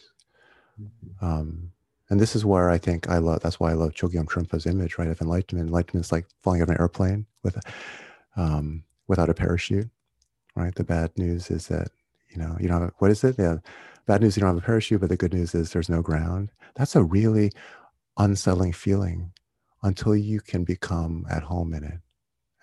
Mm-hmm. 0.81 1.23
Um, 1.23 1.73
and 2.13 2.21
this 2.21 2.37
is 2.37 2.45
where 2.45 2.71
I 2.71 2.79
think 2.79 3.09
I 3.09 3.19
love. 3.19 3.41
That's 3.41 3.59
why 3.59 3.71
I 3.71 3.75
love 3.75 3.93
Chogyam 3.93 4.27
Trungpa's 4.27 4.67
image, 4.67 4.99
right? 4.99 5.09
Of 5.09 5.21
enlightenment. 5.21 5.69
Enlightenment 5.69 6.07
is 6.07 6.13
like 6.13 6.27
falling 6.43 6.61
out 6.61 6.69
of 6.69 6.75
an 6.75 6.81
airplane 6.81 7.27
with, 7.43 7.59
um, 8.37 8.85
without 9.09 9.31
a 9.31 9.35
parachute, 9.35 9.91
right? 10.55 10.75
The 10.75 10.85
bad 10.85 11.11
news 11.17 11.51
is 11.51 11.67
that 11.69 11.89
you 12.29 12.37
know 12.39 12.57
you 12.61 12.69
know 12.69 12.91
what 12.99 13.11
is 13.11 13.25
it? 13.25 13.37
Yeah, 13.39 13.57
bad 14.07 14.21
news 14.21 14.37
you 14.37 14.41
don't 14.41 14.55
have 14.55 14.63
a 14.63 14.67
parachute 14.67 15.01
but 15.01 15.09
the 15.09 15.17
good 15.17 15.33
news 15.33 15.55
is 15.55 15.73
there's 15.73 15.89
no 15.89 16.03
ground 16.03 16.51
that's 16.75 16.97
a 16.97 17.03
really 17.03 17.53
unsettling 18.19 18.73
feeling 18.73 19.33
until 19.83 20.17
you 20.17 20.41
can 20.41 20.65
become 20.65 21.27
at 21.31 21.43
home 21.43 21.73
in 21.75 21.85
it 21.85 22.01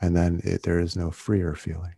and 0.02 0.16
then 0.16 0.42
it, 0.44 0.64
there 0.64 0.80
is 0.80 0.96
no 0.96 1.12
freer 1.12 1.56
feeling 1.56 1.94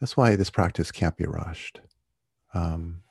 that's 0.00 0.16
why 0.16 0.36
this 0.36 0.50
practice 0.50 0.90
can't 0.90 1.16
be 1.16 1.26
rushed 1.26 1.80
um, 2.54 3.02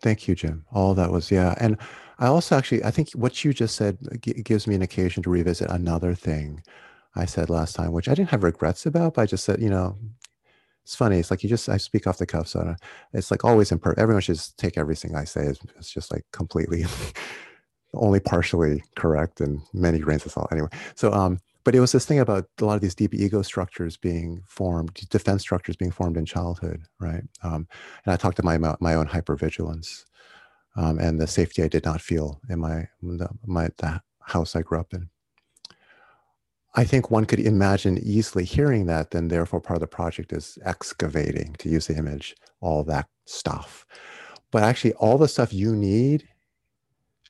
thank 0.00 0.26
you 0.28 0.34
jim 0.34 0.64
all 0.72 0.94
that 0.94 1.10
was 1.10 1.30
yeah 1.30 1.54
and 1.58 1.76
i 2.18 2.26
also 2.26 2.56
actually 2.56 2.82
i 2.84 2.90
think 2.90 3.10
what 3.12 3.44
you 3.44 3.52
just 3.52 3.76
said 3.76 3.98
g- 4.20 4.42
gives 4.42 4.66
me 4.66 4.74
an 4.74 4.82
occasion 4.82 5.22
to 5.22 5.30
revisit 5.30 5.70
another 5.70 6.14
thing 6.14 6.62
I 7.16 7.24
said 7.24 7.50
last 7.50 7.74
time, 7.74 7.92
which 7.92 8.08
I 8.08 8.14
didn't 8.14 8.30
have 8.30 8.44
regrets 8.44 8.86
about, 8.86 9.14
but 9.14 9.22
I 9.22 9.26
just 9.26 9.44
said, 9.44 9.60
you 9.60 9.70
know, 9.70 9.98
it's 10.84 10.94
funny. 10.94 11.18
It's 11.18 11.30
like 11.30 11.42
you 11.42 11.48
just 11.48 11.68
I 11.68 11.76
speak 11.76 12.06
off 12.06 12.18
the 12.18 12.26
cuff, 12.26 12.48
so 12.48 12.74
it's 13.12 13.30
like 13.30 13.44
always 13.44 13.70
imperfect. 13.70 14.00
Everyone 14.00 14.22
should 14.22 14.36
just 14.36 14.58
take 14.58 14.78
everything 14.78 15.14
I 15.14 15.24
say. 15.24 15.42
It's, 15.42 15.60
it's 15.76 15.90
just 15.90 16.12
like 16.12 16.24
completely, 16.32 16.84
only 17.94 18.20
partially 18.20 18.82
correct 18.96 19.40
and 19.40 19.60
many 19.72 19.98
grains 19.98 20.24
of 20.24 20.32
salt. 20.32 20.48
Anyway, 20.52 20.68
so 20.94 21.12
um, 21.12 21.38
but 21.64 21.74
it 21.74 21.80
was 21.80 21.92
this 21.92 22.06
thing 22.06 22.20
about 22.20 22.46
a 22.60 22.64
lot 22.64 22.74
of 22.74 22.80
these 22.80 22.94
deep 22.94 23.14
ego 23.14 23.42
structures 23.42 23.96
being 23.96 24.42
formed, 24.46 24.94
defense 25.10 25.42
structures 25.42 25.76
being 25.76 25.90
formed 25.90 26.16
in 26.16 26.24
childhood, 26.24 26.82
right? 26.98 27.22
Um, 27.42 27.68
and 28.04 28.12
I 28.12 28.16
talked 28.16 28.36
to 28.36 28.44
my 28.44 28.58
my 28.58 28.94
own 28.94 29.06
hypervigilance 29.06 30.04
um, 30.76 30.98
and 30.98 31.20
the 31.20 31.26
safety 31.26 31.62
I 31.62 31.68
did 31.68 31.84
not 31.84 32.00
feel 32.00 32.40
in 32.48 32.60
my 32.60 32.88
the, 33.02 33.28
my 33.46 33.68
the 33.78 34.00
house 34.20 34.54
I 34.56 34.62
grew 34.62 34.80
up 34.80 34.92
in. 34.92 35.08
I 36.74 36.84
think 36.84 37.10
one 37.10 37.24
could 37.24 37.40
imagine 37.40 37.98
easily 37.98 38.44
hearing 38.44 38.86
that, 38.86 39.10
then 39.10 39.26
therefore 39.26 39.60
part 39.60 39.76
of 39.76 39.80
the 39.80 39.88
project 39.88 40.32
is 40.32 40.56
excavating, 40.64 41.54
to 41.58 41.68
use 41.68 41.88
the 41.88 41.96
image, 41.96 42.36
all 42.60 42.84
that 42.84 43.08
stuff. 43.24 43.84
But 44.52 44.62
actually, 44.62 44.92
all 44.94 45.18
the 45.18 45.26
stuff 45.26 45.52
you 45.52 45.74
need 45.74 46.28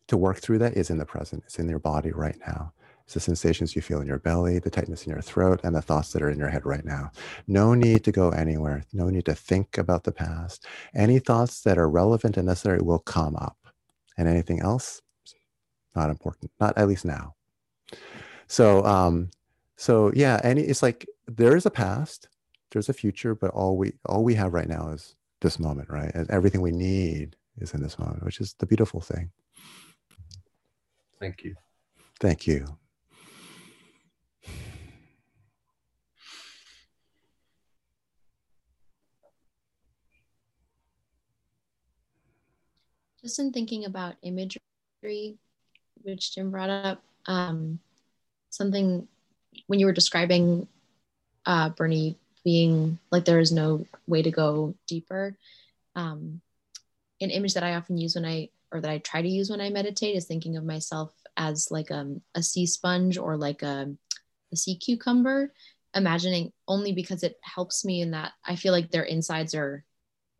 to 0.09 0.17
work 0.17 0.39
through 0.39 0.59
that 0.59 0.77
is 0.77 0.91
in 0.91 0.99
the 0.99 1.07
present, 1.07 1.45
it's 1.47 1.59
in 1.59 1.69
your 1.69 1.79
body 1.79 2.11
right 2.13 2.37
now. 2.47 2.73
It's 3.11 3.15
the 3.15 3.21
sensations 3.21 3.75
you 3.75 3.83
feel 3.83 4.01
in 4.01 4.07
your 4.07 4.21
belly, 4.21 4.61
the 4.61 4.71
tightness 4.71 5.05
in 5.05 5.11
your 5.11 5.21
throat, 5.21 5.63
and 5.65 5.75
the 5.75 5.83
thoughts 5.83 6.13
that 6.13 6.23
are 6.23 6.31
in 6.31 6.39
your 6.39 6.49
head 6.49 6.65
right 6.65 6.85
now. 6.85 7.11
No 7.49 7.75
need 7.75 8.05
to 8.05 8.13
go 8.13 8.31
anywhere. 8.31 8.85
No 8.93 9.11
need 9.11 9.25
to 9.25 9.35
think 9.35 9.79
about 9.79 10.05
the 10.05 10.13
past. 10.13 10.65
Any 10.95 11.19
thoughts 11.19 11.63
that 11.63 11.77
are 11.77 11.91
relevant 11.91 12.37
and 12.37 12.47
necessary 12.47 12.79
will 12.81 13.01
come 13.01 13.35
up. 13.35 13.57
And 14.17 14.29
anything 14.29 14.61
else, 14.61 15.03
not 15.97 16.09
important, 16.09 16.53
not 16.61 16.79
at 16.79 16.87
least 16.87 17.05
now. 17.05 17.35
So, 18.47 18.85
um, 18.85 19.31
so 19.77 20.13
yeah, 20.15 20.41
and 20.45 20.57
it's 20.57 20.81
like 20.81 21.05
there 21.27 21.57
is 21.57 21.67
a 21.67 21.71
past, 21.71 22.29
there's 22.71 22.91
a 22.91 22.93
future, 22.93 23.35
but 23.35 23.51
all 23.51 23.77
we 23.77 23.95
all 24.07 24.23
we 24.23 24.37
have 24.37 24.55
right 24.55 24.69
now 24.69 24.91
is 24.91 25.17
this 25.41 25.59
moment, 25.59 25.91
right? 25.91 26.15
And 26.15 26.31
everything 26.31 26.61
we 26.61 26.71
need 26.71 27.35
is 27.59 27.75
in 27.75 27.83
this 27.83 27.99
moment, 27.99 28.23
which 28.23 28.41
is 28.41 28.53
the 28.61 28.67
beautiful 28.67 29.01
thing. 29.01 29.33
Thank 31.19 31.43
you. 31.43 31.57
Thank 32.21 32.47
you. 32.47 32.79
Just 43.23 43.39
in 43.39 43.53
thinking 43.53 43.85
about 43.85 44.17
imagery, 44.23 45.37
which 46.03 46.35
Jim 46.35 46.51
brought 46.51 46.71
up, 46.71 47.03
um, 47.27 47.79
something 48.49 49.07
when 49.67 49.79
you 49.79 49.87
were 49.87 49.93
describing 49.93 50.67
uh, 51.47 51.69
Bernie 51.71 52.17
being 52.45 52.99
like 53.11 53.25
there 53.25 53.41
is 53.41 53.53
no 53.53 53.87
way 54.07 54.23
to 54.23 54.31
go 54.31 54.75
deeper. 54.87 55.37
Um, 55.95 56.41
an 57.21 57.31
image 57.31 57.55
that 57.55 57.63
I 57.63 57.75
often 57.75 57.99
use 57.99 58.15
when 58.15 58.25
I 58.25 58.49
or 58.73 58.81
that 58.81 58.91
I 58.91 58.99
try 58.99 59.21
to 59.21 59.29
use 59.29 59.51
when 59.51 59.61
I 59.61 59.69
meditate 59.69 60.17
is 60.17 60.27
thinking 60.27 60.57
of 60.57 60.65
myself 60.65 61.13
as 61.37 61.71
like 61.71 61.91
um, 61.91 62.23
a 62.35 62.43
sea 62.43 62.67
sponge 62.67 63.19
or 63.19 63.37
like 63.37 63.63
a, 63.63 63.91
a 64.53 64.57
sea 64.57 64.77
cucumber, 64.77 65.53
imagining 65.95 66.53
only 66.69 66.93
because 66.93 67.23
it 67.23 67.39
helps 67.43 67.85
me 67.85 68.01
in 68.01 68.13
that 68.13 68.33
I 68.45 68.57
feel 68.57 68.73
like 68.73 68.91
their 68.91 69.03
insides 69.03 69.55
are 69.55 69.85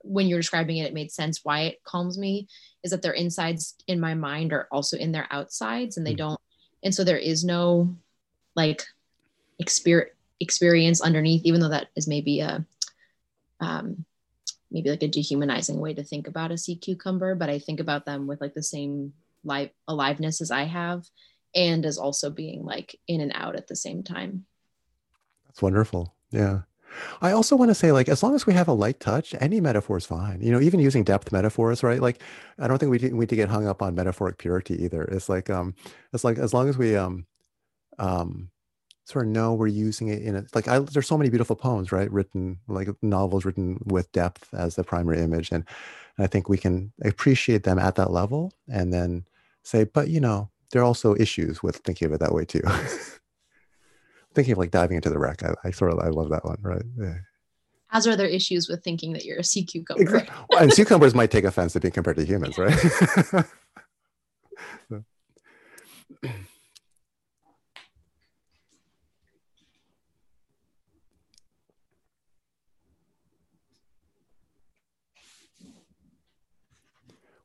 when 0.03 0.27
you're 0.27 0.39
describing 0.39 0.79
it, 0.79 0.87
it 0.87 0.95
made 0.95 1.13
sense 1.13 1.41
why 1.45 1.61
it 1.63 1.85
calms 1.85 2.19
me 2.19 2.49
is 2.83 2.91
that 2.91 3.03
their 3.03 3.13
insides 3.13 3.75
in 3.87 4.01
my 4.01 4.15
mind 4.15 4.53
are 4.53 4.69
also 4.71 4.97
in 4.97 5.13
their 5.13 5.27
outsides 5.31 5.97
and 5.97 6.07
they 6.07 6.15
mm. 6.15 6.19
don't. 6.19 6.41
And 6.83 6.95
so 6.95 7.05
there 7.05 7.19
is 7.19 7.45
no 7.45 7.95
like 8.57 8.85
experience 9.59 10.15
experience 10.41 11.03
underneath, 11.03 11.43
even 11.45 11.61
though 11.61 11.69
that 11.69 11.89
is 11.95 12.09
maybe 12.09 12.41
a, 12.41 12.65
um, 13.61 14.05
maybe 14.71 14.91
like 14.91 15.03
a 15.03 15.09
dehumanizing 15.09 15.79
way 15.79 15.93
to 15.95 16.03
think 16.03 16.27
about 16.27 16.51
a 16.51 16.59
sea 16.59 16.77
cucumber, 16.77 17.35
but 17.35 17.51
I 17.51 17.59
think 17.59 17.79
about 17.79 18.07
them 18.07 18.27
with 18.27 18.41
like 18.41 18.55
the 18.55 18.63
same 18.63 19.13
live 19.45 19.71
aliveness 19.87 20.41
as 20.41 20.51
I 20.51 20.63
have 20.65 21.05
and 21.55 21.85
as 21.85 21.99
also 21.99 22.31
being 22.31 22.65
like 22.65 22.99
in 23.07 23.21
and 23.21 23.33
out 23.35 23.57
at 23.57 23.69
the 23.69 23.77
same 23.77 24.03
time. 24.03 24.47
That's 25.47 25.61
wonderful. 25.61 26.15
Yeah. 26.31 26.61
I 27.21 27.33
also 27.33 27.57
want 27.57 27.71
to 27.71 27.75
say, 27.75 27.93
like, 27.93 28.09
as 28.09 28.23
long 28.23 28.35
as 28.35 28.47
we 28.47 28.55
have 28.55 28.69
a 28.69 28.73
light 28.73 29.01
touch, 29.01 29.35
any 29.41 29.61
metaphor 29.61 29.99
is 29.99 30.07
fine. 30.07 30.41
You 30.41 30.53
know, 30.53 30.61
even 30.61 30.81
using 30.81 31.05
depth 31.05 31.33
metaphors, 31.33 31.83
right? 31.83 32.01
Like, 32.01 32.23
I 32.59 32.67
don't 32.69 32.79
think 32.79 32.91
we 32.91 32.99
need 32.99 33.29
to 33.29 33.37
get 33.37 33.49
hung 33.49 33.67
up 33.67 33.83
on 33.83 33.95
metaphoric 33.95 34.39
purity 34.39 34.83
either. 34.85 35.03
It's 35.05 35.29
like, 35.29 35.51
um, 35.51 35.75
it's 36.13 36.25
like 36.25 36.39
as 36.39 36.53
long 36.53 36.69
as 36.69 36.77
we, 36.79 36.97
um, 36.97 37.27
um, 37.99 38.51
sort 39.11 39.27
of 39.27 39.33
know 39.33 39.55
we're 39.55 39.67
using 39.67 40.09
it 40.09 40.23
in 40.23 40.37
a 40.37 40.45
like 40.55 40.69
I, 40.69 40.79
there's 40.79 41.07
so 41.07 41.19
many 41.19 41.31
beautiful 41.31 41.57
poems 41.57 41.93
right 41.93 42.11
written 42.11 42.59
like 42.69 42.89
novels 43.03 43.45
written 43.45 43.81
with 43.85 44.11
depth 44.13 44.53
as 44.55 44.77
the 44.77 44.85
primary 44.85 45.21
image 45.21 45.51
and, 45.51 45.65
and 46.17 46.25
i 46.25 46.27
think 46.29 46.49
we 46.49 46.57
can 46.57 46.93
appreciate 47.05 47.65
them 47.65 47.79
at 47.79 47.97
that 47.97 48.13
level 48.13 48.53
and 48.69 48.93
then 48.93 49.25
say 49.65 49.85
but 49.85 50.09
you 50.09 50.21
know 50.21 50.49
there 50.71 50.83
are 50.83 50.85
also 50.85 51.17
issues 51.17 51.63
with 51.63 51.77
thinking 51.79 52.07
of 52.07 52.13
it 52.13 52.21
that 52.21 52.33
way 52.33 52.45
too 52.45 52.63
thinking 54.35 54.53
of 54.53 54.59
like 54.59 54.71
diving 54.71 54.97
into 54.97 55.11
the 55.11 55.19
wreck. 55.19 55.43
I, 55.43 55.55
I 55.65 55.71
sort 55.71 55.93
of 55.93 55.99
I 56.01 56.09
love 56.09 56.31
that 56.31 56.45
one, 56.45 56.59
right? 56.63 56.83
Yeah. 56.99 57.15
As 57.93 58.07
are 58.07 58.15
there 58.17 58.27
issues 58.27 58.69
with 58.69 58.85
thinking 58.85 59.13
that 59.15 59.25
you're 59.25 59.39
a 59.39 59.45
sea 59.45 59.65
cucumber. 59.65 60.03
Exactly. 60.03 60.35
Well, 60.49 60.63
and 60.63 60.73
cucumbers 60.73 61.15
might 61.15 61.31
take 61.31 61.45
offense 61.45 61.73
to 61.73 61.81
being 61.81 61.93
compared 61.93 62.17
to 62.19 62.25
humans, 62.25 62.57
right? 62.57 62.79
so. 64.89 65.05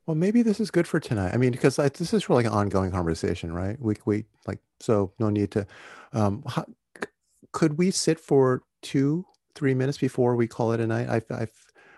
Well, 0.05 0.15
maybe 0.15 0.43
this 0.43 0.59
is 0.59 0.69
good 0.69 0.87
for 0.87 0.99
tonight. 0.99 1.33
I 1.33 1.37
mean, 1.37 1.51
because 1.51 1.79
I, 1.79 1.89
this 1.89 2.13
is 2.13 2.29
really 2.29 2.43
like 2.43 2.51
an 2.51 2.57
ongoing 2.57 2.91
conversation, 2.91 3.51
right? 3.51 3.75
We 3.81 3.95
we 4.05 4.25
like 4.45 4.59
so 4.79 5.11
no 5.17 5.29
need 5.29 5.49
to. 5.51 5.65
Um, 6.15 6.43
how, 6.47 6.65
could 7.51 7.77
we 7.77 7.91
sit 7.91 8.19
for 8.19 8.63
two, 8.81 9.25
three 9.53 9.73
minutes 9.73 9.97
before 9.97 10.35
we 10.35 10.47
call 10.47 10.71
it 10.71 10.79
a 10.79 10.87
night? 10.87 11.09
I've, 11.09 11.25
I've 11.29 11.51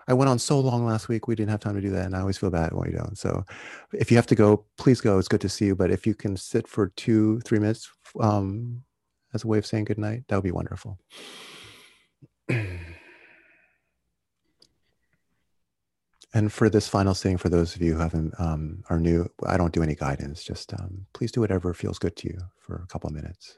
I 0.09 0.13
went 0.13 0.30
on 0.30 0.39
so 0.39 0.59
long 0.59 0.86
last 0.86 1.09
week. 1.09 1.28
We 1.28 1.36
didn't 1.36 1.51
have 1.51 1.59
time 1.59 1.76
to 1.76 1.82
do 1.82 1.89
that, 1.89 2.05
and 2.05 2.15
I 2.15 2.22
always 2.22 2.38
feel 2.38 2.49
bad 2.49 2.72
when 2.72 2.89
we 2.89 2.97
don't. 2.97 3.18
So, 3.18 3.43
if 3.93 4.09
you 4.09 4.15
have 4.18 4.28
to 4.28 4.36
go, 4.36 4.63
please 4.78 5.01
go. 5.01 5.20
It's 5.20 5.28
good 5.28 5.41
to 5.41 5.49
see 5.49 5.65
you. 5.65 5.76
But 5.76 5.91
if 5.91 6.07
you 6.07 6.15
can 6.15 6.38
sit 6.38 6.65
for 6.65 6.93
two, 6.95 7.41
three 7.41 7.59
minutes 7.59 7.89
um, 8.22 8.84
as 9.34 9.43
a 9.43 9.47
way 9.47 9.57
of 9.57 9.65
saying 9.65 9.84
good 9.86 9.97
night, 9.97 10.24
that 10.28 10.38
would 10.38 10.45
be 10.45 10.51
wonderful. 10.51 10.97
and 16.34 16.53
for 16.53 16.70
this 16.70 16.88
final 16.88 17.13
thing, 17.13 17.36
for 17.36 17.49
those 17.49 17.76
of 17.76 17.82
you 17.82 17.95
who 17.95 17.99
haven't 17.99 18.34
um, 18.39 18.84
are 18.89 18.99
new, 19.01 19.30
I 19.45 19.57
don't 19.57 19.74
do 19.74 19.84
any 19.84 19.95
guidance. 19.95 20.41
Just 20.41 20.74
um, 20.74 21.05
please 21.13 21.34
do 21.34 21.41
whatever 21.41 21.74
feels 21.74 21.99
good 21.99 22.15
to 22.15 22.30
you 22.30 22.39
for 22.59 22.82
a 22.82 22.88
couple 22.88 23.09
of 23.09 23.13
minutes. 23.13 23.57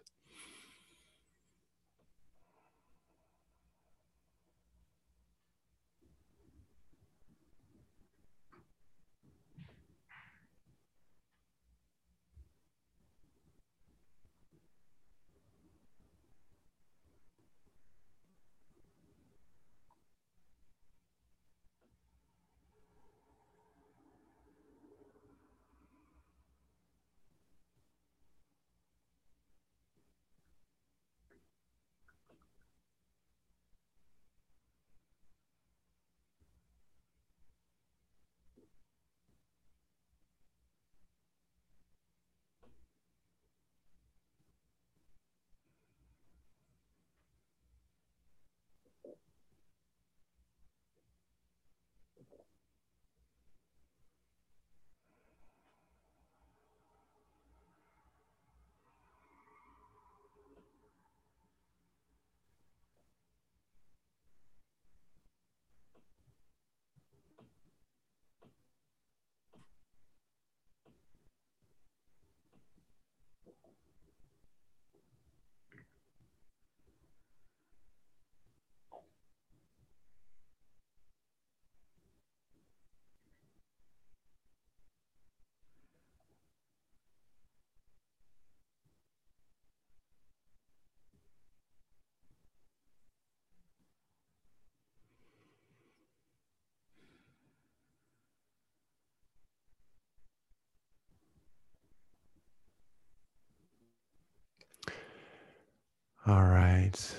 All 106.28 106.44
right. 106.44 107.16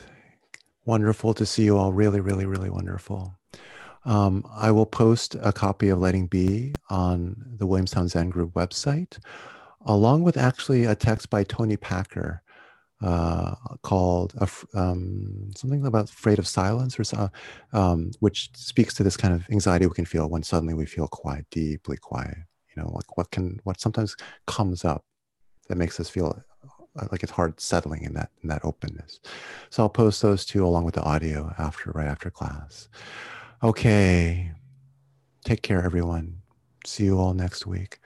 Wonderful 0.85 1.35
to 1.35 1.47
see 1.47 1.65
you 1.65 1.77
all. 1.77 1.93
Really, 1.93 2.21
really, 2.21 2.47
really 2.47 2.71
wonderful. 2.71 3.39
Um, 4.05 4.45
I 4.51 4.71
will 4.71 4.87
post 4.87 5.37
a 5.41 5.53
copy 5.53 5.89
of 5.89 5.99
Letting 5.99 6.27
Be 6.27 6.75
on 6.89 7.37
the 7.59 7.67
Williamstown 7.67 8.09
Zen 8.09 8.31
Group 8.31 8.53
website, 8.53 9.19
along 9.85 10.23
with 10.23 10.37
actually 10.37 10.85
a 10.85 10.95
text 10.95 11.31
by 11.31 11.45
Toni 11.45 11.77
Packer 11.77 12.43
uh, 13.03 13.55
called 13.83 14.35
um, 14.75 15.51
something 15.57 15.85
about 15.87 16.11
afraid 16.11 16.39
of 16.39 16.47
silence, 16.47 16.99
or 16.99 17.31
um, 17.73 18.11
which 18.21 18.51
speaks 18.55 18.95
to 18.95 19.03
this 19.03 19.17
kind 19.17 19.35
of 19.35 19.49
anxiety 19.51 19.87
we 19.87 19.95
can 19.95 20.05
feel 20.05 20.29
when 20.29 20.43
suddenly 20.43 20.75
we 20.75 20.87
feel 20.87 21.09
quiet, 21.09 21.47
deeply 21.51 21.97
quiet. 21.97 22.37
You 22.77 22.83
know, 22.83 22.91
like 22.91 23.17
what 23.17 23.31
can 23.31 23.59
what 23.65 23.81
sometimes 23.81 24.17
comes 24.47 24.85
up 24.85 25.05
that 25.69 25.77
makes 25.77 25.99
us 25.99 26.09
feel 26.09 26.35
uh, 26.37 26.41
Uh, 26.99 27.07
like 27.13 27.23
it's 27.23 27.33
hard 27.33 27.61
settling 27.61 28.03
in 28.03 28.15
that 28.15 28.31
in 28.43 28.49
that 28.49 28.65
openness. 28.65 29.21
So 29.71 29.85
I'll 29.85 29.89
post 29.89 30.23
those 30.23 30.45
two 30.45 30.65
along 30.65 30.85
with 30.85 30.95
the 30.95 31.03
audio 31.03 31.55
after 31.59 31.91
right 31.93 32.09
after 32.09 32.31
class. 32.31 32.89
Okay. 33.63 34.53
Take 35.45 35.63
care, 35.63 35.83
everyone. 35.83 36.43
See 36.85 37.05
you 37.05 37.19
all 37.19 37.35
next 37.35 37.67
week. 37.67 37.99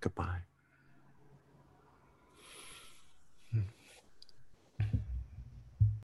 Goodbye. 0.00 0.45